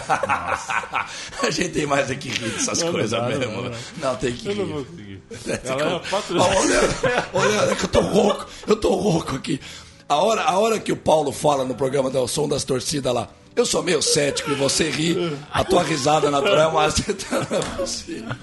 A 1.43 1.49
gente 1.49 1.69
tem 1.69 1.85
mais 1.85 2.09
é 2.11 2.15
que 2.15 2.29
rir 2.29 2.49
dessas 2.49 2.81
Não, 2.81 2.91
coisas 2.91 3.11
não 3.19 3.27
mesmo. 3.27 3.61
né? 3.63 3.77
não. 3.99 4.09
Não, 4.09 4.15
tem 4.17 4.33
que 4.33 4.47
Eu 4.47 4.53
rir. 4.53 4.59
não 4.59 4.65
vou 4.67 4.85
conseguir. 4.85 5.21
Ela 5.65 5.81
é 5.81 5.95
a 5.95 5.99
patrocinadora. 5.99 7.27
Olha, 7.33 7.61
olha, 7.61 7.75
que 7.75 7.85
eu 7.85 7.89
tô 7.89 8.01
rouco, 8.01 8.45
eu 8.67 8.75
tô 8.75 8.95
rouco 8.95 9.35
aqui. 9.35 9.59
A 10.07 10.15
hora, 10.17 10.41
a 10.41 10.57
hora 10.59 10.79
que 10.79 10.91
o 10.91 10.97
Paulo 10.97 11.31
fala 11.31 11.63
no 11.63 11.73
programa 11.75 12.09
do 12.09 12.27
Som 12.27 12.47
das 12.47 12.63
Torcidas 12.63 13.13
lá, 13.13 13.29
eu 13.55 13.65
sou 13.65 13.81
meio 13.81 14.01
cético 14.01 14.51
e 14.51 14.55
você 14.55 14.89
ri, 14.89 15.37
a 15.51 15.63
tua 15.63 15.83
risada 15.83 16.29
natural, 16.29 16.71
mas 16.73 16.93
você 16.95 17.13
tá, 17.13 17.47
não 17.49 17.57
é 17.57 17.61
possível. 17.77 18.35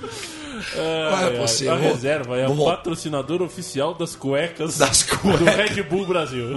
Não 0.76 1.26
é 1.26 1.30
possível. 1.38 1.72
A 1.74 1.76
Vou- 1.76 1.92
reserva 1.92 2.38
é 2.38 2.46
vou 2.46 2.66
o 2.66 2.70
patrocinador 2.70 3.42
oficial 3.42 3.94
das 3.94 4.14
cuecas, 4.16 4.78
Das 4.78 5.02
cuecas. 5.02 5.38
do 5.40 5.44
Red 5.44 5.82
Bull 5.84 6.06
Brasil. 6.06 6.56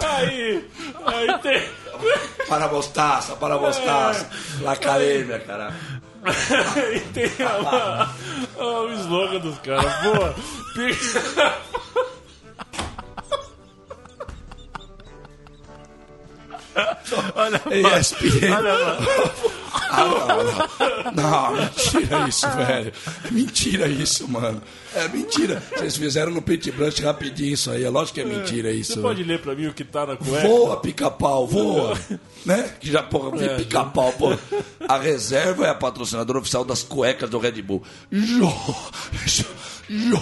Aí, 0.00 0.68
aí 1.06 1.38
tem. 1.40 1.62
Para 2.48 2.64
a 2.66 2.68
mostaça, 2.68 3.36
para 3.36 3.54
a 3.54 3.58
mostaça. 3.58 4.28
La 4.60 4.72
academia, 4.72 5.38
cara. 5.40 5.74
Aí 6.24 7.00
tem 7.12 7.30
a- 7.46 8.08
a- 8.58 8.62
o 8.62 8.90
slogan 8.92 9.38
dos 9.40 9.58
caras. 9.60 10.02
Boa. 10.02 10.34
Olha, 17.34 17.60
ESPN. 17.98 18.52
olha, 18.54 18.74
Ah, 19.90 20.04
não, 20.04 20.44
não. 20.44 21.22
Não, 21.22 21.52
mentira 21.56 22.28
isso, 22.28 22.46
velho. 22.56 22.92
Mentira 23.30 23.88
isso, 23.88 24.28
mano. 24.28 24.62
É 24.94 25.08
mentira. 25.08 25.62
Vocês 25.76 25.96
fizeram 25.96 26.32
no 26.32 26.42
Pit 26.42 26.70
Brush 26.72 26.98
rapidinho 27.00 27.54
isso 27.54 27.70
aí. 27.70 27.84
É 27.84 27.90
lógico 27.90 28.14
que 28.16 28.20
é 28.20 28.24
mentira 28.24 28.70
isso. 28.70 28.94
Você 28.94 29.00
pode 29.00 29.22
ler 29.22 29.40
pra 29.40 29.54
mim 29.54 29.66
o 29.66 29.74
que 29.74 29.84
tá 29.84 30.06
na 30.06 30.16
cueca? 30.16 30.46
Voa, 30.48 30.76
pica-pau, 30.80 31.46
voa. 31.46 31.98
né? 32.44 32.70
Que 32.80 32.90
já, 32.90 33.02
porra, 33.02 33.42
É, 33.44 33.56
pica-pau, 33.56 34.12
pô. 34.12 34.36
A 34.86 34.98
reserva 34.98 35.66
é 35.66 35.70
a 35.70 35.74
patrocinadora 35.74 36.38
oficial 36.38 36.64
das 36.64 36.82
cuecas 36.82 37.28
do 37.30 37.38
Red 37.38 37.62
Bull. 37.62 37.82
Jô, 38.10 38.52
jô, 39.26 39.44
jô. 39.88 40.18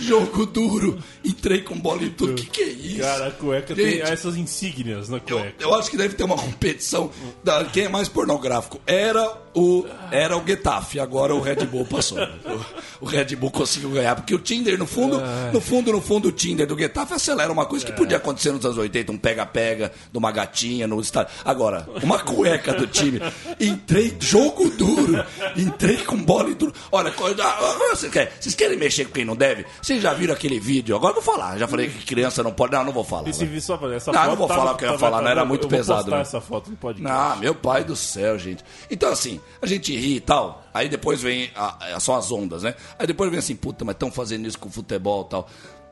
Jogo 0.00 0.46
duro. 0.46 0.98
Entrei 1.38 1.60
com 1.62 1.78
bola 1.78 2.02
e 2.02 2.10
tudo. 2.10 2.34
Que 2.34 2.46
que 2.46 2.62
é 2.62 2.66
isso? 2.68 3.00
Cara, 3.00 3.28
a 3.28 3.30
cueca 3.30 3.74
tem 3.74 3.84
Gente, 3.92 4.02
essas 4.02 4.36
insígnias 4.36 5.08
na 5.08 5.18
Eu, 5.18 5.38
cueca. 5.38 5.54
eu 5.60 5.74
acho 5.74 5.88
que 5.90 5.96
deve 5.96 6.14
ter 6.14 6.24
uma 6.24 6.36
competição 6.36 7.10
da 7.44 7.64
quem 7.64 7.84
é 7.84 7.88
mais 7.88 8.08
pornográfico. 8.08 8.80
Era 8.86 9.32
o 9.54 9.84
era 10.10 10.36
o 10.36 10.44
Getafe, 10.46 10.98
agora 11.00 11.34
o 11.34 11.40
Red 11.40 11.64
Bull 11.66 11.84
passou. 11.86 12.18
O, 13.00 13.04
o 13.04 13.08
Red 13.08 13.36
Bull 13.36 13.50
conseguiu 13.52 13.90
ganhar 13.90 14.16
porque 14.16 14.34
o 14.34 14.38
Tinder 14.38 14.76
no 14.78 14.86
fundo, 14.86 15.20
no 15.52 15.60
fundo, 15.60 15.92
no 15.92 16.00
fundo 16.00 16.28
o 16.28 16.32
Tinder 16.32 16.66
do 16.66 16.76
Getafe 16.76 17.14
acelera 17.14 17.52
uma 17.52 17.66
coisa 17.66 17.84
que 17.86 17.92
podia 17.92 18.16
acontecer 18.16 18.50
nos 18.52 18.64
anos 18.64 18.76
80, 18.78 19.12
um 19.12 19.18
pega-pega 19.18 19.92
de 20.10 20.18
uma 20.18 20.32
gatinha 20.32 20.86
no 20.88 21.00
estádio. 21.00 21.32
Agora, 21.44 21.88
uma 22.02 22.18
cueca 22.18 22.72
do 22.74 22.86
time. 22.88 23.20
Entrei 23.60 24.16
jogo 24.20 24.68
duro. 24.70 25.24
Entrei 25.56 25.98
com 25.98 26.16
bola 26.16 26.50
e 26.50 26.54
duro. 26.54 26.72
Olha, 26.90 27.10
coisa- 27.12 27.44
agora 27.44 27.94
vocês 27.94 28.54
querem, 28.54 28.76
mexer 28.76 29.04
com 29.06 29.12
quem 29.12 29.24
não 29.24 29.36
deve? 29.36 29.64
Vocês 29.80 30.02
já 30.02 30.12
viram 30.12 30.34
aquele 30.34 30.58
vídeo? 30.58 30.94
Agora 30.96 31.16
eu 31.16 31.22
vou 31.22 31.27
falar. 31.32 31.58
Já 31.58 31.68
falei 31.68 31.88
que 31.88 32.04
criança 32.06 32.42
não 32.42 32.52
pode. 32.52 32.72
Não, 32.72 32.84
não 32.84 32.92
vou 32.92 33.04
falar. 33.04 33.22
Vai. 33.24 33.32
vídeo 33.32 33.60
só 33.60 33.76
pra 33.76 33.94
essa 33.94 34.10
Não, 34.12 34.18
foto 34.20 34.28
não 34.30 34.36
vou 34.36 34.46
tá 34.48 34.54
falar 34.54 34.70
no- 34.70 34.74
o 34.74 34.78
que 34.78 34.84
eu 34.84 34.88
ia 34.88 34.92
tá- 34.94 34.98
falar, 34.98 35.22
não 35.22 35.28
era 35.30 35.40
eu 35.42 35.46
muito 35.46 35.62
vou 35.62 35.70
pesado, 35.70 36.02
postar 36.02 36.16
né? 36.16 36.22
essa 36.22 36.40
foto 36.40 36.70
no 36.70 36.76
podcast. 36.76 37.12
Ah, 37.16 37.36
meu 37.36 37.54
pai 37.54 37.84
do 37.84 37.94
céu, 37.96 38.38
gente. 38.38 38.64
Então, 38.90 39.10
assim, 39.10 39.40
a 39.62 39.66
gente 39.66 39.94
ri 39.96 40.16
e 40.16 40.20
tal. 40.20 40.62
Aí 40.72 40.88
depois 40.88 41.20
vem. 41.22 41.50
A, 41.56 41.98
são 42.00 42.14
as 42.14 42.30
ondas, 42.30 42.62
né? 42.62 42.74
Aí 42.98 43.06
depois 43.06 43.30
vem 43.30 43.38
assim, 43.38 43.56
puta, 43.56 43.84
mas 43.84 43.94
estão 43.94 44.10
fazendo 44.10 44.46
isso 44.46 44.58
com 44.58 44.70
futebol 44.70 45.24
e 45.26 45.30
tal. 45.30 45.48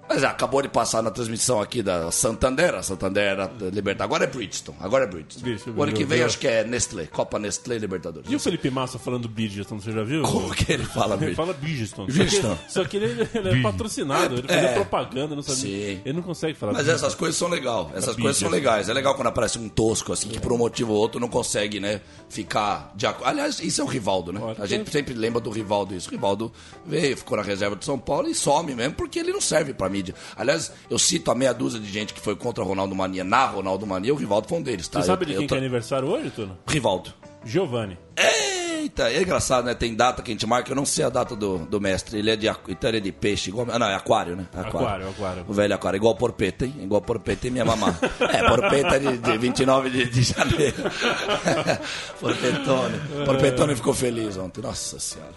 Mas 0.09 0.23
ah, 0.25 0.31
acabou 0.31 0.63
de 0.63 0.69
passar 0.69 1.03
na 1.03 1.11
transmissão 1.11 1.61
aqui 1.61 1.83
da 1.83 2.11
Santander, 2.13 2.75
a 2.75 2.83
Santander 2.83 3.41
a 3.41 3.51
Libertadores. 3.73 4.01
Agora 4.01 4.25
é 4.25 4.27
Bridgestone, 4.27 4.79
agora 4.81 5.05
é 5.05 5.07
Bridgestone. 5.07 5.43
Bridgestone, 5.43 5.77
o 5.79 5.83
ano 5.83 5.93
que 5.93 6.05
vem 6.05 6.23
acho 6.23 6.39
que 6.39 6.47
é 6.47 6.65
Nestlé, 6.65 7.07
Copa 7.07 7.39
Nestlé 7.39 7.79
Libertadores. 7.79 8.31
E 8.31 8.37
o 8.37 8.41
Felipe 8.41 8.71
Massa 8.71 8.99
falando 8.99 9.29
Bridgestone, 9.29 9.81
você 9.83 9.91
já 9.93 10.03
viu? 10.05 10.23
Como 10.23 10.55
que 10.55 10.73
ele 10.73 10.85
fala, 10.85 11.15
Ele 11.15 11.27
Bridgestone? 11.27 11.35
fala 11.35 11.53
Bridgestone. 11.59 12.13
Bridgestone. 12.13 12.57
Só 12.57 12.65
que, 12.67 12.73
só 12.73 12.85
que 12.85 12.97
ele, 12.99 13.29
ele 13.35 13.49
é 13.59 13.63
patrocinado, 13.63 14.35
ele 14.37 14.49
fazia 14.49 14.69
É. 14.69 14.75
propaganda, 14.75 15.35
não 15.35 15.43
sabe. 15.43 15.59
Sim. 15.59 16.01
Ele 16.05 16.13
não 16.15 16.23
consegue 16.23 16.55
falar. 16.55 16.73
Mas 16.73 16.83
Bridgestone. 16.83 17.07
essas 17.09 17.19
coisas 17.19 17.37
são 17.37 17.49
legais. 17.49 17.87
Essas 17.95 18.17
A 18.17 18.21
coisas 18.21 18.37
são 18.37 18.49
legais. 18.49 18.89
É 18.89 18.93
legal 18.95 19.15
quando 19.15 19.27
aparece 19.29 19.59
um 19.59 19.69
tosco, 19.69 20.13
assim, 20.13 20.29
que 20.29 20.39
por 20.39 20.53
um 20.53 20.59
motivo 20.59 20.93
ou 20.93 20.99
outro 20.99 21.21
não 21.21 21.29
consegue, 21.29 21.81
né, 21.81 22.01
ficar 22.29 22.93
de 22.95 23.07
acordo. 23.07 23.29
Aliás, 23.29 23.59
isso 23.61 23.81
é 23.81 23.85
o 23.85 23.87
Rivaldo, 23.87 24.33
né? 24.33 24.41
Olha, 24.43 24.57
A 24.63 24.67
gente 24.67 24.91
sempre 24.91 25.15
lembra 25.15 25.41
do 25.41 25.51
Rivaldo 25.51 25.95
isso. 25.95 26.09
O 26.09 26.13
Rivaldo 26.13 26.53
veio, 26.85 27.17
ficou 27.17 27.37
na 27.37 27.43
reserva 27.43 27.75
de 27.77 27.85
São 27.85 27.99
Paulo 27.99 28.29
e 28.29 28.35
some 28.35 28.75
mesmo, 28.75 28.95
porque 28.95 29.19
ele 29.19 29.33
não 29.33 29.41
serve 29.41 29.75
pra 29.75 29.89
mídia. 29.97 30.15
Aliás, 30.37 30.73
eu 30.91 30.99
cito 30.99 31.31
a 31.31 31.35
meia 31.35 31.53
dúzia 31.55 31.81
de 31.81 31.91
gente 31.91 32.13
que 32.15 32.21
foi 32.21 32.37
contra 32.37 32.63
a 32.63 32.67
Ronaldo 32.67 32.95
Mania 32.95 33.25
na 33.25 33.45
Ronaldo 33.47 33.87
Mania, 33.87 34.13
o 34.13 34.17
Rivaldo 34.17 34.49
foi 34.49 34.59
um 34.59 34.63
deles, 34.63 34.87
tá? 34.89 35.01
Você 35.01 35.07
sabe 35.07 35.23
Eu- 35.23 35.27
de 35.27 35.33
eu 35.35 35.39
quem 35.41 35.47
tô- 35.49 35.55
que 35.55 35.59
é 35.59 35.63
aniversário 35.63 36.09
hoje, 36.09 36.31
Tuno? 36.31 36.57
Rivaldo. 36.69 37.13
Giovanni. 37.45 37.97
Eita, 38.19 39.09
é 39.11 39.23
engraçado, 39.23 39.65
né? 39.67 39.75
Tem 39.75 39.95
data 39.95 40.21
que 40.23 40.31
a 40.31 40.35
gente 40.35 40.45
marca, 40.47 40.71
eu 40.73 40.75
não 40.77 40.85
sei 40.85 41.05
a 41.05 41.09
data 41.09 41.37
do, 41.37 41.59
do 41.59 41.81
mestre. 41.81 42.19
Ele 42.19 42.31
é 42.31 42.37
de, 42.37 42.49
então 42.69 42.91
ele 42.91 42.97
é 42.97 43.01
de 43.01 43.13
peixe, 43.13 43.51
igual. 43.51 43.67
ah, 43.71 43.79
Não, 43.79 43.87
é 43.89 43.95
aquário, 43.95 44.35
né? 44.37 44.47
Aquário, 44.53 45.09
aquário. 45.09 45.45
O 45.49 45.53
velho 45.53 45.75
aquário, 45.75 45.97
igual 45.97 46.15
porpeta, 46.17 46.65
hein? 46.65 46.75
Igual 46.83 47.01
porpeta 47.03 47.47
e 47.47 47.51
minha 47.51 47.65
mamã. 47.65 47.97
É, 48.33 48.43
porpeta 48.49 48.99
de, 48.99 49.17
de 49.19 49.39
29 49.39 49.91
de, 49.91 50.07
de 50.11 50.23
janeiro. 50.23 50.75
porpetone. 52.21 52.99
Porpetone 53.25 53.75
ficou 53.77 53.95
feliz 53.95 54.37
ontem, 54.37 54.61
nossa 54.61 54.99
senhora. 54.99 55.33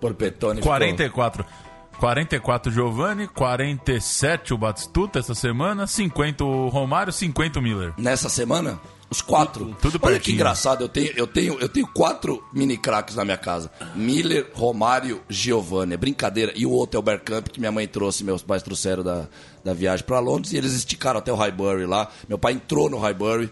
Porpetone 0.00 0.60
ficou... 0.60 0.72
44. 1.98 2.38
44 2.38 2.72
Giovanni, 2.72 3.26
47 3.26 4.54
o 4.54 4.58
Batistuta 4.58 5.18
essa 5.18 5.34
semana, 5.34 5.86
50 5.86 6.44
o 6.44 6.68
Romário, 6.68 7.12
50 7.12 7.58
o 7.58 7.62
Miller. 7.62 7.94
Nessa 7.98 8.28
semana? 8.28 8.80
Os 9.10 9.22
quatro. 9.22 9.74
Tudo 9.80 9.98
Olha 10.02 10.20
que 10.20 10.32
engraçado, 10.32 10.84
eu 10.84 10.88
tenho, 10.88 11.12
eu 11.16 11.26
tenho, 11.26 11.58
eu 11.58 11.68
tenho 11.68 11.86
quatro 11.86 12.44
mini 12.52 12.76
craques 12.76 13.16
na 13.16 13.24
minha 13.24 13.38
casa. 13.38 13.70
Miller, 13.94 14.50
Romário, 14.52 15.22
Giovanni. 15.28 15.94
É 15.94 15.96
brincadeira. 15.96 16.52
E 16.54 16.66
o 16.66 16.70
outro 16.70 16.98
é 16.98 17.00
o 17.00 17.02
Bergkamp, 17.02 17.48
que 17.48 17.58
minha 17.58 17.72
mãe 17.72 17.86
trouxe, 17.88 18.22
meus 18.22 18.42
pais 18.42 18.62
trouxeram 18.62 19.02
da, 19.02 19.26
da 19.64 19.72
viagem 19.72 20.04
para 20.04 20.18
Londres, 20.18 20.52
e 20.52 20.58
eles 20.58 20.74
esticaram 20.74 21.18
até 21.18 21.32
o 21.32 21.36
Highbury 21.36 21.86
lá. 21.86 22.10
Meu 22.28 22.38
pai 22.38 22.52
entrou 22.52 22.90
no 22.90 22.98
Highbury. 22.98 23.50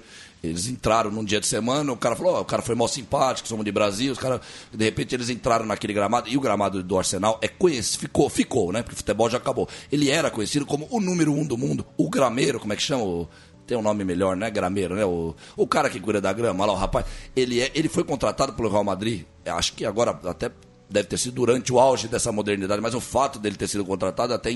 Eles 0.48 0.68
entraram 0.68 1.10
num 1.10 1.24
dia 1.24 1.40
de 1.40 1.46
semana, 1.46 1.92
o 1.92 1.96
cara 1.96 2.16
falou, 2.16 2.34
ó, 2.34 2.40
o 2.40 2.44
cara 2.44 2.62
foi 2.62 2.74
mal 2.74 2.88
simpático, 2.88 3.48
somos 3.48 3.64
de 3.64 3.72
Brasil, 3.72 4.12
os 4.12 4.18
caras, 4.18 4.40
de 4.72 4.84
repente 4.84 5.14
eles 5.14 5.28
entraram 5.28 5.66
naquele 5.66 5.92
gramado, 5.92 6.28
e 6.28 6.36
o 6.36 6.40
gramado 6.40 6.82
do 6.82 6.98
Arsenal 6.98 7.38
é 7.42 7.48
conhecido, 7.48 8.00
ficou, 8.00 8.28
ficou, 8.28 8.72
né? 8.72 8.82
Porque 8.82 8.94
o 8.94 8.96
futebol 8.96 9.28
já 9.28 9.38
acabou. 9.38 9.68
Ele 9.90 10.10
era 10.10 10.30
conhecido 10.30 10.64
como 10.66 10.86
o 10.90 11.00
número 11.00 11.32
um 11.32 11.44
do 11.44 11.56
mundo, 11.56 11.84
o 11.96 12.08
grameiro, 12.08 12.60
como 12.60 12.72
é 12.72 12.76
que 12.76 12.82
chama? 12.82 13.28
Tem 13.66 13.76
um 13.76 13.82
nome 13.82 14.04
melhor, 14.04 14.36
né? 14.36 14.48
Grameiro, 14.48 14.94
né? 14.94 15.04
O, 15.04 15.34
o 15.56 15.66
cara 15.66 15.90
que 15.90 15.98
cuida 15.98 16.20
da 16.20 16.32
grama, 16.32 16.64
lá, 16.64 16.72
o 16.72 16.76
rapaz. 16.76 17.04
Ele, 17.34 17.60
é, 17.60 17.70
ele 17.74 17.88
foi 17.88 18.04
contratado 18.04 18.52
pelo 18.52 18.68
Real 18.68 18.84
Madrid, 18.84 19.24
acho 19.44 19.72
que 19.72 19.84
agora 19.84 20.18
até 20.24 20.50
deve 20.88 21.08
ter 21.08 21.18
sido 21.18 21.34
durante 21.34 21.72
o 21.72 21.80
auge 21.80 22.08
dessa 22.08 22.30
modernidade, 22.30 22.80
mas 22.80 22.94
o 22.94 23.00
fato 23.00 23.38
dele 23.38 23.56
ter 23.56 23.68
sido 23.68 23.84
contratado 23.84 24.32
até 24.32 24.50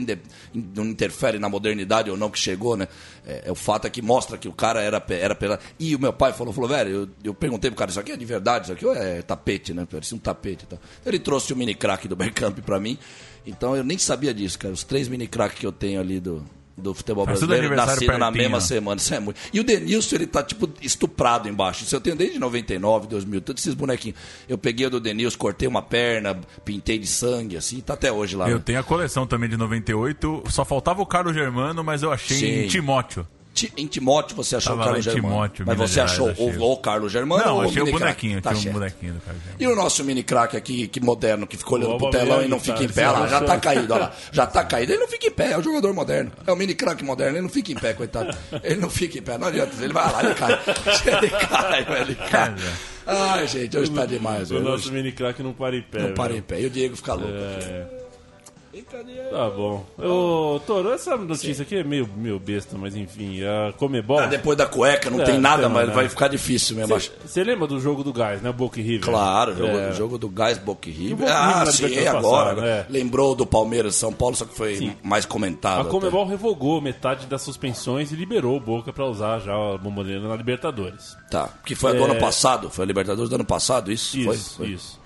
não 0.54 0.84
interfere 0.86 1.38
na 1.38 1.48
modernidade 1.48 2.10
ou 2.10 2.16
não 2.16 2.30
que 2.30 2.38
chegou, 2.38 2.76
né? 2.76 2.88
É, 3.26 3.44
é 3.46 3.52
o 3.52 3.54
fato 3.54 3.86
é 3.86 3.90
que 3.90 4.00
mostra 4.00 4.38
que 4.38 4.48
o 4.48 4.52
cara 4.52 4.80
era, 4.80 5.02
era 5.08 5.34
pesado. 5.34 5.60
E 5.78 5.94
o 5.94 5.98
meu 5.98 6.12
pai 6.12 6.32
falou, 6.32 6.52
falou, 6.52 6.70
velho, 6.70 6.90
eu, 6.90 7.08
eu 7.24 7.34
perguntei 7.34 7.70
pro 7.70 7.78
cara, 7.78 7.90
isso 7.90 8.00
aqui 8.00 8.12
é 8.12 8.16
de 8.16 8.24
verdade, 8.24 8.66
isso 8.66 8.72
aqui 8.72 8.86
é 8.98 9.22
tapete, 9.22 9.74
né? 9.74 9.86
Parecia 9.90 10.16
um 10.16 10.20
tapete 10.20 10.64
e 10.64 10.66
tal. 10.66 10.78
Ele 11.04 11.18
trouxe 11.18 11.52
o 11.52 11.56
mini 11.56 11.74
crack 11.74 12.06
do 12.06 12.14
Bergkamp 12.16 12.58
pra 12.60 12.78
mim, 12.78 12.98
então 13.46 13.76
eu 13.76 13.82
nem 13.82 13.98
sabia 13.98 14.32
disso, 14.32 14.58
cara. 14.58 14.72
Os 14.72 14.84
três 14.84 15.08
mini 15.08 15.26
crack 15.26 15.56
que 15.56 15.66
eu 15.66 15.72
tenho 15.72 16.00
ali 16.00 16.20
do, 16.20 16.44
do 16.76 16.94
futebol 16.94 17.24
Faz 17.24 17.40
brasileiro 17.40 17.74
nasceram 17.74 18.18
na 18.18 18.30
mesma 18.30 18.60
semana. 18.60 19.00
Isso 19.00 19.14
é 19.14 19.20
muito. 19.20 19.38
E 19.52 19.60
o 19.60 19.64
Denilson, 19.64 20.16
ele 20.16 20.26
tá, 20.26 20.42
tipo, 20.42 20.68
estuprado 20.80 21.48
embaixo. 21.48 21.84
Isso 21.84 21.94
eu 21.94 22.00
tenho 22.00 22.16
desde 22.16 22.38
99, 22.38 23.06
2000, 23.06 23.40
todos 23.40 23.62
esses 23.62 23.74
bonequinhos. 23.74 24.18
Eu 24.48 24.58
peguei 24.58 24.86
o 24.86 24.90
do 24.90 25.00
Denilson, 25.00 25.38
cortei 25.38 25.68
uma 25.68 25.82
perna, 25.82 26.38
pintei 26.64 26.98
de 26.98 27.06
sangue, 27.06 27.56
assim, 27.56 27.80
tá 27.80 27.94
até 27.94 28.10
hoje 28.10 28.36
lá. 28.36 28.48
Eu 28.48 28.56
né? 28.56 28.62
tenho 28.64 28.78
a 28.78 28.82
coleção 28.82 29.26
também 29.26 29.48
de 29.48 29.56
98. 29.56 30.44
Só 30.48 30.64
faltava 30.64 31.02
o 31.02 31.06
Carlos 31.06 31.34
Germano, 31.34 31.84
mas 31.84 32.02
eu 32.02 32.12
achei 32.12 32.38
Sim. 32.38 32.64
em 32.64 32.68
Timóteo. 32.68 33.26
Em 33.76 33.86
Timóteo 33.86 34.34
você 34.36 34.56
achou 34.56 34.70
Tava 34.76 34.82
o 34.82 34.84
Carlos 34.84 35.06
em 35.06 35.10
Germano. 35.10 35.50
Mas 35.66 35.76
você 35.76 35.94
Gerais, 35.94 36.12
achou 36.12 36.28
achei. 36.30 36.46
o, 36.56 36.62
o 36.72 36.76
Carlos 36.78 37.12
Germano 37.12 37.44
Não, 37.44 37.54
ou 37.56 37.62
achei 37.62 37.82
o 37.82 37.84
mini 37.84 37.98
craque? 37.98 38.04
bonequinho. 38.28 38.40
Tá 38.42 38.54
tinha 38.54 38.70
um 38.70 38.74
bonequinho 38.74 39.12
do 39.14 39.20
Carlos 39.20 39.42
Germano. 39.42 39.62
E 39.62 39.66
o 39.66 39.76
nosso 39.76 40.04
mini 40.04 40.22
craque 40.22 40.56
aqui, 40.56 40.88
que 40.88 41.00
moderno, 41.00 41.46
que 41.46 41.56
ficou 41.56 41.76
olhando 41.78 41.94
O 41.94 41.98
pro 41.98 42.10
telão 42.10 42.42
e 42.42 42.48
não 42.48 42.58
fica 42.60 42.82
em 42.82 42.86
tá, 42.88 42.94
pé. 42.94 43.08
Olha 43.08 43.18
lá, 43.18 43.26
já 43.26 43.40
tá 43.42 43.58
caído, 43.58 43.92
olha 43.92 44.02
lá. 44.04 44.12
Já 44.32 44.46
tá 44.46 44.64
caído. 44.64 44.92
Ele 44.92 45.00
não 45.00 45.08
fica 45.08 45.26
em 45.26 45.30
pé, 45.30 45.52
é 45.52 45.58
o 45.58 45.62
jogador 45.62 45.92
moderno. 45.92 46.30
É 46.46 46.52
o 46.52 46.56
mini 46.56 46.74
craque 46.74 47.04
moderno, 47.04 47.34
ele 47.36 47.42
não 47.42 47.48
fica 47.50 47.72
em 47.72 47.74
pé, 47.76 47.92
coitado. 47.92 48.34
Ele 48.62 48.76
não 48.80 48.88
fica 48.88 49.18
em 49.18 49.22
pé, 49.22 49.36
não 49.36 49.48
adianta. 49.48 49.72
Ele 49.82 49.92
vai 49.92 50.10
lá, 50.12 50.24
ele 50.24 50.34
cai. 50.34 50.52
Ele 50.52 51.30
cai, 51.30 52.00
ele 52.02 52.14
cai. 52.14 52.54
Ai, 53.06 53.46
gente, 53.48 53.76
hoje 53.76 53.90
tá 53.90 54.06
demais, 54.06 54.50
O 54.50 54.54
velho. 54.54 54.64
nosso 54.66 54.84
Hoje 54.84 54.92
mini 54.92 55.10
crack 55.12 55.42
não 55.42 55.52
para 55.52 55.76
em 55.76 55.82
pé. 55.82 55.98
não 56.00 56.14
para 56.14 56.32
em 56.36 56.40
pé. 56.40 56.60
E 56.60 56.66
o 56.66 56.70
Diego 56.70 56.96
fica 56.96 57.14
louco. 57.14 57.34
Tá 59.30 59.50
bom. 59.50 59.84
Ô, 59.98 60.60
Toro, 60.64 60.92
essa 60.92 61.16
notícia 61.16 61.62
aqui 61.62 61.74
é 61.76 61.82
meio, 61.82 62.08
meio 62.16 62.38
besta, 62.38 62.76
mas 62.78 62.94
enfim. 62.94 63.40
A 63.42 63.72
Comebol. 63.72 64.20
Ah, 64.20 64.26
depois 64.26 64.56
da 64.56 64.64
cueca 64.64 65.10
não 65.10 65.20
É, 65.20 65.24
tem 65.24 65.38
nada, 65.40 65.62
tem 65.64 65.72
mas 65.72 65.86
nada. 65.88 65.92
vai 65.96 66.08
ficar 66.08 66.28
difícil 66.28 66.76
mesmo. 66.76 66.96
Você 67.24 67.42
lembra 67.42 67.66
do 67.66 67.80
jogo 67.80 68.04
do 68.04 68.12
Gás, 68.12 68.40
né? 68.40 68.52
Boca 68.52 68.78
e 68.78 68.82
River? 68.82 69.00
Claro, 69.10 69.56
jogo, 69.56 69.76
É. 69.76 69.92
jogo 69.92 70.18
do 70.18 70.28
Gás 70.28 70.56
Boca 70.58 70.88
e 70.88 70.92
River. 70.92 71.28
Ah, 71.28 71.64
na 71.64 71.72
sim, 71.72 71.86
Libertadores 71.86 72.24
agora. 72.24 72.54
passada, 72.54 72.66
é. 72.68 72.86
Lembrou 72.88 73.34
do 73.34 73.44
Palmeiras 73.44 73.96
São 73.96 74.12
Paulo, 74.12 74.36
só 74.36 74.44
que 74.44 74.54
foi 74.54 74.76
Sim. 74.76 74.96
mais 75.02 75.26
comentado. 75.26 75.78
A 75.78 75.80
até. 75.82 75.90
Comebol 75.90 76.26
revogou 76.26 76.80
metade 76.80 77.26
das 77.26 77.42
suspensões 77.42 78.12
e 78.12 78.14
liberou 78.14 78.56
o 78.56 78.60
Boca 78.60 78.92
pra 78.92 79.04
usar 79.04 79.40
já 79.40 79.52
a 79.52 79.78
bomboneira 79.78 80.20
na 80.28 80.36
Libertadores. 80.36 81.16
Tá, 81.28 81.48
que 81.66 81.74
foi 81.74 81.90
a 81.90 81.94
do 81.94 82.02
É. 82.02 82.10
ano 82.10 82.20
passado, 82.20 82.70
foi 82.70 82.84
a 82.84 82.86
Libertadores 82.86 83.28
do 83.28 83.34
ano 83.34 83.44
passado, 83.44 83.90
isso? 83.90 84.16
Isso, 84.16 84.26
foi? 84.56 84.66
Foi. 84.66 84.74
isso. 84.74 84.99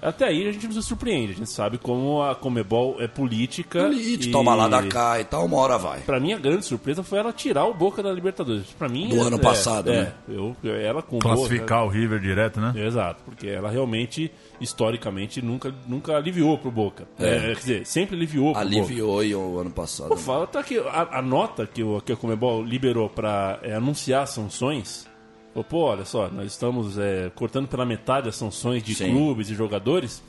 Até 0.00 0.26
aí 0.26 0.48
a 0.48 0.52
gente 0.52 0.66
não 0.66 0.72
se 0.74 0.82
surpreende, 0.82 1.32
a 1.32 1.36
gente 1.36 1.50
sabe 1.50 1.78
como 1.78 2.22
a 2.22 2.34
Comebol 2.34 2.96
é 3.00 3.08
política. 3.08 3.80
Elite, 3.80 4.28
e... 4.28 4.32
toma 4.32 4.54
lá 4.54 4.68
da 4.68 4.82
cá 4.84 5.20
e 5.20 5.24
tal, 5.24 5.44
uma 5.44 5.56
hora 5.56 5.76
vai. 5.76 6.00
Pra 6.00 6.20
mim, 6.20 6.32
a 6.32 6.38
grande 6.38 6.64
surpresa 6.64 7.02
foi 7.02 7.18
ela 7.18 7.32
tirar 7.32 7.64
o 7.64 7.74
Boca 7.74 8.02
da 8.02 8.12
Libertadores. 8.12 8.66
Pra 8.78 8.88
mim, 8.88 9.08
Do 9.08 9.16
é- 9.16 9.20
ano 9.20 9.36
é, 9.36 9.40
passado, 9.40 9.90
é, 9.90 10.02
né? 10.02 10.12
Eu, 10.28 10.56
ela 10.64 11.02
com 11.02 11.18
Classificar 11.18 11.84
o 11.84 11.88
River 11.88 12.20
direto, 12.20 12.60
né? 12.60 12.68
Boca. 12.68 12.80
Exato, 12.80 13.22
porque 13.24 13.48
ela 13.48 13.70
realmente, 13.70 14.30
historicamente, 14.60 15.42
nunca, 15.42 15.74
nunca 15.86 16.16
aliviou 16.16 16.56
pro 16.58 16.70
Boca. 16.70 17.08
É. 17.18 17.36
É, 17.36 17.40
quer 17.40 17.54
dizer, 17.54 17.86
sempre 17.86 18.14
aliviou 18.16 18.52
pro 18.52 18.62
Boca. 18.62 18.76
Aliviou 18.76 19.54
o 19.54 19.58
ano 19.58 19.70
passado. 19.70 20.12
O 20.12 20.16
fato 20.16 20.58
é 20.58 20.62
que 20.62 20.78
a, 20.78 21.18
a 21.18 21.22
nota 21.22 21.66
que, 21.66 21.82
o, 21.82 22.00
que 22.00 22.12
a 22.12 22.16
Comebol 22.16 22.62
liberou 22.62 23.08
para 23.08 23.58
anunciar 23.76 24.26
sanções, 24.28 25.07
falou, 25.52 25.64
pô, 25.64 25.78
olha 25.84 26.04
só, 26.04 26.28
nós 26.28 26.46
estamos 26.46 26.98
é, 26.98 27.30
cortando 27.34 27.68
pela 27.68 27.84
metade 27.84 28.28
as 28.28 28.36
sanções 28.36 28.82
de 28.82 28.94
Sim. 28.94 29.10
clubes 29.10 29.50
e 29.50 29.54
jogadores 29.54 30.22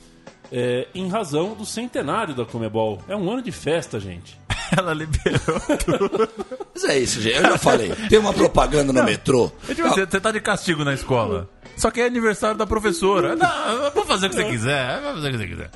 é, 0.52 0.88
em 0.94 1.08
razão 1.08 1.54
do 1.54 1.66
centenário 1.66 2.34
da 2.34 2.46
Comebol. 2.46 3.00
É 3.08 3.16
um 3.16 3.30
ano 3.30 3.42
de 3.42 3.52
festa, 3.52 4.00
gente. 4.00 4.40
Ela 4.76 4.94
liberou 4.94 5.60
tudo. 5.86 6.30
Mas 6.74 6.84
é 6.84 7.00
isso, 7.00 7.22
gente. 7.22 7.36
Eu 7.38 7.44
já 7.44 7.58
falei. 7.58 7.92
Tem 8.10 8.20
uma 8.20 8.34
propaganda 8.34 8.94
no 8.94 9.04
metrô. 9.04 9.52
É 9.68 9.74
tipo, 9.74 9.90
você, 9.90 10.06
você 10.06 10.20
tá 10.20 10.32
de 10.32 10.40
castigo 10.40 10.84
na 10.84 10.94
escola. 10.94 11.50
Só 11.76 11.90
que 11.90 12.02
é 12.02 12.06
aniversário 12.06 12.58
da 12.58 12.68
professora. 12.68 13.36
Não, 13.36 13.92
vou 13.92 14.06
fazer 14.06 14.28
o 14.28 14.30
que 14.30 14.36
você 14.36 14.46
quiser. 14.46 15.02
Vai 15.02 15.14
fazer 15.14 15.28
o 15.28 15.32
que 15.32 15.38
você 15.38 15.48
quiser. 15.48 15.72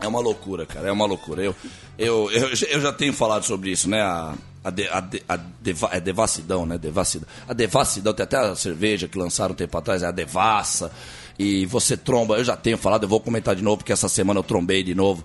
É 0.00 0.06
uma 0.06 0.20
loucura, 0.20 0.66
cara. 0.66 0.88
É 0.88 0.92
uma 0.92 1.06
loucura. 1.06 1.42
Eu, 1.42 1.54
eu, 1.98 2.30
eu, 2.30 2.48
eu 2.48 2.80
já 2.80 2.92
tenho 2.92 3.12
falado 3.12 3.44
sobre 3.44 3.70
isso, 3.70 3.88
né? 3.88 4.02
A, 4.02 4.34
a, 4.66 4.70
de, 4.70 4.88
a, 4.88 5.00
de, 5.00 5.22
a 5.28 5.36
deva, 5.36 5.90
é 5.92 6.00
devassidão, 6.00 6.66
né? 6.66 6.76
Devassidão. 6.76 7.28
A 7.48 7.52
devassidão, 7.52 8.12
tem 8.12 8.24
até 8.24 8.36
a 8.36 8.56
cerveja 8.56 9.06
que 9.06 9.16
lançaram 9.16 9.52
um 9.52 9.56
tempo 9.56 9.78
atrás, 9.78 10.02
é 10.02 10.06
a 10.06 10.10
devassa. 10.10 10.90
E 11.38 11.64
você 11.66 11.96
tromba, 11.96 12.36
eu 12.36 12.42
já 12.42 12.56
tenho 12.56 12.76
falado, 12.76 13.04
eu 13.04 13.08
vou 13.08 13.20
comentar 13.20 13.54
de 13.54 13.62
novo, 13.62 13.78
porque 13.78 13.92
essa 13.92 14.08
semana 14.08 14.40
eu 14.40 14.42
trombei 14.42 14.82
de 14.82 14.92
novo. 14.92 15.24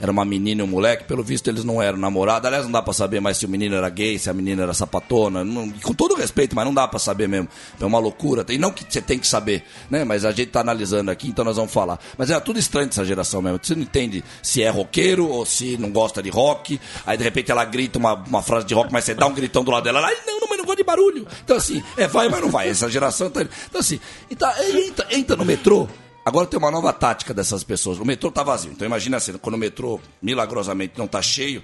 Era 0.00 0.10
uma 0.10 0.24
menina 0.24 0.62
e 0.62 0.64
um 0.64 0.66
moleque, 0.66 1.04
pelo 1.04 1.22
visto 1.22 1.48
eles 1.48 1.62
não 1.62 1.82
eram 1.82 1.98
namorados. 1.98 2.46
Aliás, 2.46 2.64
não 2.64 2.72
dá 2.72 2.80
pra 2.80 2.94
saber 2.94 3.20
mais 3.20 3.36
se 3.36 3.44
o 3.44 3.48
menino 3.48 3.74
era 3.76 3.88
gay, 3.90 4.18
se 4.18 4.30
a 4.30 4.32
menina 4.32 4.62
era 4.62 4.72
sapatona. 4.72 5.44
Não- 5.44 5.68
com 5.70 5.92
todo 5.92 6.14
respeito, 6.14 6.56
mas 6.56 6.64
não 6.64 6.72
dá 6.72 6.88
pra 6.88 6.98
saber 6.98 7.28
mesmo. 7.28 7.48
É 7.78 7.84
uma 7.84 7.98
loucura. 7.98 8.44
E 8.48 8.56
não 8.56 8.70
que 8.72 8.84
você 8.88 9.02
tem 9.02 9.18
que 9.18 9.26
saber, 9.28 9.62
né? 9.90 10.02
Mas 10.04 10.24
a 10.24 10.32
gente 10.32 10.48
tá 10.48 10.60
analisando 10.60 11.10
aqui, 11.10 11.28
então 11.28 11.44
nós 11.44 11.56
vamos 11.56 11.70
falar. 11.72 12.00
Mas 12.16 12.30
era 12.30 12.40
tudo 12.40 12.58
estranho 12.58 12.86
dessa 12.88 13.04
geração 13.04 13.42
mesmo. 13.42 13.60
Você 13.62 13.74
não 13.74 13.82
entende 13.82 14.24
se 14.42 14.62
é 14.62 14.70
roqueiro 14.70 15.28
ou 15.28 15.44
se 15.44 15.76
não 15.76 15.90
gosta 15.90 16.22
de 16.22 16.30
rock. 16.30 16.80
Aí 17.06 17.18
de 17.18 17.24
repente 17.24 17.50
ela 17.50 17.64
grita 17.66 17.98
uma, 17.98 18.14
uma 18.14 18.42
frase 18.42 18.64
de 18.66 18.72
rock, 18.72 18.90
mas 18.90 19.04
você 19.04 19.14
dá 19.14 19.26
um 19.26 19.34
gritão 19.34 19.62
do 19.62 19.70
lado 19.70 19.84
dela. 19.84 20.00
Ai, 20.02 20.16
não, 20.26 20.40
não, 20.40 20.48
mas 20.48 20.56
não 20.58 20.64
gosto 20.64 20.78
de 20.78 20.84
barulho. 20.84 21.26
Então 21.44 21.58
assim, 21.58 21.82
é 21.98 22.06
vai, 22.08 22.28
mas 22.30 22.40
não 22.40 22.48
vai. 22.48 22.70
Essa 22.70 22.88
geração 22.88 23.28
tá. 23.30 23.42
Então 23.42 23.80
assim, 23.80 24.00
então, 24.30 24.50
entra, 24.74 25.06
entra 25.10 25.36
no 25.36 25.44
metrô. 25.44 25.86
Agora 26.24 26.46
tem 26.46 26.58
uma 26.58 26.70
nova 26.70 26.92
tática 26.92 27.32
dessas 27.32 27.64
pessoas. 27.64 27.98
O 27.98 28.04
metrô 28.04 28.30
tá 28.30 28.42
vazio. 28.42 28.72
Então 28.72 28.86
imagina 28.86 29.16
assim, 29.16 29.32
quando 29.38 29.54
o 29.54 29.58
metrô 29.58 29.98
milagrosamente 30.20 30.94
não 30.96 31.06
tá 31.06 31.22
cheio, 31.22 31.62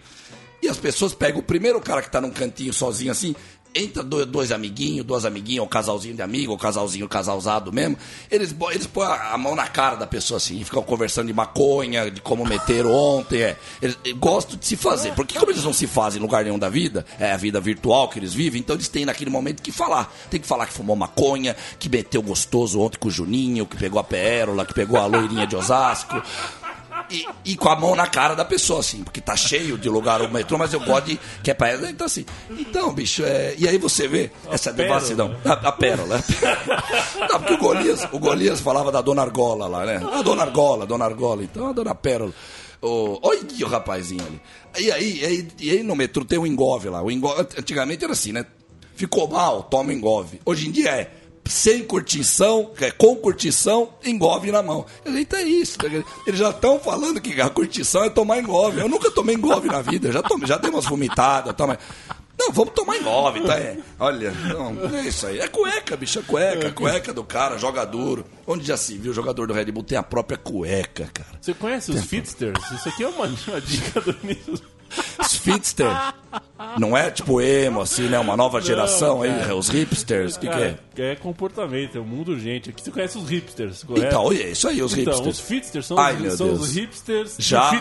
e 0.63 0.69
as 0.69 0.79
pessoas 0.79 1.15
pegam 1.15 1.41
o 1.41 1.43
primeiro 1.43 1.81
cara 1.81 2.03
que 2.03 2.11
tá 2.11 2.21
num 2.21 2.31
cantinho 2.31 2.73
sozinho 2.73 3.13
assim, 3.13 3.35
entra 3.77 4.03
dois, 4.03 4.51
amiguinhos, 4.51 5.05
duas 5.05 5.25
amiguinhas, 5.25 5.61
ou 5.61 5.69
casalzinho 5.69 6.15
de 6.15 6.23
amigo, 6.23 6.53
ou 6.53 6.59
casalzinho 6.59 7.09
casalzado 7.09 7.73
mesmo, 7.73 7.97
eles, 8.31 8.55
eles 8.73 8.87
põem 8.87 9.07
a 9.07 9.37
a 9.37 9.39
mão 9.39 9.55
na 9.55 9.67
cara 9.67 9.97
da 9.97 10.07
pessoa 10.07 10.39
assim, 10.39 10.61
e 10.61 10.65
ficam 10.65 10.83
conversando 10.83 11.27
de 11.27 11.33
maconha, 11.33 12.11
de 12.11 12.21
como 12.21 12.45
meteram 12.45 12.91
ontem, 12.91 13.43
é. 13.43 13.57
Eles, 13.83 13.99
eles 14.03 14.19
gostam 14.19 14.57
de 14.57 14.67
se 14.67 14.77
fazer, 14.77 15.13
porque 15.13 15.39
como 15.39 15.53
eles 15.53 15.63
não 15.63 15.73
se 15.73 15.87
fazem 15.87 16.19
em 16.19 16.23
lugar 16.23 16.43
nenhum 16.43 16.59
da 16.59 16.69
vida, 16.69 17.05
é 17.19 17.33
a 17.33 17.37
vida 17.37 17.61
virtual 17.61 18.09
que 18.09 18.19
eles 18.19 18.33
vivem, 18.33 18.61
então 18.61 18.75
eles 18.75 18.89
têm 18.89 19.05
naquele 19.05 19.31
momento 19.31 19.63
que 19.63 19.71
falar. 19.71 20.13
Tem 20.31 20.41
que 20.41 20.47
falar 20.47 20.67
que 20.67 20.73
fumou 20.73 20.97
maconha, 20.97 21.55
que 21.79 21.89
meteu 21.89 22.23
gostoso 22.23 22.81
ontem 22.81 22.99
com 22.99 23.09
o 23.09 23.11
Juninho, 23.11 23.67
que 23.67 23.77
pegou 23.77 24.01
a 24.01 24.05
pérola, 24.05 24.65
que 24.65 24.73
pegou 24.73 24.99
a 24.99 25.07
loirinha 25.07 25.47
de 25.47 25.55
Osasco. 25.55 26.23
E, 27.11 27.27
e 27.45 27.57
com 27.57 27.69
a 27.69 27.77
mão 27.77 27.95
na 27.95 28.07
cara 28.07 28.35
da 28.35 28.45
pessoa, 28.45 28.81
assim, 28.81 29.03
porque 29.03 29.21
tá 29.21 29.37
cheio 29.37 29.79
de 29.79 29.89
lugar 29.89 30.21
o 30.23 30.31
metrô, 30.31 30.59
mas 30.59 30.73
eu 30.73 30.81
gosto 30.81 31.07
de. 31.07 31.21
Que 31.43 31.51
é 31.51 31.55
pra 31.55 31.69
ela. 31.69 31.91
Então, 31.91 32.07
assim. 32.07 32.25
Então, 32.51 32.93
bicho, 32.93 33.25
é, 33.25 33.55
e 33.59 33.69
aí 33.69 33.79
você 33.79 34.09
vê 34.09 34.31
essa 34.51 34.73
pérola. 34.73 34.95
devassidão. 34.95 35.37
A, 35.45 35.53
a 35.53 35.73
pérola. 35.73 36.25
Não, 37.31 37.41
porque 37.41 37.55
o 37.55 37.59
Golias, 37.59 38.09
o 38.13 38.19
Golias 38.19 38.61
falava 38.61 38.91
da 38.91 39.01
Dona 39.01 39.23
Argola 39.23 39.67
lá, 39.67 39.87
né? 39.87 40.01
A 40.13 40.23
Dona 40.23 40.43
Argola, 40.43 40.85
a 40.85 40.87
Dona 40.87 41.05
Argola. 41.05 41.43
Então, 41.43 41.69
a 41.69 41.73
Dona 41.73 41.95
Pérola. 41.95 42.33
O, 42.83 43.19
olha 43.23 43.41
o 43.63 43.67
rapazinho 43.67 44.25
ali. 44.25 44.41
E 44.79 44.93
aí, 44.93 45.21
e 45.21 45.25
aí, 45.25 45.49
e 45.59 45.71
aí 45.71 45.83
no 45.83 45.97
metrô 45.97 46.25
tem 46.25 46.39
um 46.39 46.47
engove 46.47 46.89
lá. 46.89 47.03
O 47.03 47.11
engove, 47.11 47.47
antigamente 47.59 48.05
era 48.05 48.13
assim, 48.13 48.33
né? 48.33 48.45
Ficou 48.95 49.29
mal, 49.29 49.63
toma 49.65 49.93
engove. 49.93 50.41
Hoje 50.45 50.69
em 50.69 50.71
dia 50.71 50.91
é 50.91 51.11
sem 51.49 51.85
curtição, 51.85 52.73
é, 52.81 52.91
com 52.91 53.17
curtição, 53.17 53.91
engove 54.05 54.51
na 54.51 54.63
mão. 54.63 54.87
Então 55.05 55.39
é 55.39 55.43
isso. 55.43 55.79
Eles 56.27 56.39
já 56.39 56.51
estão 56.51 56.79
falando 56.79 57.21
que 57.21 57.41
a 57.41 57.49
curtição 57.49 58.05
é 58.05 58.11
tomar 58.11 58.39
engove. 58.39 58.81
Eu 58.81 58.89
nunca 58.89 59.11
tomei 59.11 59.35
engove 59.35 59.69
na 59.69 59.83
vida, 59.83 60.13
já, 60.13 60.23
tomei, 60.23 60.47
já 60.47 60.57
dei 60.59 60.71
umas 60.71 60.85
vomitadas, 60.85 61.55
tá, 61.55 61.67
mas... 61.67 61.79
Não, 62.39 62.53
vamos 62.53 62.75
tomar 62.75 62.99
engove, 62.99 63.41
tá? 63.41 63.57
É. 63.57 63.79
Olha, 63.99 64.31
não, 64.31 64.95
é 64.95 65.09
isso 65.09 65.27
aí. 65.27 65.39
É 65.39 65.49
cueca, 65.49 65.97
bicho, 65.97 66.19
é 66.19 66.23
cueca. 66.23 66.71
Cueca 66.71 67.13
do 67.15 67.25
cara, 67.25 67.57
joga 67.57 67.83
duro. 67.87 68.27
Onde 68.47 68.67
já 68.67 68.77
se 68.77 68.99
viu, 68.99 69.11
o 69.11 69.15
jogador 69.15 69.47
do 69.47 69.55
Red 69.55 69.73
Bull 69.73 69.83
tem 69.83 69.97
a 69.97 70.03
própria 70.03 70.37
cueca, 70.37 71.09
cara. 71.15 71.39
Você 71.41 71.55
conhece 71.55 71.93
os 71.93 72.05
Fitsters? 72.05 72.63
Isso 72.73 72.91
aqui 72.91 73.05
é 73.05 73.09
uma, 73.09 73.25
uma 73.25 73.61
dica 73.61 74.03
do 74.03 74.15
início. 74.23 74.76
Fitster. 75.29 75.87
Não 76.79 76.97
é 76.97 77.11
tipo 77.11 77.41
emo, 77.41 77.81
assim, 77.81 78.09
né? 78.09 78.19
Uma 78.19 78.37
nova 78.37 78.61
geração 78.61 79.23
aí, 79.23 79.53
os 79.53 79.69
hipsters. 79.69 80.37
O 80.37 80.41
que, 80.41 80.49
que 80.49 80.53
é? 80.55 80.79
Cara, 80.95 81.09
é 81.13 81.17
comportamento, 81.17 81.97
é 81.97 82.01
o 82.01 82.05
mundo 82.05 82.33
urgente. 82.33 82.71
Aqui 82.71 82.83
você 82.83 82.91
conhece 82.91 83.19
os 83.19 83.29
hipsters, 83.29 83.85
correto? 83.85 84.07
Então, 84.07 84.25
olha, 84.25 84.49
isso 84.49 84.69
aí, 84.69 84.83
os 84.83 84.93
Então, 84.97 85.13
hipsters. 85.13 85.39
os 85.39 85.47
fitsters 85.47 85.87
são, 85.87 85.99
Ai, 85.99 86.17
os, 86.17 86.35
são 86.35 86.53
os 86.53 86.75
hipsters 86.75 87.37
Já? 87.39 87.71
do 87.71 87.77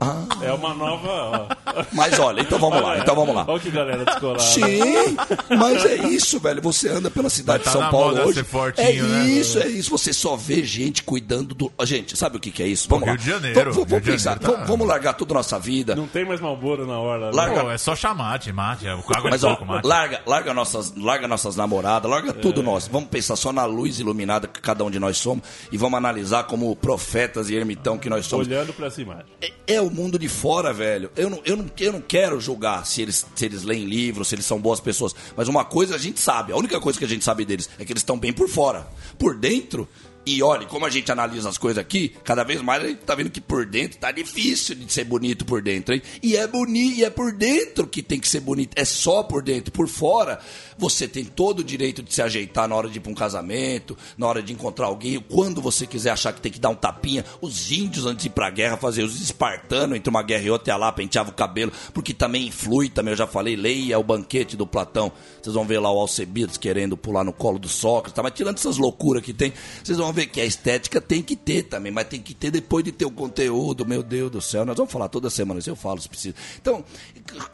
fitness. 0.00 0.42
É 0.42 0.52
uma 0.52 0.74
nova. 0.74 1.48
Mas 1.92 2.18
olha, 2.18 2.40
então 2.42 2.58
vamos 2.58 2.80
lá, 2.82 2.98
então 2.98 3.14
vamos 3.14 3.34
lá. 3.34 3.44
Olha 3.48 3.60
que 3.60 3.70
galera 3.70 4.04
descolada. 4.04 4.40
Sim, 4.40 5.16
mas 5.58 5.84
é 5.84 5.96
isso, 6.08 6.38
velho. 6.40 6.62
Você 6.62 6.88
anda 6.88 7.10
pela 7.10 7.28
cidade 7.30 7.62
Mas 7.64 7.64
de 7.64 7.64
tá 7.64 7.72
São 7.72 7.80
na 7.80 7.90
Paulo 7.90 8.08
moda 8.16 8.24
hoje. 8.26 8.34
ser 8.38 8.44
fortinho, 8.44 8.86
é 8.88 9.08
né? 9.08 9.26
isso, 9.26 9.58
é 9.58 9.66
isso. 9.66 9.90
Você 9.90 10.12
só 10.12 10.36
vê 10.36 10.62
gente 10.64 11.02
cuidando 11.02 11.54
do. 11.54 11.72
Gente, 11.84 12.16
sabe 12.16 12.36
o 12.36 12.40
que, 12.40 12.50
que 12.50 12.62
é 12.62 12.66
isso? 12.66 12.88
Vamos 12.88 13.04
Rio 13.04 13.12
lá. 13.14 13.18
de 13.18 13.26
Janeiro, 13.30 13.54
Vamos, 13.60 13.76
Rio 13.76 13.86
vamos 13.86 14.04
de 14.04 14.10
pensar. 14.12 14.30
Janeiro 14.40 14.52
tá- 14.60 14.64
Vamos, 14.64 14.86
largar 14.86 15.14
tudo 15.14 15.34
nossa 15.34 15.58
vida. 15.58 15.94
Não 15.96 16.06
tem 16.06 16.24
mais 16.24 16.40
Malboro 16.40 16.86
na 16.86 16.98
hora. 16.98 17.26
né? 17.26 17.32
Larga- 17.34 17.64
Pô, 17.64 17.70
é 17.70 17.78
só 17.78 17.94
chamar, 17.96 18.18
mate, 18.32 18.52
mate. 18.52 18.86
é, 18.86 18.90
água 18.90 19.30
Mas 19.30 19.40
de 19.40 19.46
ó, 19.46 19.64
mate. 19.64 19.86
larga, 19.86 20.20
larga, 20.26 20.54
nossas, 20.54 20.94
larga 20.96 21.26
nossas 21.28 21.56
namoradas, 21.56 22.10
larga 22.10 22.32
tudo 22.32 22.62
nosso. 22.62 22.90
Vamos 22.90 23.08
pensar 23.08 23.36
só 23.36 23.52
na 23.52 23.64
luz 23.64 23.98
iluminada 24.00 24.46
que 24.46 24.60
cada 24.60 24.84
um 24.84 24.90
de 24.90 24.98
nós 24.98 25.16
somos 25.18 25.44
e 25.72 25.76
vamos 25.78 25.96
analisar 25.96 26.44
como 26.44 26.74
profetas 26.76 27.48
e 27.50 27.54
ermitão 27.54 27.96
que 27.98 28.08
nós 28.10 28.26
somos. 28.26 28.46
Olhando 28.46 28.72
pra 28.72 28.86
essa 28.88 29.00
imagem. 29.00 29.24
É, 29.40 29.52
é 29.74 29.80
o 29.88 29.90
mundo 29.90 30.18
de 30.18 30.28
fora, 30.28 30.72
velho. 30.72 31.10
Eu 31.16 31.28
não, 31.28 31.40
eu, 31.44 31.56
não, 31.56 31.70
eu 31.78 31.92
não 31.92 32.00
quero 32.00 32.40
julgar 32.40 32.86
se 32.86 33.02
eles, 33.02 33.26
se 33.34 33.44
eles 33.44 33.62
leem 33.62 33.84
livros, 33.84 34.28
se 34.28 34.34
eles 34.34 34.46
são 34.46 34.60
boas 34.60 34.80
pessoas. 34.80 35.14
Mas 35.36 35.48
uma 35.48 35.64
coisa 35.64 35.94
a 35.94 35.98
gente 35.98 36.20
sabe, 36.20 36.52
a 36.52 36.56
única 36.56 36.80
coisa 36.80 36.98
que 36.98 37.04
a 37.04 37.08
gente 37.08 37.24
sabe 37.24 37.44
deles 37.44 37.68
é 37.78 37.84
que 37.84 37.92
eles 37.92 38.02
estão 38.02 38.18
bem 38.18 38.32
por 38.32 38.48
fora. 38.48 38.86
Por 39.18 39.36
dentro. 39.36 39.88
E 40.28 40.42
olha, 40.42 40.66
como 40.66 40.84
a 40.84 40.90
gente 40.90 41.10
analisa 41.10 41.48
as 41.48 41.56
coisas 41.56 41.78
aqui, 41.78 42.10
cada 42.22 42.44
vez 42.44 42.60
mais 42.60 42.84
a 42.84 42.88
gente 42.88 42.98
tá 42.98 43.14
vendo 43.14 43.30
que 43.30 43.40
por 43.40 43.64
dentro 43.64 43.98
tá 43.98 44.12
difícil 44.12 44.74
de 44.74 44.92
ser 44.92 45.04
bonito 45.04 45.46
por 45.46 45.62
dentro, 45.62 45.94
hein? 45.94 46.02
E 46.22 46.36
é 46.36 46.46
bonito, 46.46 46.98
e 46.98 47.04
é 47.04 47.08
por 47.08 47.32
dentro 47.32 47.86
que 47.86 48.02
tem 48.02 48.20
que 48.20 48.28
ser 48.28 48.40
bonito. 48.40 48.72
É 48.76 48.84
só 48.84 49.22
por 49.22 49.42
dentro. 49.42 49.72
Por 49.72 49.88
fora, 49.88 50.38
você 50.76 51.08
tem 51.08 51.24
todo 51.24 51.60
o 51.60 51.64
direito 51.64 52.02
de 52.02 52.12
se 52.12 52.20
ajeitar 52.20 52.68
na 52.68 52.74
hora 52.74 52.90
de 52.90 52.98
ir 52.98 53.00
pra 53.00 53.10
um 53.10 53.14
casamento, 53.14 53.96
na 54.18 54.26
hora 54.26 54.42
de 54.42 54.52
encontrar 54.52 54.88
alguém, 54.88 55.18
quando 55.18 55.62
você 55.62 55.86
quiser 55.86 56.10
achar 56.10 56.34
que 56.34 56.42
tem 56.42 56.52
que 56.52 56.60
dar 56.60 56.68
um 56.68 56.74
tapinha. 56.74 57.24
Os 57.40 57.72
índios, 57.72 58.04
antes 58.04 58.24
de 58.24 58.28
ir 58.28 58.32
pra 58.32 58.50
guerra, 58.50 58.76
fazer 58.76 59.04
os 59.04 59.18
espartanos 59.22 59.96
entre 59.96 60.10
uma 60.10 60.22
guerra 60.22 60.42
e 60.42 60.50
outra, 60.50 60.74
ia 60.74 60.76
lá, 60.76 60.92
penteava 60.92 61.30
o 61.30 61.34
cabelo, 61.34 61.72
porque 61.94 62.12
também 62.12 62.48
influi, 62.48 62.90
também 62.90 63.12
eu 63.12 63.18
já 63.18 63.26
falei, 63.26 63.56
leia 63.56 63.98
o 63.98 64.04
banquete 64.04 64.58
do 64.58 64.66
Platão. 64.66 65.10
Vocês 65.40 65.54
vão 65.54 65.64
ver 65.64 65.78
lá 65.78 65.90
o 65.90 65.98
Alcebiades 65.98 66.58
querendo 66.58 66.98
pular 66.98 67.24
no 67.24 67.32
colo 67.32 67.58
do 67.58 67.68
Sócrates, 67.68 68.12
tá? 68.12 68.22
mas 68.22 68.34
tirando 68.34 68.58
essas 68.58 68.76
loucuras 68.76 69.22
que 69.22 69.32
tem, 69.32 69.54
vocês 69.82 69.96
vão 69.96 70.12
ver 70.12 70.17
que 70.26 70.40
a 70.40 70.44
estética 70.44 71.00
tem 71.00 71.22
que 71.22 71.36
ter 71.36 71.64
também, 71.64 71.92
mas 71.92 72.08
tem 72.08 72.20
que 72.20 72.34
ter 72.34 72.50
depois 72.50 72.84
de 72.84 72.92
ter 72.92 73.04
o 73.04 73.10
conteúdo, 73.10 73.86
meu 73.86 74.02
Deus 74.02 74.30
do 74.30 74.40
céu. 74.40 74.64
Nós 74.64 74.76
vamos 74.76 74.92
falar 74.92 75.08
toda 75.08 75.30
semana, 75.30 75.60
isso 75.60 75.70
eu 75.70 75.76
falo 75.76 76.00
se 76.00 76.08
precisa. 76.08 76.34
Então, 76.60 76.84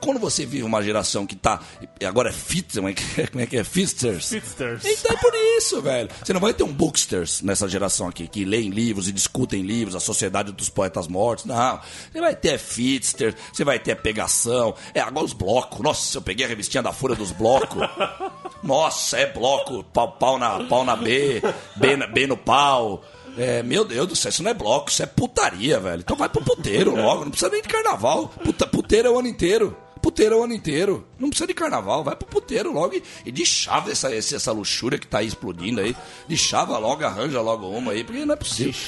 quando 0.00 0.18
você 0.18 0.46
vive 0.46 0.62
uma 0.62 0.82
geração 0.82 1.26
que 1.26 1.34
tá. 1.34 1.60
Agora 2.04 2.30
é 2.30 2.32
fit, 2.32 2.74
como 2.74 2.88
é 2.88 2.94
que 2.94 3.20
é? 3.20 3.26
Como 3.26 3.42
é, 3.42 3.46
que 3.46 3.56
é? 3.56 3.64
Fisters. 3.64 4.28
Fitsters. 4.28 4.84
Então 4.84 5.16
é 5.16 5.20
por 5.20 5.32
isso, 5.56 5.80
velho. 5.82 6.08
Você 6.22 6.32
não 6.32 6.40
vai 6.40 6.54
ter 6.54 6.62
um 6.62 6.72
booksters 6.72 7.42
nessa 7.42 7.68
geração 7.68 8.08
aqui, 8.08 8.28
que 8.28 8.44
leem 8.44 8.70
livros 8.70 9.08
e 9.08 9.12
discutem 9.12 9.62
livros, 9.62 9.94
a 9.94 10.00
sociedade 10.00 10.52
dos 10.52 10.68
poetas 10.68 11.08
mortos. 11.08 11.44
Não. 11.44 11.80
Você 12.12 12.20
vai 12.20 12.34
ter 12.34 12.58
fitster, 12.58 13.34
você 13.52 13.64
vai 13.64 13.78
ter 13.78 13.96
pegação. 13.96 14.74
É, 14.92 15.00
agora 15.00 15.24
os 15.24 15.32
blocos. 15.32 15.80
Nossa, 15.80 16.18
eu 16.18 16.22
peguei 16.22 16.46
a 16.46 16.48
revistinha 16.48 16.82
da 16.82 16.92
Folha 16.92 17.14
dos 17.14 17.32
Blocos. 17.32 17.82
Nossa, 18.62 19.18
é 19.18 19.26
bloco. 19.26 19.84
Pau, 19.84 20.12
pau, 20.12 20.38
na, 20.38 20.64
pau 20.64 20.84
na 20.84 20.96
B, 20.96 21.42
B, 21.76 21.96
B 22.12 22.26
no 22.26 22.36
pau. 22.45 23.03
É, 23.36 23.62
meu 23.62 23.84
Deus 23.84 24.07
do 24.07 24.16
céu, 24.16 24.28
isso 24.30 24.42
não 24.42 24.51
é 24.51 24.55
bloco, 24.55 24.90
isso 24.90 25.03
é 25.03 25.07
putaria, 25.07 25.80
velho. 25.80 26.01
Então 26.01 26.16
vai 26.16 26.28
pro 26.28 26.45
puteiro 26.45 26.95
logo, 26.97 27.24
não 27.24 27.30
precisa 27.30 27.51
nem 27.51 27.62
de 27.62 27.68
carnaval. 27.68 28.28
Puta, 28.28 28.66
puteiro 28.66 29.09
é 29.09 29.11
o 29.11 29.18
ano 29.18 29.28
inteiro. 29.28 29.76
Puteiro 30.05 30.38
o 30.38 30.44
ano 30.44 30.52
inteiro. 30.52 31.02
Não 31.18 31.30
precisa 31.30 31.46
de 31.46 31.55
carnaval, 31.55 32.05
vai 32.05 32.14
pro 32.14 32.28
puteiro 32.28 32.70
logo 32.70 32.94
e, 32.94 33.02
e 33.24 33.32
de 33.32 33.46
chave 33.46 33.90
essa, 33.90 34.14
essa 34.14 34.52
luxúria 34.52 34.98
que 34.98 35.07
tá 35.07 35.20
aí 35.20 35.26
explodindo 35.26 35.80
aí. 35.80 35.96
De 36.28 36.36
logo, 36.78 37.02
arranja 37.07 37.40
logo 37.40 37.68
uma 37.68 37.92
aí, 37.92 38.05
porque 38.05 38.22
não 38.26 38.34
é 38.34 38.36
possível. 38.36 38.72
De 38.72 38.78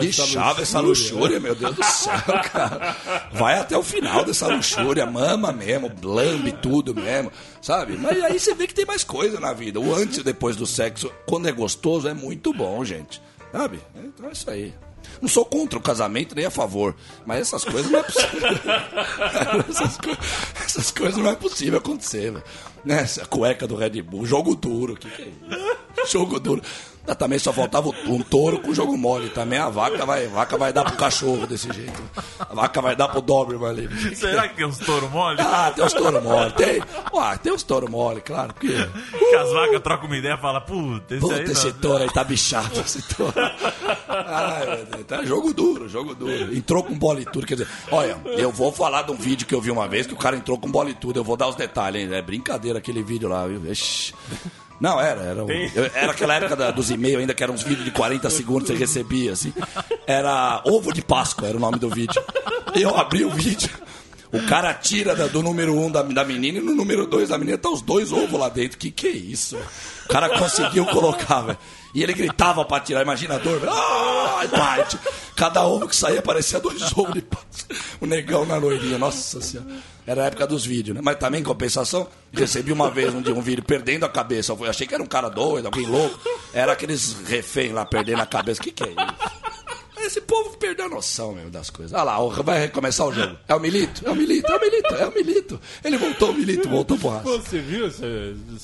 de 0.00 0.08
essa 0.08 0.26
chave 0.26 0.62
essa 0.62 0.80
luxúria. 0.80 1.38
luxúria, 1.38 1.40
meu 1.40 1.54
Deus 1.54 1.76
do 1.76 1.84
céu, 1.84 2.14
cara. 2.50 2.96
Vai 3.32 3.58
até 3.58 3.76
o 3.76 3.82
final 3.82 4.24
dessa 4.24 4.46
luxúria, 4.46 5.04
mama 5.04 5.52
mesmo, 5.52 5.92
lambe 6.02 6.52
tudo 6.52 6.94
mesmo, 6.94 7.30
sabe? 7.60 7.98
Mas 7.98 8.24
aí 8.24 8.40
você 8.40 8.54
vê 8.54 8.66
que 8.66 8.74
tem 8.74 8.86
mais 8.86 9.04
coisa 9.04 9.38
na 9.38 9.52
vida. 9.52 9.78
O 9.78 9.94
antes 9.94 10.16
e 10.18 10.22
depois 10.22 10.56
do 10.56 10.66
sexo, 10.66 11.12
quando 11.26 11.50
é 11.50 11.52
gostoso, 11.52 12.08
é 12.08 12.14
muito 12.14 12.50
bom, 12.54 12.82
gente. 12.82 13.20
Sabe? 13.52 13.78
Então 13.94 14.26
é 14.26 14.32
isso 14.32 14.50
aí. 14.50 14.72
Não 15.22 15.28
sou 15.28 15.44
contra 15.44 15.78
o 15.78 15.82
casamento 15.82 16.34
nem 16.34 16.44
a 16.44 16.50
favor, 16.50 16.94
mas 17.24 17.40
essas 17.42 17.64
coisas 17.64 17.88
não 17.90 18.00
é 18.00 18.02
possível. 18.02 18.40
essas, 19.70 19.96
co- 19.96 20.18
essas 20.66 20.90
coisas 20.90 21.16
não 21.16 21.30
é 21.30 21.36
possível 21.36 21.78
acontecer, 21.78 22.32
velho. 22.32 22.44
Né? 22.84 23.02
Essa 23.02 23.24
cueca 23.24 23.66
do 23.66 23.76
Red 23.76 24.02
Bull, 24.02 24.26
jogo 24.26 24.56
duro, 24.56 24.96
que, 24.96 25.08
que 25.08 25.22
é 25.22 25.26
isso? 26.02 26.12
Jogo 26.12 26.40
duro. 26.40 26.60
Também 27.18 27.38
só 27.38 27.52
faltava 27.52 27.88
um 28.06 28.22
touro 28.22 28.60
com 28.60 28.72
jogo 28.72 28.96
mole. 28.96 29.28
Também 29.30 29.58
a 29.58 29.68
vaca 29.68 30.06
vai, 30.06 30.26
vaca 30.28 30.56
vai 30.56 30.72
dar 30.72 30.84
pro 30.84 30.96
cachorro 30.96 31.46
desse 31.46 31.70
jeito. 31.72 32.00
A 32.38 32.54
vaca 32.54 32.80
vai 32.80 32.94
dar 32.96 33.08
pro 33.08 33.20
Doberman 33.20 33.68
ali. 33.70 34.16
Será 34.16 34.48
que 34.48 34.56
tem 34.56 34.66
uns 34.66 34.78
touro 34.78 35.08
mole? 35.10 35.38
Ah, 35.40 35.72
tem 35.74 35.84
os 35.84 35.92
touro 35.92 36.22
mole. 36.22 36.52
Tem, 36.52 36.80
ué, 37.12 37.38
tem 37.42 37.52
os 37.52 37.62
touro 37.62 37.90
mole, 37.90 38.20
claro. 38.20 38.54
Porque, 38.54 38.68
Que 39.18 39.34
as 39.36 39.52
vacas 39.52 39.80
trocam 39.82 40.06
uma 40.06 40.16
ideia 40.16 40.34
e 40.34 40.38
falam, 40.38 40.60
puta, 40.62 41.16
esse 41.16 41.24
aí 41.32 41.38
Puta, 41.40 41.52
esse 41.52 41.66
não. 41.66 41.72
touro 41.74 42.02
aí 42.04 42.10
tá 42.12 42.24
bichado, 42.24 42.80
esse 42.80 43.02
touro. 43.14 43.34
Ai, 44.08 44.84
Deus, 44.90 45.06
tá 45.06 45.24
jogo 45.24 45.52
duro, 45.52 45.88
jogo 45.88 46.14
duro. 46.14 46.54
Entrou 46.56 46.82
com 46.82 46.96
bola 46.98 47.20
e 47.20 47.24
tudo, 47.24 47.46
quer 47.46 47.54
dizer, 47.54 47.68
olha, 47.90 48.16
eu 48.26 48.50
vou 48.50 48.72
falar 48.72 49.02
de 49.02 49.12
um 49.12 49.16
vídeo 49.16 49.46
que 49.46 49.54
eu 49.54 49.60
vi 49.60 49.70
uma 49.70 49.88
vez 49.88 50.06
que 50.06 50.14
o 50.14 50.16
cara 50.16 50.36
entrou 50.36 50.58
com 50.58 50.70
bola 50.70 50.90
e 50.90 50.94
tudo, 50.94 51.18
eu 51.18 51.24
vou 51.24 51.36
dar 51.36 51.48
os 51.48 51.56
detalhes, 51.56 52.02
hein? 52.10 52.14
É 52.16 52.22
brincadeira 52.22 52.78
aquele 52.78 53.02
vídeo 53.02 53.28
lá, 53.28 53.46
viu? 53.46 53.60
Ixi. 53.70 54.14
Não, 54.82 55.00
era, 55.00 55.20
era, 55.22 55.44
um- 55.44 55.48
eu- 55.50 55.90
era 55.94 56.10
aquela 56.10 56.34
época 56.34 56.56
da- 56.56 56.70
dos 56.72 56.90
e-mails 56.90 57.20
ainda, 57.20 57.32
que 57.32 57.42
eram 57.42 57.54
uns 57.54 57.62
vídeos 57.62 57.84
de 57.84 57.92
40 57.92 58.28
segundos 58.28 58.68
que 58.68 58.74
você 58.74 58.78
recebia, 58.80 59.32
assim. 59.32 59.52
Era 60.06 60.60
Ovo 60.64 60.92
de 60.92 61.00
Páscoa, 61.02 61.46
era 61.46 61.56
o 61.56 61.60
nome 61.60 61.78
do 61.78 61.88
vídeo. 61.88 62.20
Eu 62.74 62.96
abri 62.96 63.24
o 63.24 63.30
vídeo. 63.30 63.70
O 64.32 64.42
cara 64.46 64.72
tira 64.74 65.14
do 65.28 65.42
número 65.42 65.72
um 65.78 65.90
da, 65.90 66.02
da 66.02 66.24
menina 66.24 66.58
e 66.58 66.60
no 66.60 66.74
número 66.74 67.06
dois 67.06 67.28
da 67.28 67.38
menina 67.38 67.58
tá 67.58 67.68
os 67.70 67.80
dois 67.82 68.10
ovos 68.10 68.40
lá 68.40 68.48
dentro. 68.48 68.76
Que 68.78 68.90
que 68.90 69.06
é 69.06 69.10
isso? 69.10 69.56
O 70.06 70.08
cara 70.08 70.28
conseguiu 70.38 70.84
colocar, 70.86 71.42
velho. 71.42 71.58
E 71.94 72.02
ele 72.02 72.14
gritava 72.14 72.64
pra 72.64 72.80
tirar, 72.80 73.02
imagina 73.02 73.34
a 73.34 73.38
dor. 73.38 73.60
Ai, 73.68 74.48
pai. 74.48 74.86
Cada 75.36 75.64
ovo 75.66 75.86
que 75.86 75.94
saía 75.94 76.22
parecia 76.22 76.58
dois 76.58 76.82
ovos 76.96 77.12
de 77.12 77.22
Páscoa. 77.22 77.76
O 78.00 78.06
negão 78.06 78.46
na 78.46 78.56
loirinha, 78.56 78.98
nossa 78.98 79.40
senhora. 79.40 79.68
Era 80.06 80.24
a 80.24 80.26
época 80.26 80.46
dos 80.46 80.64
vídeos, 80.64 80.96
né? 80.96 81.02
Mas 81.04 81.16
também, 81.18 81.40
em 81.40 81.44
compensação, 81.44 82.08
recebi 82.32 82.72
uma 82.72 82.90
vez 82.90 83.14
um 83.14 83.22
dia 83.22 83.34
um 83.34 83.42
vídeo 83.42 83.62
perdendo 83.62 84.04
a 84.04 84.08
cabeça. 84.08 84.52
Eu 84.52 84.64
achei 84.68 84.86
que 84.86 84.94
era 84.94 85.02
um 85.02 85.06
cara 85.06 85.28
doido, 85.28 85.66
alguém 85.66 85.86
louco. 85.86 86.18
Era 86.52 86.72
aqueles 86.72 87.16
refém 87.26 87.72
lá 87.72 87.84
perdendo 87.84 88.20
a 88.22 88.26
cabeça. 88.26 88.60
O 88.60 88.64
que, 88.64 88.72
que 88.72 88.84
é 88.84 88.88
isso? 88.88 89.51
Esse 90.04 90.20
povo 90.20 90.56
perdeu 90.56 90.86
a 90.86 90.88
noção 90.88 91.32
mesmo 91.32 91.50
das 91.50 91.70
coisas. 91.70 91.92
Olha 91.92 92.02
lá, 92.02 92.18
vai 92.42 92.68
começar 92.68 93.06
o 93.06 93.12
jogo. 93.12 93.36
É 93.46 93.54
o 93.54 93.60
Milito? 93.60 94.06
É 94.06 94.10
o 94.10 94.14
Milito, 94.16 94.50
é 94.52 94.56
o 94.56 94.60
Milito, 94.60 94.94
é 94.94 95.06
o 95.06 95.14
Milito. 95.14 95.60
Ele 95.84 95.96
voltou, 95.96 96.30
o 96.30 96.34
Milito 96.34 96.68
voltou 96.68 96.98
pro. 96.98 97.10
Pô, 97.20 97.38
Você 97.38 97.60
viu 97.60 97.86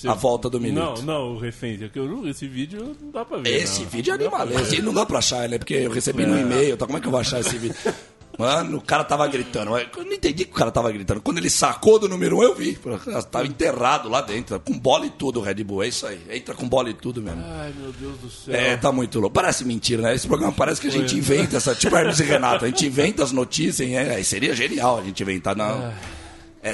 A 0.09 0.15
volta 0.15 0.51
do 0.51 0.61
Milito. 0.61 0.81
Não, 0.81 1.03
não, 1.03 1.35
o 1.35 1.39
refém. 1.39 1.79
é 1.83 2.29
Esse 2.31 2.47
vídeo 2.47 2.97
não 3.01 3.11
dá 3.11 3.25
pra 3.25 3.39
ver. 3.39 3.55
Esse 3.55 3.83
não. 3.83 3.89
vídeo 3.89 4.11
é 4.13 4.15
animalesco. 4.15 4.83
Não 4.83 4.93
dá 4.95 5.07
pra 5.07 5.19
achar, 5.19 5.49
né? 5.49 5.59
Porque 5.59 5.75
eu 5.75 5.91
recebi 5.91 6.27
no 6.27 6.39
e-mail, 6.39 6.75
então 6.75 6.87
como 6.87 6.99
é 6.99 7.01
que 7.01 7.07
eu 7.07 7.11
vou 7.11 7.21
achar 7.21 7.41
esse 7.41 7.57
vídeo? 7.57 7.77
Mano, 8.39 8.79
o 8.79 8.81
cara 8.81 9.03
tava 9.03 9.27
gritando. 9.27 9.77
Eu 9.77 10.05
não 10.05 10.13
entendi 10.13 10.45
que 10.45 10.53
o 10.53 10.55
cara 10.55 10.71
tava 10.71 10.93
gritando. 10.93 11.21
Quando 11.21 11.39
ele 11.39 11.51
sacou 11.51 11.99
do 11.99 12.09
número 12.09 12.39
1, 12.39 12.43
eu 12.45 12.55
vi. 12.55 12.79
Tava 13.33 13.45
enterrado 13.45 14.09
lá 14.09 14.21
dentro, 14.21 14.61
com 14.61 14.79
bola 14.79 15.07
e 15.07 15.11
tudo 15.11 15.41
o 15.41 15.43
Red 15.43 15.65
Bull. 15.65 15.83
É 15.83 15.89
isso 15.89 16.07
aí. 16.07 16.21
Entra 16.31 16.55
com 16.55 16.69
bola 16.69 16.89
e 16.89 16.95
tudo 16.95 17.21
mesmo. 17.21 17.43
Ai, 17.45 17.75
meu 17.77 17.93
Deus 17.93 18.17
do 18.19 18.31
céu. 18.31 18.55
É, 18.55 18.77
tá 18.77 18.93
muito 18.93 19.19
louco. 19.19 19.35
Parece 19.35 19.65
mentira, 19.65 20.03
né? 20.03 20.15
Esse 20.15 20.29
programa 20.29 20.53
parece 20.53 20.81
que 20.81 20.87
a 20.87 20.91
gente 20.91 21.17
inventa 21.17 21.57
essa. 21.57 21.75
Tipo 21.75 21.97
Hermes 21.97 22.21
e 22.21 22.25
Renato, 22.25 22.65
a 22.65 22.69
gente 22.69 22.87
inventa 22.87 23.25
as 23.25 23.33
notícias. 23.33 23.91
É, 23.91 24.15
aí 24.15 24.23
seria 24.23 24.55
genial 24.55 24.99
a 24.99 25.03
gente 25.03 25.21
inventar. 25.21 25.57
Não. 25.57 25.89
É 25.89 26.18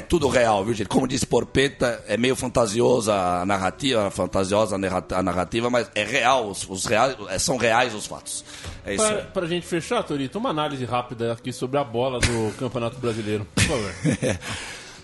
tudo 0.01 0.27
real, 0.27 0.65
viu, 0.65 0.73
gente? 0.73 0.87
Como 0.87 1.07
disse 1.07 1.25
Porpeta, 1.27 2.03
é 2.07 2.17
meio 2.17 2.35
fantasiosa 2.35 3.13
a 3.13 3.45
narrativa, 3.45 4.09
fantasiosa 4.09 4.75
a 4.75 4.77
narra- 4.79 5.05
a 5.11 5.21
narrativa, 5.21 5.69
mas 5.69 5.89
é 5.93 6.03
real, 6.03 6.49
os, 6.49 6.67
os 6.67 6.85
reais, 6.85 7.15
é, 7.29 7.37
são 7.37 7.55
reais 7.57 7.93
os 7.93 8.05
fatos. 8.07 8.43
É 8.85 8.95
isso 8.95 9.05
Pra, 9.05 9.15
aí. 9.17 9.23
pra 9.33 9.47
gente 9.47 9.65
fechar, 9.67 10.01
Torito, 10.03 10.37
uma 10.39 10.49
análise 10.49 10.83
rápida 10.85 11.33
aqui 11.33 11.53
sobre 11.53 11.77
a 11.77 11.83
bola 11.83 12.19
do 12.19 12.51
Campeonato 12.57 12.97
Brasileiro. 12.97 13.45
Por 13.53 13.63
favor. 13.63 13.91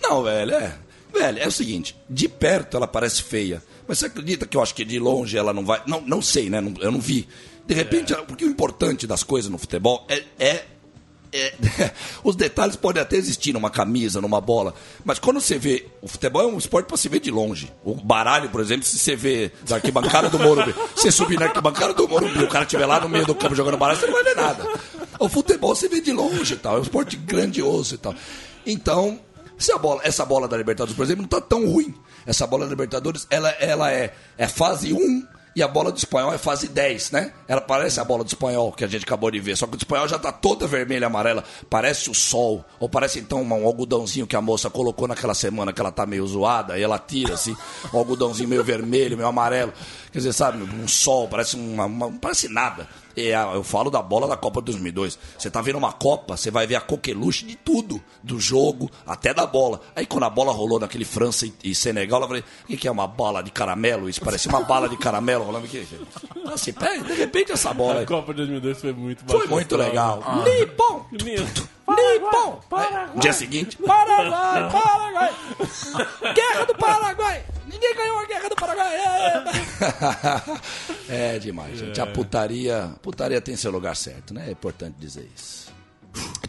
Não, 0.02 0.22
velho, 0.22 0.54
é. 0.54 0.74
Velho, 1.12 1.38
é 1.38 1.46
o 1.46 1.52
seguinte, 1.52 1.94
de 2.08 2.26
perto 2.28 2.76
ela 2.76 2.88
parece 2.88 3.22
feia, 3.22 3.62
mas 3.86 3.98
você 3.98 4.06
acredita 4.06 4.46
que 4.46 4.56
eu 4.56 4.62
acho 4.62 4.74
que 4.74 4.84
de 4.84 4.98
longe 4.98 5.36
ela 5.36 5.52
não 5.52 5.64
vai. 5.64 5.82
Não, 5.86 6.00
não 6.00 6.22
sei, 6.22 6.48
né? 6.48 6.58
Eu 6.80 6.90
não 6.90 7.00
vi. 7.00 7.28
De 7.66 7.74
repente, 7.74 8.12
ela- 8.14 8.24
porque 8.24 8.44
o 8.44 8.48
importante 8.48 9.06
das 9.06 9.22
coisas 9.22 9.50
no 9.50 9.58
futebol 9.58 10.06
é. 10.08 10.22
é- 10.38 10.64
é- 11.32 11.54
os 12.22 12.36
detalhes 12.36 12.76
podem 12.76 13.02
até 13.02 13.16
existir 13.16 13.52
numa 13.52 13.70
camisa, 13.70 14.20
numa 14.20 14.40
bola, 14.40 14.74
mas 15.04 15.18
quando 15.18 15.40
você 15.40 15.58
vê. 15.58 15.86
O 16.02 16.08
futebol 16.08 16.42
é 16.42 16.46
um 16.46 16.58
esporte 16.58 16.86
para 16.86 16.96
se 16.96 17.08
ver 17.08 17.20
de 17.20 17.30
longe. 17.30 17.72
O 17.84 17.94
baralho, 17.94 18.50
por 18.50 18.60
exemplo, 18.60 18.84
se 18.84 18.98
você 18.98 19.14
vê 19.14 19.52
da 19.66 19.76
arquibancada 19.76 20.28
do 20.28 20.38
Morumbi, 20.38 20.74
você 20.94 21.10
subir 21.12 21.38
na 21.38 21.46
arquibancada 21.46 21.94
do 21.94 22.08
Morumbi, 22.08 22.42
o 22.42 22.48
cara 22.48 22.64
estiver 22.64 22.86
lá 22.86 23.00
no 23.00 23.08
meio 23.08 23.24
do 23.24 23.34
campo 23.34 23.54
jogando 23.54 23.78
baralho, 23.78 23.98
você 24.00 24.06
não 24.06 24.14
vai 24.14 24.24
ver 24.24 24.34
nada. 24.34 24.66
O 25.18 25.28
futebol 25.28 25.74
você 25.74 25.88
vê 25.88 26.00
de 26.00 26.12
longe 26.12 26.54
e 26.54 26.56
tal, 26.56 26.76
é 26.76 26.78
um 26.80 26.82
esporte 26.82 27.16
grandioso 27.16 27.94
e 27.94 27.98
tal. 27.98 28.14
Então, 28.66 29.20
se 29.56 29.72
a 29.72 29.78
bola, 29.78 30.00
essa 30.02 30.24
bola 30.24 30.48
da 30.48 30.56
Libertadores, 30.56 30.96
por 30.96 31.04
exemplo, 31.04 31.22
não 31.22 31.28
tá 31.28 31.40
tão 31.40 31.66
ruim. 31.68 31.94
Essa 32.26 32.46
bola 32.46 32.64
da 32.64 32.70
Libertadores, 32.70 33.26
ela, 33.30 33.48
ela 33.50 33.92
é, 33.92 34.12
é 34.36 34.48
fase 34.48 34.92
1 34.92 35.26
e 35.54 35.62
a 35.62 35.68
bola 35.68 35.92
do 35.92 35.98
espanhol 35.98 36.32
é 36.32 36.38
fase 36.38 36.68
10, 36.68 37.10
né? 37.10 37.32
Ela 37.46 37.60
parece 37.60 38.00
a 38.00 38.04
bola 38.04 38.24
do 38.24 38.28
espanhol 38.28 38.72
que 38.72 38.84
a 38.84 38.88
gente 38.88 39.04
acabou 39.04 39.30
de 39.30 39.38
ver, 39.40 39.56
só 39.56 39.66
que 39.66 39.74
o 39.74 39.76
espanhol 39.76 40.08
já 40.08 40.18
tá 40.18 40.32
toda 40.32 40.66
vermelha 40.66 41.04
e 41.04 41.06
amarela, 41.06 41.44
parece 41.68 42.10
o 42.10 42.14
sol, 42.14 42.64
ou 42.80 42.88
parece 42.88 43.18
então 43.18 43.42
um 43.42 43.66
algodãozinho 43.66 44.26
que 44.26 44.36
a 44.36 44.40
moça 44.40 44.70
colocou 44.70 45.06
naquela 45.06 45.34
semana 45.34 45.72
que 45.72 45.80
ela 45.80 45.92
tá 45.92 46.06
meio 46.06 46.26
zoada, 46.26 46.78
e 46.78 46.82
ela 46.82 46.98
tira 46.98 47.34
assim, 47.34 47.56
um 47.92 47.98
algodãozinho 47.98 48.48
meio 48.48 48.64
vermelho, 48.64 49.16
meio 49.16 49.28
amarelo. 49.28 49.72
Quer 50.10 50.18
dizer, 50.18 50.32
sabe, 50.32 50.62
um 50.62 50.86
sol, 50.88 51.28
parece 51.28 51.56
uma, 51.56 51.84
uma- 51.86 52.06
não 52.06 52.18
parece 52.18 52.48
nada. 52.48 52.86
É, 53.16 53.34
eu 53.54 53.62
falo 53.62 53.90
da 53.90 54.00
bola 54.02 54.26
da 54.26 54.36
Copa 54.36 54.60
2002. 54.60 55.18
Você 55.38 55.50
tá 55.50 55.60
vendo 55.60 55.76
uma 55.78 55.92
Copa, 55.92 56.36
você 56.36 56.50
vai 56.50 56.66
ver 56.66 56.76
a 56.76 56.80
coqueluche 56.80 57.44
de 57.44 57.56
tudo, 57.56 58.02
do 58.22 58.38
jogo 58.40 58.90
até 59.06 59.32
da 59.34 59.46
bola. 59.46 59.80
Aí 59.94 60.06
quando 60.06 60.24
a 60.24 60.30
bola 60.30 60.52
rolou 60.52 60.78
naquele 60.80 61.04
França 61.04 61.46
e, 61.62 61.74
Senegal, 61.74 62.20
eu 62.22 62.26
falei: 62.28 62.44
o 62.68 62.76
que, 62.76 62.88
é 62.88 62.90
uma 62.90 63.06
bala 63.06 63.42
de 63.42 63.50
caramelo? 63.50 64.08
Isso 64.08 64.20
parece 64.20 64.48
uma 64.48 64.62
bala 64.62 64.88
de 64.88 64.96
caramelo 64.96 65.44
rolando 65.44 65.66
aqui. 65.66 65.86
Assim, 66.52 66.72
pega, 66.72 67.02
de 67.04 67.12
repente 67.14 67.52
essa 67.52 67.72
bola 67.72 67.96
A 67.96 67.98
aí. 68.00 68.06
Copa 68.06 68.32
de 68.32 68.38
2002 68.38 68.80
foi 68.80 68.92
muito 68.92 69.24
Foi 69.26 69.46
muito 69.46 69.76
legal. 69.76 70.20
né? 70.44 70.60
Lipão! 70.60 71.06
Lipão! 71.12 72.60
No 73.14 73.20
dia 73.20 73.32
seguinte, 73.32 73.76
Paraguai, 73.76 74.70
Paraguai! 74.70 75.34
Guerra 76.34 76.64
do 76.66 76.74
Paraguai! 76.74 77.44
Ninguém 77.72 77.94
ganhou 77.96 78.18
a 78.18 78.26
guerra 78.26 78.48
do 78.48 78.54
Paraguai! 78.56 78.94
É, 81.08 81.36
é 81.36 81.38
demais, 81.38 81.78
gente. 81.78 82.00
A 82.00 82.06
putaria, 82.06 82.94
putaria 83.02 83.40
tem 83.40 83.56
seu 83.56 83.70
lugar 83.70 83.96
certo, 83.96 84.32
né? 84.34 84.44
É 84.48 84.52
importante 84.52 84.96
dizer 84.98 85.28
isso. 85.34 85.72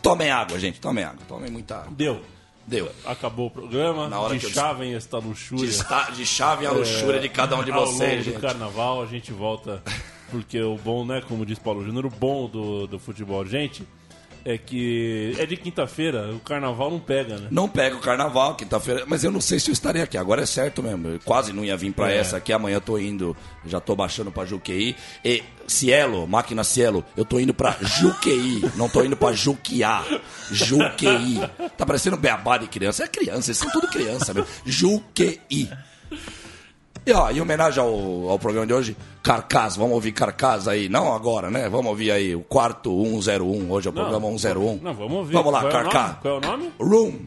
Tomem 0.01 0.29
água, 0.29 0.59
gente. 0.59 0.79
Tomem 0.79 1.03
água. 1.03 1.19
Tomem 1.27 1.49
muita 1.49 1.77
água. 1.77 1.91
Deu. 1.95 2.21
Deu. 2.67 2.91
Acabou 3.05 3.47
o 3.47 3.51
programa. 3.51 4.07
Na 4.09 4.19
hora 4.19 4.33
de 4.33 4.39
que 4.41 4.45
eu- 4.47 4.51
chavem 4.51 4.93
esta 4.95 5.17
luxúria. 5.17 5.65
De, 5.65 5.71
esta- 5.75 6.09
de 6.11 6.25
chave 6.25 6.65
a 6.65 6.71
luxúria 6.71 7.19
de 7.19 7.29
cada 7.29 7.55
um 7.57 7.63
de 7.63 7.71
Ao 7.71 7.81
longo 7.85 7.93
vocês, 7.97 8.25
do 8.25 8.31
gente. 8.31 8.41
carnaval 8.41 9.01
a 9.01 9.05
gente 9.05 9.31
volta, 9.33 9.81
porque 10.31 10.61
o 10.61 10.75
bom, 10.77 11.05
né, 11.05 11.21
como 11.27 11.45
diz 11.45 11.57
Paulo 11.59 11.83
Júnior, 11.85 12.05
o 12.05 12.09
bom 12.09 12.47
do, 12.49 12.87
do 12.87 12.99
futebol, 12.99 13.45
gente, 13.45 13.87
é 14.45 14.57
que 14.57 15.33
é 15.39 15.45
de 15.45 15.55
quinta-feira, 15.55 16.33
o 16.33 16.39
carnaval 16.39 16.91
não 16.91 16.99
pega, 16.99 17.37
né? 17.37 17.47
Não 17.49 17.67
pega 17.69 17.95
o 17.95 17.99
carnaval, 17.99 18.55
quinta-feira. 18.55 19.03
Mas 19.07 19.23
eu 19.23 19.31
não 19.31 19.39
sei 19.41 19.59
se 19.59 19.69
eu 19.69 19.73
estarei 19.73 20.01
aqui. 20.01 20.17
Agora 20.17 20.41
é 20.41 20.45
certo 20.45 20.83
mesmo. 20.83 21.07
Eu 21.07 21.19
quase 21.23 21.53
não 21.53 21.63
ia 21.63 21.77
vir 21.77 21.93
pra 21.93 22.11
É. 22.11 22.17
essa 22.17 22.37
aqui. 22.37 22.51
Amanhã 22.51 22.75
eu 22.75 22.81
tô 22.81 22.97
indo. 22.97 23.35
Já 23.65 23.79
tô 23.79 23.95
baixando 23.95 24.31
pra 24.31 24.45
Juqueí. 24.45 24.95
E 25.23 25.41
Cielo, 25.67 26.27
máquina 26.27 26.63
Cielo, 26.63 27.05
eu 27.15 27.23
tô 27.23 27.39
indo 27.39 27.53
pra 27.53 27.77
Juqueí. 27.81 28.61
não 28.75 28.89
tô 28.89 29.03
indo 29.03 29.15
pra 29.15 29.31
Juquiá. 29.31 30.03
Juqueí. 30.51 31.39
Tá 31.77 31.85
parecendo 31.85 32.17
beabá 32.17 32.57
de 32.57 32.67
criança. 32.67 33.03
É 33.03 33.07
criança, 33.07 33.49
eles 33.49 33.57
são 33.57 33.71
tudo 33.71 33.87
criança 33.87 34.33
mesmo. 34.33 34.49
Juqueí. 34.65 35.69
E 37.05 37.11
ó, 37.11 37.29
em 37.31 37.41
homenagem 37.41 37.81
ao, 37.83 38.29
ao 38.29 38.39
programa 38.39 38.65
de 38.67 38.73
hoje, 38.73 38.97
Carcas, 39.23 39.77
vamos 39.77 39.93
ouvir 39.93 40.11
Carcas 40.11 40.67
aí. 40.67 40.89
Não 40.89 41.13
agora, 41.13 41.49
né? 41.49 41.69
Vamos 41.69 41.85
ouvir 41.87 42.11
aí 42.11 42.35
o 42.35 42.41
quarto 42.41 42.91
101. 43.21 43.71
Hoje 43.71 43.87
é 43.87 43.89
o 43.89 43.93
programa 43.93 44.27
101. 44.37 44.79
Não, 44.81 44.93
vamos 44.93 45.13
ouvir. 45.13 45.31
Vamos 45.31 45.53
lá, 45.53 45.61
Qual 45.61 45.71
é 45.71 45.79
o 45.87 45.89
Carcas. 45.89 46.03
nome? 46.03 46.17
Qual 46.21 46.33
é 46.33 46.37
o 46.37 46.41
nome? 46.41 46.73
Room, 46.77 47.19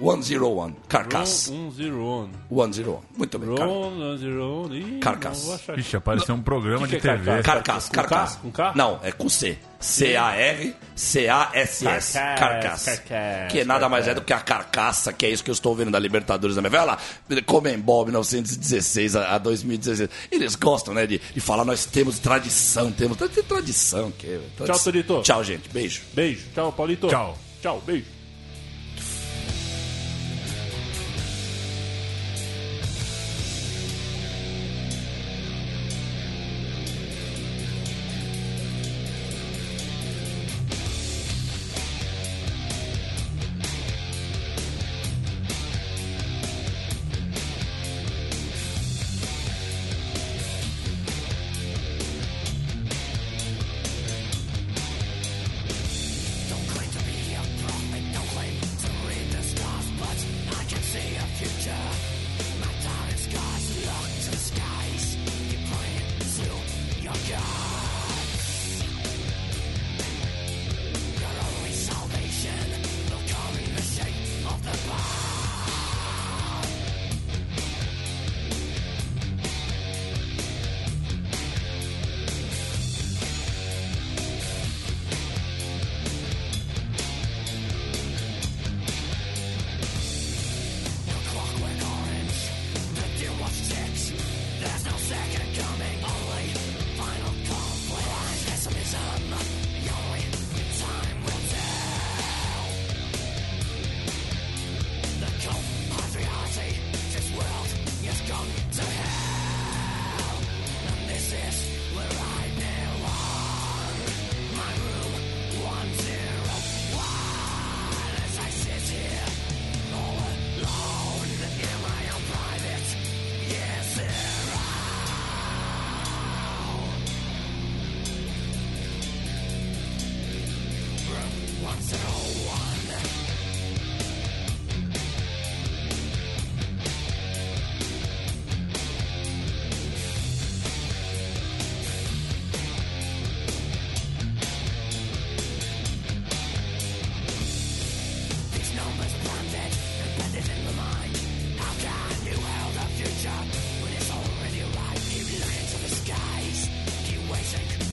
Room 0.00 0.22
101. 0.22 0.72
Carcass. 0.88 1.48
Room 1.48 1.70
101. 1.70 2.30
101. 2.72 2.98
Muito 3.18 3.38
bem, 3.38 3.48
Room 3.50 4.16
101. 4.18 4.74
Ih, 4.74 5.00
não. 5.02 5.76
Ixi, 5.76 5.96
apareceu 5.98 6.34
um 6.34 6.40
programa 6.40 6.88
Que 6.88 6.96
de 6.96 7.02
que 7.02 7.08
é 7.08 7.16
TV. 7.18 7.42
Carcass? 7.42 7.90
Carcass, 7.90 8.36
Com 8.36 8.50
K? 8.50 8.72
Não, 8.74 8.98
é 9.02 9.12
com 9.12 9.28
C. 9.28 9.58
C-A-R-C-A-S-S. 9.84 12.18
Carcass, 12.38 13.02
Que 13.50 13.66
nada 13.66 13.86
mais 13.86 14.08
é 14.08 14.14
do 14.14 14.22
que 14.22 14.32
a 14.32 14.40
carcaça, 14.40 15.12
que 15.12 15.26
é 15.26 15.30
isso 15.30 15.44
que 15.44 15.50
eu 15.50 15.52
estou 15.52 15.76
vendo 15.76 15.90
da 15.90 15.98
Libertadores 15.98 16.56
da 16.56 16.62
minha. 16.62 16.70
Vai 16.70 16.86
lá, 16.86 16.96
Comembol 17.44 18.06
1916 18.06 19.14
a, 19.14 19.34
a 19.34 19.38
2016. 19.38 20.08
Eles 20.30 20.56
gostam, 20.56 20.94
né, 20.94 21.06
de, 21.06 21.20
de 21.34 21.40
falar, 21.40 21.64
nós 21.64 21.84
temos 21.84 22.18
tradição, 22.18 22.92
temos. 22.92 23.16
Tem 23.16 23.28
tradição, 23.42 24.12
que 24.12 24.40
Tchau, 24.64 24.78
Torito. 24.78 25.22
Tchau, 25.22 25.42
gente. 25.42 25.68
Beijo. 25.68 26.02
Beijo. 26.12 26.46
Tchau, 26.54 26.72
Paulito. 26.72 27.08
Tchau. 27.08 27.36
Tchau, 27.60 27.82
beijo. 27.84 28.13